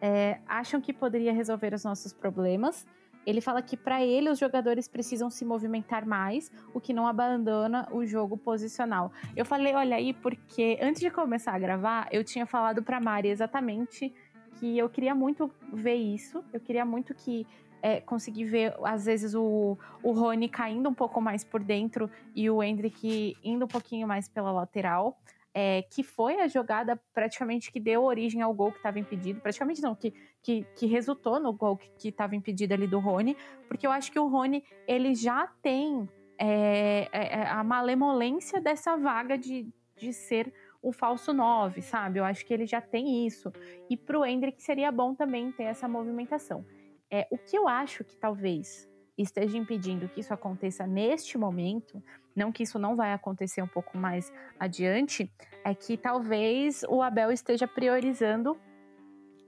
É, 0.00 0.40
acham 0.46 0.80
que 0.80 0.92
poderia 0.92 1.32
resolver 1.32 1.72
os 1.72 1.84
nossos 1.84 2.12
problemas? 2.12 2.86
Ele 3.26 3.40
fala 3.40 3.60
que 3.60 3.76
para 3.76 4.04
ele 4.04 4.30
os 4.30 4.38
jogadores 4.38 4.86
precisam 4.86 5.28
se 5.28 5.44
movimentar 5.44 6.06
mais, 6.06 6.50
o 6.72 6.80
que 6.80 6.92
não 6.92 7.08
abandona 7.08 7.88
o 7.90 8.06
jogo 8.06 8.36
posicional. 8.36 9.10
Eu 9.34 9.44
falei, 9.44 9.74
olha 9.74 9.96
aí, 9.96 10.12
porque 10.14 10.78
antes 10.80 11.00
de 11.00 11.10
começar 11.10 11.52
a 11.52 11.58
gravar, 11.58 12.08
eu 12.12 12.22
tinha 12.22 12.46
falado 12.46 12.84
para 12.84 13.00
Mari 13.00 13.28
exatamente 13.28 14.14
que 14.58 14.78
eu 14.78 14.88
queria 14.88 15.14
muito 15.14 15.50
ver 15.72 15.94
isso. 15.94 16.44
Eu 16.52 16.60
queria 16.60 16.84
muito 16.84 17.14
que 17.14 17.46
é, 17.82 18.02
ver, 18.44 18.74
às 18.82 19.04
vezes, 19.04 19.34
o, 19.34 19.78
o 20.02 20.12
Rony 20.12 20.48
caindo 20.48 20.88
um 20.88 20.94
pouco 20.94 21.20
mais 21.20 21.44
por 21.44 21.62
dentro 21.62 22.10
e 22.34 22.50
o 22.50 22.62
Hendrick 22.62 23.36
indo 23.44 23.64
um 23.64 23.68
pouquinho 23.68 24.06
mais 24.08 24.28
pela 24.28 24.50
lateral. 24.50 25.18
É, 25.58 25.80
que 25.90 26.02
foi 26.02 26.38
a 26.42 26.48
jogada 26.48 27.00
praticamente 27.14 27.72
que 27.72 27.80
deu 27.80 28.02
origem 28.02 28.42
ao 28.42 28.52
gol 28.52 28.70
que 28.70 28.76
estava 28.76 28.98
impedido. 28.98 29.40
Praticamente 29.40 29.80
não, 29.80 29.94
que, 29.94 30.12
que, 30.42 30.66
que 30.76 30.84
resultou 30.84 31.40
no 31.40 31.50
gol 31.50 31.78
que 31.98 32.08
estava 32.08 32.36
impedido 32.36 32.74
ali 32.74 32.86
do 32.86 32.98
Rony. 32.98 33.34
Porque 33.66 33.86
eu 33.86 33.90
acho 33.90 34.12
que 34.12 34.18
o 34.18 34.28
Rony, 34.28 34.62
ele 34.86 35.14
já 35.14 35.46
tem 35.62 36.06
é, 36.38 37.08
é, 37.10 37.40
é 37.40 37.46
a 37.46 37.64
malemolência 37.64 38.60
dessa 38.60 38.98
vaga 38.98 39.38
de, 39.38 39.66
de 39.96 40.12
ser 40.12 40.52
o 40.86 40.92
falso 40.92 41.32
9, 41.32 41.82
sabe? 41.82 42.20
Eu 42.20 42.24
acho 42.24 42.46
que 42.46 42.54
ele 42.54 42.64
já 42.64 42.80
tem 42.80 43.26
isso. 43.26 43.52
E 43.90 43.96
pro 43.96 44.24
Hendrick 44.24 44.62
seria 44.62 44.92
bom 44.92 45.16
também 45.16 45.50
ter 45.50 45.64
essa 45.64 45.88
movimentação. 45.88 46.64
É, 47.10 47.26
o 47.28 47.36
que 47.36 47.58
eu 47.58 47.66
acho 47.66 48.04
que 48.04 48.16
talvez 48.16 48.88
esteja 49.18 49.58
impedindo 49.58 50.08
que 50.08 50.20
isso 50.20 50.32
aconteça 50.32 50.86
neste 50.86 51.36
momento, 51.36 52.00
não 52.36 52.52
que 52.52 52.62
isso 52.62 52.78
não 52.78 52.94
vai 52.94 53.12
acontecer 53.12 53.62
um 53.62 53.66
pouco 53.66 53.98
mais 53.98 54.32
adiante, 54.60 55.28
é 55.64 55.74
que 55.74 55.96
talvez 55.96 56.84
o 56.88 57.02
Abel 57.02 57.32
esteja 57.32 57.66
priorizando 57.66 58.56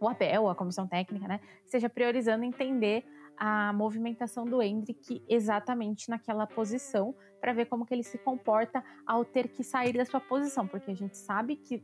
o 0.01 0.09
Abel, 0.09 0.49
a 0.49 0.57
comissão 0.57 0.89
técnica, 0.89 1.29
né, 1.29 1.41
esteja 1.65 1.89
priorizando 1.89 2.45
entender 2.45 3.05
a 3.39 3.73
movimentação 3.73 4.45
do 4.45 4.61
Hendrick 4.63 5.23
exatamente 5.29 6.09
naquela 6.11 6.47
posição 6.47 7.15
para 7.41 7.53
ver 7.53 7.67
como 7.67 7.87
que 7.87 7.95
ele 7.95 8.03
se 8.03 8.19
comporta 8.19 8.83
ao 9.07 9.25
ter 9.25 9.49
que 9.49 9.63
sair 9.63 9.97
da 9.97 10.05
sua 10.05 10.21
posição, 10.21 10.67
porque 10.67 10.91
a 10.91 10.95
gente 10.95 11.17
sabe 11.17 11.57
que 11.57 11.83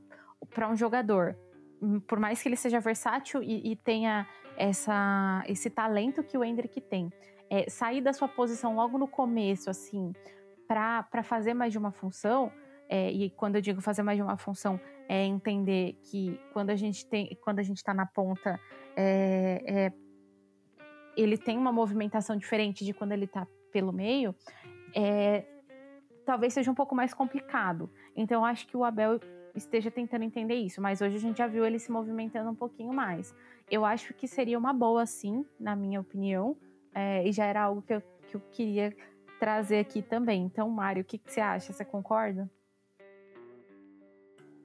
para 0.51 0.69
um 0.69 0.77
jogador, 0.77 1.37
hum, 1.81 2.01
por 2.01 2.19
mais 2.19 2.43
que 2.43 2.49
ele 2.49 2.57
seja 2.57 2.81
versátil 2.81 3.43
e, 3.43 3.73
e 3.73 3.77
tenha 3.77 4.27
essa, 4.57 5.45
esse 5.47 5.71
talento 5.71 6.23
que 6.23 6.37
o 6.37 6.45
Hendrick 6.45 6.81
tem, 6.81 7.13
é, 7.49 7.69
sair 7.71 8.01
da 8.01 8.13
sua 8.13 8.29
posição 8.29 8.75
logo 8.75 8.99
no 8.99 9.07
começo, 9.07 9.71
assim, 9.71 10.13
para 10.67 11.23
fazer 11.23 11.55
mais 11.55 11.73
de 11.73 11.79
uma 11.79 11.93
função, 11.93 12.51
é, 12.89 13.11
e 13.11 13.31
quando 13.31 13.57
eu 13.57 13.61
digo 13.61 13.81
fazer 13.81 14.03
mais 14.03 14.17
de 14.17 14.23
uma 14.23 14.37
função, 14.37 14.81
é 15.09 15.25
entender 15.25 15.99
que 16.05 16.39
quando 16.53 16.71
a 16.71 16.77
gente 16.77 17.07
tem, 17.07 17.37
quando 17.43 17.59
a 17.59 17.63
gente 17.63 17.79
está 17.79 17.95
na 17.95 18.07
ponta, 18.07 18.59
é, 18.97 19.63
é, 19.67 19.93
ele 21.17 21.37
tem 21.37 21.57
uma 21.57 21.73
movimentação 21.73 22.37
diferente 22.37 22.85
de 22.85 22.93
quando 22.93 23.13
ele 23.13 23.25
está 23.25 23.47
pelo 23.73 23.93
meio 23.93 24.35
é, 24.95 25.45
talvez 26.25 26.55
seja 26.55 26.71
um 26.71 26.75
pouco 26.75 26.95
mais 26.95 27.13
complicado. 27.13 27.91
Então, 28.17 28.43
eu 28.43 28.45
acho 28.45 28.67
que 28.67 28.77
o 28.77 28.85
Abel 28.85 29.21
esteja 29.55 29.91
tentando 29.91 30.25
entender 30.25 30.55
isso, 30.55 30.81
mas 30.81 31.01
hoje 31.01 31.17
a 31.17 31.21
gente 31.21 31.39
já 31.39 31.47
viu 31.47 31.65
ele 31.65 31.79
se 31.79 31.91
movimentando 31.91 32.51
um 32.51 32.55
pouquinho 32.55 32.93
mais. 32.93 33.35
Eu 33.71 33.85
acho 33.85 34.15
que 34.15 34.27
seria 34.27 34.59
uma 34.59 34.73
boa, 34.73 35.07
sim, 35.07 35.45
na 35.59 35.77
minha 35.77 36.01
opinião, 36.01 36.57
é, 36.95 37.27
e 37.27 37.33
já 37.33 37.45
era 37.45 37.63
algo 37.63 37.83
que 37.83 37.95
eu, 37.95 38.01
que 38.29 38.37
eu 38.37 38.41
queria 38.53 38.97
trazer 39.39 39.79
aqui 39.79 40.03
também. 40.03 40.43
Então, 40.43 40.69
Mário, 40.69 41.03
o 41.03 41.05
que, 41.05 41.19
que 41.19 41.33
você 41.33 41.41
acha? 41.41 41.73
Você 41.73 41.85
concorda? 41.85 42.51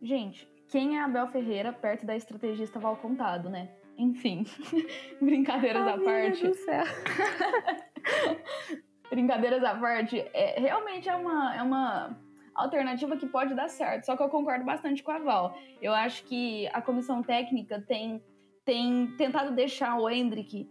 Gente, 0.02 0.48
quem 0.68 0.98
é 0.98 1.04
Abel 1.04 1.28
Ferreira 1.28 1.74
perto 1.74 2.06
da 2.06 2.16
estrategista 2.16 2.80
Val 2.80 2.96
Contado, 2.98 3.50
né? 3.50 3.70
Enfim, 4.00 4.46
brincadeiras 5.22 5.86
à 5.86 5.98
parte. 5.98 6.48
Do 6.48 6.56
céu. 6.56 6.86
brincadeiras 9.12 9.62
à 9.62 9.76
parte, 9.76 10.18
é, 10.34 10.58
realmente 10.58 11.10
é 11.10 11.16
uma, 11.16 11.56
é 11.56 11.62
uma 11.62 12.18
alternativa 12.56 13.18
que 13.18 13.28
pode 13.28 13.54
dar 13.54 13.68
certo. 13.68 14.06
Só 14.06 14.16
que 14.16 14.24
eu 14.24 14.30
concordo 14.30 14.64
bastante 14.64 15.04
com 15.04 15.12
a 15.12 15.20
Val. 15.20 15.54
Eu 15.82 15.94
acho 15.94 16.24
que 16.24 16.66
a 16.68 16.82
comissão 16.82 17.22
técnica 17.22 17.82
tem, 17.82 18.24
tem 18.64 19.14
tentado 19.18 19.54
deixar 19.54 20.00
o 20.00 20.10
Hendrick 20.10 20.70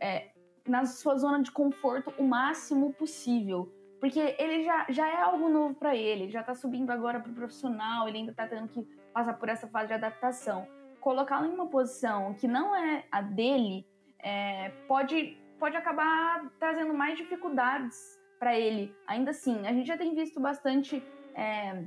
é, 0.00 0.30
na 0.66 0.86
sua 0.86 1.16
zona 1.16 1.42
de 1.42 1.50
conforto 1.50 2.10
o 2.18 2.24
máximo 2.24 2.94
possível. 2.94 3.70
Porque 4.00 4.34
ele 4.38 4.64
já, 4.64 4.86
já 4.88 5.08
é 5.08 5.20
algo 5.20 5.50
novo 5.50 5.74
para 5.74 5.94
ele, 5.94 6.30
já 6.30 6.42
tá 6.42 6.54
subindo 6.54 6.90
agora 6.90 7.20
pro 7.20 7.34
profissional, 7.34 8.08
ele 8.08 8.18
ainda 8.18 8.32
tá 8.32 8.48
tendo 8.48 8.66
que 8.66 8.82
passar 9.12 9.34
por 9.34 9.50
essa 9.50 9.68
fase 9.68 9.88
de 9.88 9.94
adaptação. 9.94 10.66
Colocá-lo 11.02 11.46
em 11.46 11.54
uma 11.54 11.66
posição 11.66 12.32
que 12.34 12.46
não 12.46 12.74
é 12.74 13.04
a 13.10 13.20
dele 13.20 13.84
é, 14.20 14.70
pode, 14.86 15.36
pode 15.58 15.76
acabar 15.76 16.48
trazendo 16.60 16.94
mais 16.94 17.18
dificuldades 17.18 18.18
para 18.38 18.58
ele. 18.58 18.94
Ainda 19.06 19.32
assim, 19.32 19.66
a 19.66 19.72
gente 19.72 19.86
já 19.86 19.98
tem 19.98 20.14
visto 20.14 20.40
bastante 20.40 21.02
é, 21.34 21.84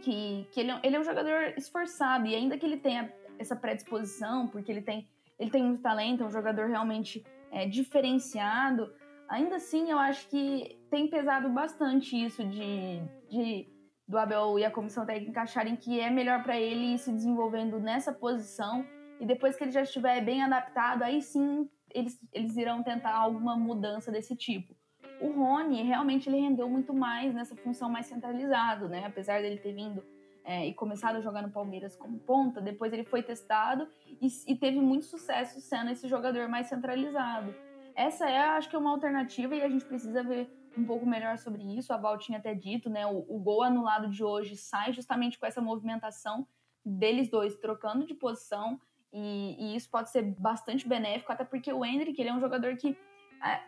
que, 0.00 0.46
que 0.52 0.60
ele, 0.60 0.70
é 0.70 0.80
ele 0.84 0.96
é 0.96 1.00
um 1.00 1.04
jogador 1.04 1.54
esforçado 1.56 2.26
e 2.26 2.36
ainda 2.36 2.56
que 2.56 2.64
ele 2.64 2.76
tenha 2.76 3.12
essa 3.36 3.56
predisposição, 3.56 4.46
porque 4.46 4.70
ele 4.70 4.82
tem, 4.82 5.08
ele 5.38 5.50
tem 5.50 5.64
muito 5.64 5.82
talento, 5.82 6.22
é 6.22 6.26
um 6.26 6.30
jogador 6.30 6.68
realmente 6.68 7.24
é, 7.50 7.66
diferenciado, 7.66 8.94
ainda 9.28 9.56
assim 9.56 9.90
eu 9.90 9.98
acho 9.98 10.28
que 10.28 10.78
tem 10.88 11.08
pesado 11.08 11.48
bastante 11.48 12.16
isso 12.16 12.44
de, 12.44 13.02
de 13.28 13.68
do 14.06 14.18
Abel 14.18 14.58
e 14.58 14.64
a 14.64 14.70
comissão 14.70 15.04
técnica 15.04 15.42
acharem 15.42 15.76
que 15.76 16.00
é 16.00 16.10
melhor 16.10 16.42
para 16.42 16.58
ele 16.58 16.94
ir 16.94 16.98
se 16.98 17.10
desenvolvendo 17.10 17.80
nessa 17.80 18.12
posição 18.12 18.86
e 19.18 19.26
depois 19.26 19.56
que 19.56 19.64
ele 19.64 19.72
já 19.72 19.82
estiver 19.82 20.20
bem 20.24 20.42
adaptado, 20.42 21.02
aí 21.02 21.20
sim 21.22 21.68
eles, 21.92 22.20
eles 22.32 22.56
irão 22.56 22.82
tentar 22.82 23.14
alguma 23.14 23.56
mudança 23.56 24.12
desse 24.12 24.36
tipo. 24.36 24.74
O 25.20 25.30
Rony 25.30 25.82
realmente 25.82 26.28
ele 26.28 26.38
rendeu 26.38 26.68
muito 26.68 26.92
mais 26.92 27.34
nessa 27.34 27.56
função 27.56 27.88
mais 27.88 28.06
centralizado, 28.06 28.88
né? 28.88 29.04
Apesar 29.06 29.40
dele 29.40 29.56
ter 29.56 29.72
vindo 29.72 30.04
é, 30.44 30.66
e 30.66 30.74
começado 30.74 31.16
a 31.16 31.20
jogar 31.20 31.42
no 31.42 31.50
Palmeiras 31.50 31.96
como 31.96 32.18
ponta, 32.18 32.60
depois 32.60 32.92
ele 32.92 33.04
foi 33.04 33.22
testado 33.22 33.88
e, 34.20 34.28
e 34.46 34.54
teve 34.54 34.78
muito 34.78 35.06
sucesso 35.06 35.60
sendo 35.60 35.90
esse 35.90 36.06
jogador 36.06 36.48
mais 36.48 36.66
centralizado. 36.68 37.54
Essa 37.94 38.28
é, 38.28 38.38
acho 38.38 38.68
que, 38.68 38.76
uma 38.76 38.90
alternativa 38.90 39.54
e 39.54 39.62
a 39.62 39.68
gente 39.68 39.86
precisa 39.86 40.22
ver 40.22 40.50
um 40.76 40.84
pouco 40.84 41.06
melhor 41.06 41.38
sobre 41.38 41.62
isso. 41.62 41.92
A 41.92 41.96
Val 41.96 42.18
tinha 42.18 42.38
até 42.38 42.54
dito, 42.54 42.90
né? 42.90 43.06
O, 43.06 43.24
o 43.28 43.38
gol 43.38 43.62
anulado 43.62 44.08
de 44.08 44.22
hoje 44.22 44.56
sai 44.56 44.92
justamente 44.92 45.38
com 45.38 45.46
essa 45.46 45.60
movimentação 45.60 46.46
deles 46.84 47.28
dois 47.28 47.56
trocando 47.56 48.06
de 48.06 48.14
posição 48.14 48.80
e, 49.12 49.56
e 49.58 49.76
isso 49.76 49.90
pode 49.90 50.10
ser 50.10 50.22
bastante 50.22 50.86
benéfico, 50.86 51.32
até 51.32 51.44
porque 51.44 51.72
o 51.72 51.84
Hendrick 51.84 52.20
ele 52.20 52.30
é 52.30 52.34
um 52.34 52.40
jogador 52.40 52.76
que, 52.76 52.96
é, 53.42 53.60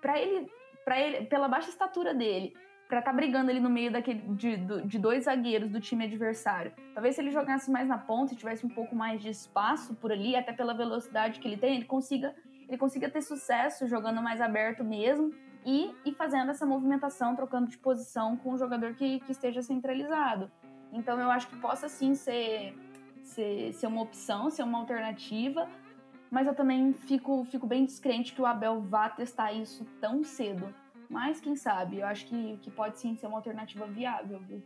para 0.00 0.18
ele, 0.18 0.50
para 0.84 1.00
ele, 1.00 1.26
pela 1.26 1.46
baixa 1.46 1.68
estatura 1.68 2.14
dele, 2.14 2.54
para 2.88 2.98
estar 2.98 3.10
tá 3.10 3.16
brigando 3.16 3.50
ali 3.50 3.60
no 3.60 3.70
meio 3.70 3.92
daquele, 3.92 4.20
de, 4.34 4.56
de, 4.86 4.98
dois 4.98 5.24
zagueiros 5.24 5.70
do 5.70 5.80
time 5.80 6.04
adversário. 6.04 6.72
Talvez 6.94 7.14
se 7.14 7.20
ele 7.20 7.30
jogasse 7.30 7.70
mais 7.70 7.88
na 7.88 7.98
ponta 7.98 8.32
e 8.32 8.36
tivesse 8.36 8.64
um 8.64 8.68
pouco 8.68 8.94
mais 8.94 9.20
de 9.20 9.28
espaço 9.28 9.94
por 9.94 10.10
ali, 10.10 10.36
até 10.36 10.52
pela 10.52 10.74
velocidade 10.74 11.38
que 11.38 11.46
ele 11.46 11.56
tem, 11.56 11.76
ele 11.76 11.84
consiga 11.84 12.34
ele 12.66 12.78
consiga 12.78 13.10
ter 13.10 13.20
sucesso 13.20 13.86
jogando 13.86 14.22
mais 14.22 14.40
aberto 14.40 14.82
mesmo 14.82 15.34
e, 15.64 15.94
fazendo 16.12 16.50
essa 16.50 16.66
movimentação, 16.66 17.34
trocando 17.34 17.68
de 17.68 17.78
posição 17.78 18.36
com 18.36 18.52
um 18.52 18.58
jogador 18.58 18.94
que, 18.94 19.20
que 19.20 19.32
esteja 19.32 19.62
centralizado. 19.62 20.50
Então 20.92 21.18
eu 21.18 21.30
acho 21.30 21.48
que 21.48 21.56
possa 21.56 21.88
sim 21.88 22.14
ser, 22.14 22.76
ser, 23.22 23.72
ser 23.72 23.86
uma 23.86 24.02
opção, 24.02 24.50
ser 24.50 24.62
uma 24.62 24.78
alternativa, 24.78 25.68
mas 26.30 26.46
eu 26.46 26.54
também 26.54 26.92
fico, 26.92 27.44
fico 27.46 27.66
bem 27.66 27.84
descrente 27.84 28.32
que 28.32 28.42
o 28.42 28.46
Abel 28.46 28.80
vá 28.80 29.08
testar 29.08 29.52
isso 29.52 29.84
tão 30.00 30.22
cedo. 30.22 30.72
Mas 31.08 31.40
quem 31.40 31.56
sabe, 31.56 31.98
eu 32.00 32.06
acho 32.06 32.26
que, 32.26 32.58
que 32.58 32.70
pode 32.70 32.98
sim 32.98 33.16
ser 33.16 33.26
uma 33.26 33.38
alternativa 33.38 33.86
viável, 33.86 34.40
viu? 34.40 34.62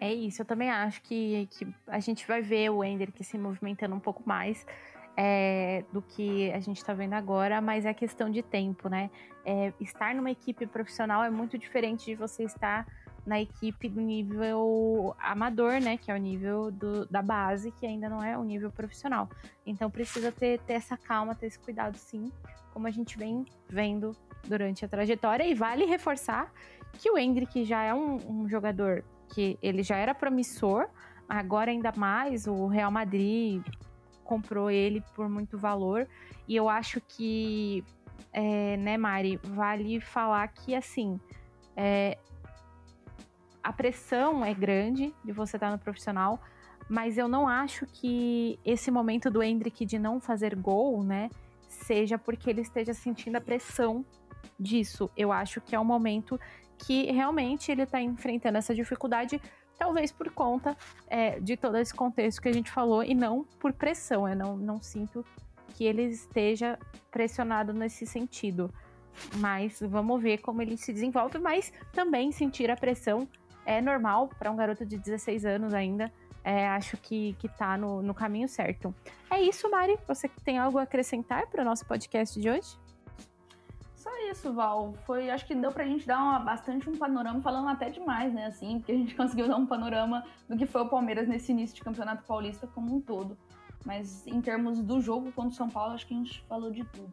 É 0.00 0.12
isso, 0.12 0.42
eu 0.42 0.46
também 0.46 0.70
acho 0.70 1.00
que, 1.02 1.48
que 1.50 1.66
a 1.86 1.98
gente 1.98 2.26
vai 2.26 2.42
ver 2.42 2.70
o 2.70 2.84
Ender 2.84 3.10
se 3.20 3.38
movimentando 3.38 3.94
um 3.94 4.00
pouco 4.00 4.22
mais 4.26 4.66
é, 5.16 5.84
do 5.92 6.02
que 6.02 6.50
a 6.52 6.60
gente 6.60 6.78
está 6.78 6.92
vendo 6.92 7.14
agora, 7.14 7.60
mas 7.60 7.84
é 7.84 7.94
questão 7.94 8.30
de 8.30 8.42
tempo, 8.42 8.88
né? 8.88 9.10
É, 9.44 9.72
estar 9.80 10.14
numa 10.14 10.30
equipe 10.30 10.66
profissional 10.66 11.22
é 11.22 11.30
muito 11.30 11.56
diferente 11.58 12.06
de 12.06 12.14
você 12.14 12.44
estar 12.44 12.86
na 13.26 13.40
equipe 13.40 13.88
do 13.88 14.00
nível 14.00 15.14
amador, 15.18 15.80
né? 15.80 15.96
Que 15.96 16.10
é 16.10 16.14
o 16.14 16.18
nível 16.18 16.70
do, 16.70 17.06
da 17.06 17.22
base, 17.22 17.70
que 17.70 17.86
ainda 17.86 18.08
não 18.08 18.22
é 18.22 18.36
o 18.36 18.42
nível 18.42 18.70
profissional. 18.70 19.28
Então 19.64 19.90
precisa 19.90 20.32
ter, 20.32 20.60
ter 20.60 20.74
essa 20.74 20.96
calma, 20.96 21.34
ter 21.34 21.46
esse 21.46 21.58
cuidado, 21.58 21.96
sim, 21.96 22.30
como 22.72 22.86
a 22.86 22.90
gente 22.90 23.16
vem 23.16 23.44
vendo 23.68 24.16
durante 24.46 24.84
a 24.84 24.88
trajetória. 24.88 25.44
E 25.44 25.54
vale 25.54 25.84
reforçar 25.84 26.52
que 26.92 27.10
o 27.10 27.16
Hendrick 27.16 27.64
já 27.64 27.82
é 27.82 27.94
um, 27.94 28.16
um 28.28 28.48
jogador 28.48 29.04
que 29.32 29.58
ele 29.62 29.82
já 29.82 29.96
era 29.96 30.14
promissor, 30.14 30.88
agora 31.28 31.70
ainda 31.70 31.92
mais 31.96 32.46
o 32.46 32.66
Real 32.66 32.90
Madrid 32.90 33.62
comprou 34.24 34.70
ele 34.70 35.02
por 35.14 35.28
muito 35.28 35.56
valor. 35.56 36.08
E 36.48 36.56
eu 36.56 36.68
acho 36.68 37.00
que, 37.00 37.84
é, 38.32 38.76
né, 38.76 38.96
Mari, 38.96 39.38
vale 39.42 40.00
falar 40.00 40.48
que 40.48 40.74
assim. 40.74 41.20
É, 41.76 42.18
a 43.62 43.72
pressão 43.72 44.44
é 44.44 44.52
grande 44.52 45.14
de 45.24 45.32
você 45.32 45.56
estar 45.56 45.70
no 45.70 45.78
profissional, 45.78 46.38
mas 46.86 47.16
eu 47.16 47.26
não 47.26 47.48
acho 47.48 47.86
que 47.86 48.58
esse 48.62 48.90
momento 48.90 49.30
do 49.30 49.42
Hendrick 49.42 49.86
de 49.86 49.98
não 49.98 50.20
fazer 50.20 50.54
gol, 50.54 51.02
né, 51.02 51.30
seja 51.66 52.18
porque 52.18 52.50
ele 52.50 52.60
esteja 52.60 52.92
sentindo 52.92 53.36
a 53.36 53.40
pressão 53.40 54.04
disso. 54.60 55.10
Eu 55.16 55.32
acho 55.32 55.62
que 55.62 55.74
é 55.74 55.80
um 55.80 55.84
momento 55.84 56.38
que 56.78 57.10
realmente 57.10 57.70
ele 57.70 57.82
está 57.82 58.00
enfrentando 58.00 58.58
essa 58.58 58.74
dificuldade, 58.74 59.40
talvez 59.78 60.12
por 60.12 60.30
conta 60.30 60.76
é, 61.06 61.40
de 61.40 61.56
todo 61.56 61.76
esse 61.76 61.94
contexto 61.94 62.40
que 62.40 62.48
a 62.48 62.52
gente 62.52 62.70
falou 62.70 63.02
e 63.02 63.14
não 63.14 63.44
por 63.58 63.72
pressão. 63.72 64.28
Eu 64.28 64.36
não, 64.36 64.56
não 64.56 64.82
sinto 64.82 65.24
que 65.74 65.84
ele 65.84 66.02
esteja 66.04 66.78
pressionado 67.10 67.72
nesse 67.72 68.06
sentido. 68.06 68.72
Mas 69.36 69.80
vamos 69.80 70.20
ver 70.20 70.38
como 70.38 70.60
ele 70.60 70.76
se 70.76 70.92
desenvolve, 70.92 71.38
mas 71.38 71.72
também 71.92 72.32
sentir 72.32 72.70
a 72.70 72.76
pressão 72.76 73.28
é 73.64 73.80
normal 73.80 74.28
para 74.38 74.50
um 74.50 74.56
garoto 74.56 74.84
de 74.84 74.98
16 74.98 75.44
anos 75.44 75.72
ainda. 75.72 76.12
É, 76.42 76.68
acho 76.68 76.96
que, 76.98 77.34
que 77.38 77.48
tá 77.48 77.76
no, 77.78 78.02
no 78.02 78.12
caminho 78.12 78.48
certo. 78.48 78.94
É 79.30 79.40
isso, 79.40 79.70
Mari. 79.70 79.98
Você 80.06 80.28
tem 80.44 80.58
algo 80.58 80.78
a 80.78 80.82
acrescentar 80.82 81.46
para 81.46 81.62
o 81.62 81.64
nosso 81.64 81.86
podcast 81.86 82.38
de 82.38 82.50
hoje? 82.50 82.76
Só 84.04 84.10
isso, 84.30 84.52
Val. 84.52 84.92
Foi, 85.06 85.30
acho 85.30 85.46
que 85.46 85.54
deu 85.54 85.72
pra 85.72 85.86
gente 85.86 86.06
dar 86.06 86.18
uma, 86.18 86.38
bastante 86.38 86.90
um 86.90 86.94
panorama, 86.94 87.40
falando 87.40 87.70
até 87.70 87.88
demais, 87.88 88.34
né? 88.34 88.44
Assim, 88.44 88.76
porque 88.78 88.92
a 88.92 88.94
gente 88.94 89.14
conseguiu 89.16 89.48
dar 89.48 89.56
um 89.56 89.64
panorama 89.64 90.22
do 90.46 90.58
que 90.58 90.66
foi 90.66 90.82
o 90.82 90.88
Palmeiras 90.90 91.26
nesse 91.26 91.52
início 91.52 91.74
de 91.74 91.80
Campeonato 91.80 92.22
Paulista 92.24 92.66
como 92.66 92.94
um 92.94 93.00
todo. 93.00 93.34
Mas 93.82 94.26
em 94.26 94.42
termos 94.42 94.82
do 94.82 95.00
jogo 95.00 95.32
contra 95.32 95.52
o 95.52 95.54
São 95.54 95.70
Paulo, 95.70 95.94
acho 95.94 96.06
que 96.06 96.12
a 96.12 96.18
gente 96.18 96.44
falou 96.46 96.70
de 96.70 96.84
tudo. 96.84 97.10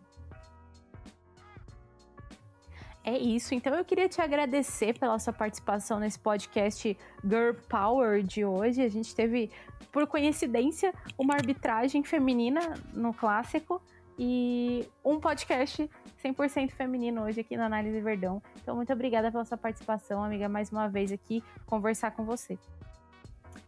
É 3.06 3.18
isso. 3.18 3.56
Então 3.56 3.74
eu 3.74 3.86
queria 3.86 4.10
te 4.10 4.22
agradecer 4.22 5.00
pela 5.00 5.18
sua 5.18 5.32
participação 5.32 5.98
nesse 5.98 6.20
podcast 6.20 6.98
Girl 7.24 7.54
Power 7.70 8.22
de 8.22 8.44
hoje. 8.44 8.82
A 8.82 8.90
gente 8.90 9.16
teve, 9.16 9.50
por 9.94 10.06
coincidência, 10.08 10.94
uma 11.18 11.36
arbitragem 11.36 12.04
feminina 12.04 12.60
no 12.94 13.14
clássico 13.14 13.82
e 14.18 14.88
um 15.04 15.20
podcast 15.20 15.90
100% 16.24 16.72
feminino 16.72 17.24
hoje 17.24 17.42
aqui 17.42 17.58
na 17.58 17.66
Análise 17.66 18.00
Verdão. 18.02 18.42
Então, 18.62 18.76
muito 18.76 18.92
obrigada 18.94 19.32
pela 19.32 19.44
sua 19.46 19.58
participação, 19.58 20.24
amiga, 20.24 20.48
mais 20.48 20.72
uma 20.72 20.88
vez 20.88 21.12
aqui 21.12 21.44
conversar 21.66 22.12
com 22.12 22.24
você. 22.24 22.58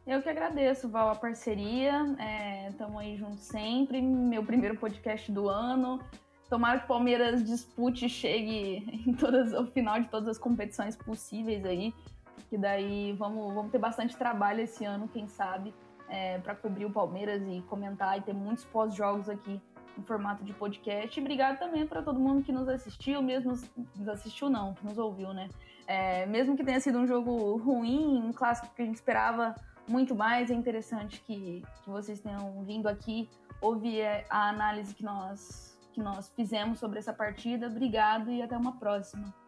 Eu 0.05 0.21
que 0.21 0.29
agradeço, 0.29 0.89
Val, 0.89 1.09
a 1.09 1.15
parceria. 1.15 2.05
Estamos 2.69 3.01
é, 3.01 3.05
aí 3.05 3.15
juntos 3.15 3.39
sempre. 3.39 4.01
Meu 4.01 4.43
primeiro 4.43 4.77
podcast 4.77 5.31
do 5.31 5.47
ano. 5.47 5.99
Tomara 6.49 6.79
que 6.79 6.85
o 6.85 6.87
Palmeiras 6.87 7.43
dispute 7.43 8.05
e 8.05 8.09
chegue 8.09 8.85
em 9.07 9.13
todas, 9.13 9.53
ao 9.53 9.65
final 9.67 9.99
de 9.99 10.09
todas 10.09 10.27
as 10.27 10.37
competições 10.37 10.95
possíveis 10.95 11.65
aí. 11.65 11.93
Que 12.49 12.57
daí 12.57 13.13
vamos, 13.13 13.53
vamos 13.53 13.71
ter 13.71 13.79
bastante 13.79 14.15
trabalho 14.15 14.61
esse 14.61 14.83
ano, 14.83 15.07
quem 15.07 15.27
sabe, 15.27 15.73
é, 16.09 16.37
para 16.39 16.53
cobrir 16.53 16.85
o 16.85 16.91
Palmeiras 16.91 17.41
e 17.47 17.61
comentar 17.61 18.17
e 18.19 18.21
ter 18.21 18.33
muitos 18.33 18.65
pós-jogos 18.65 19.29
aqui 19.29 19.59
em 19.97 20.01
formato 20.03 20.43
de 20.43 20.53
podcast. 20.53 21.19
Obrigado 21.19 21.59
também 21.59 21.85
para 21.85 22.01
todo 22.01 22.19
mundo 22.19 22.43
que 22.43 22.51
nos 22.51 22.67
assistiu, 22.67 23.21
mesmo 23.21 23.51
nos 23.95 24.07
assistiu 24.07 24.49
não, 24.49 24.73
que 24.73 24.85
nos 24.85 24.97
ouviu, 24.97 25.33
né? 25.33 25.49
É, 25.85 26.25
mesmo 26.25 26.55
que 26.55 26.63
tenha 26.63 26.79
sido 26.79 26.97
um 26.97 27.05
jogo 27.05 27.57
ruim, 27.57 28.21
um 28.21 28.31
clássico 28.31 28.73
que 28.73 28.81
a 28.81 28.85
gente 28.85 28.95
esperava 28.95 29.53
muito 29.87 30.15
mais, 30.15 30.49
é 30.49 30.53
interessante 30.53 31.21
que, 31.21 31.61
que 31.83 31.89
vocês 31.89 32.19
tenham 32.19 32.63
vindo 32.63 32.87
aqui 32.87 33.29
ouvir 33.61 34.03
a 34.29 34.49
análise 34.49 34.93
que 34.93 35.03
nós 35.03 35.73
que 35.93 36.01
nós 36.01 36.31
fizemos 36.35 36.79
sobre 36.79 36.97
essa 36.97 37.13
partida. 37.13 37.67
Obrigado 37.67 38.31
e 38.31 38.41
até 38.41 38.57
uma 38.57 38.79
próxima. 38.79 39.42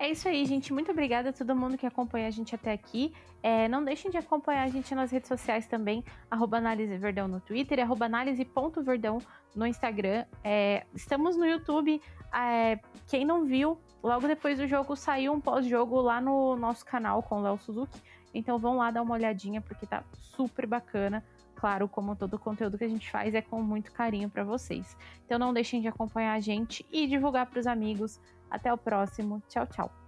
É 0.00 0.08
isso 0.10 0.26
aí, 0.26 0.46
gente. 0.46 0.72
Muito 0.72 0.90
obrigada 0.90 1.28
a 1.28 1.32
todo 1.32 1.54
mundo 1.54 1.76
que 1.76 1.84
acompanha 1.84 2.26
a 2.26 2.30
gente 2.30 2.54
até 2.54 2.72
aqui. 2.72 3.12
É, 3.42 3.68
não 3.68 3.84
deixem 3.84 4.10
de 4.10 4.16
acompanhar 4.16 4.62
a 4.62 4.68
gente 4.68 4.94
nas 4.94 5.10
redes 5.10 5.28
sociais 5.28 5.66
também, 5.66 6.02
arroba 6.30 6.56
Análise 6.56 6.96
Verdão 6.96 7.28
no 7.28 7.38
Twitter 7.38 7.78
arroba 7.80 8.06
análise.verdão 8.06 9.18
no 9.54 9.66
Instagram. 9.66 10.24
É, 10.42 10.86
estamos 10.94 11.36
no 11.36 11.44
YouTube. 11.44 12.00
É, 12.34 12.78
quem 13.08 13.26
não 13.26 13.44
viu, 13.44 13.78
logo 14.02 14.26
depois 14.26 14.58
do 14.58 14.66
jogo 14.66 14.96
saiu 14.96 15.34
um 15.34 15.40
pós-jogo 15.40 16.00
lá 16.00 16.18
no 16.18 16.56
nosso 16.56 16.82
canal 16.82 17.22
com 17.22 17.40
o 17.40 17.42
Léo 17.42 17.58
Suzuki. 17.58 18.00
Então 18.32 18.58
vão 18.58 18.78
lá 18.78 18.90
dar 18.90 19.02
uma 19.02 19.12
olhadinha, 19.12 19.60
porque 19.60 19.84
tá 19.84 20.02
super 20.14 20.66
bacana. 20.66 21.22
claro, 21.54 21.86
como 21.86 22.16
todo 22.16 22.34
o 22.34 22.38
conteúdo 22.38 22.78
que 22.78 22.84
a 22.84 22.88
gente 22.88 23.10
faz 23.10 23.34
é 23.34 23.42
com 23.42 23.62
muito 23.62 23.92
carinho 23.92 24.30
para 24.30 24.44
vocês. 24.44 24.96
Então 25.26 25.38
não 25.38 25.52
deixem 25.52 25.82
de 25.82 25.88
acompanhar 25.88 26.32
a 26.32 26.40
gente 26.40 26.86
e 26.90 27.06
divulgar 27.06 27.44
para 27.44 27.60
os 27.60 27.66
amigos. 27.66 28.18
Até 28.50 28.72
o 28.72 28.76
próximo. 28.76 29.42
Tchau, 29.48 29.66
tchau. 29.66 29.99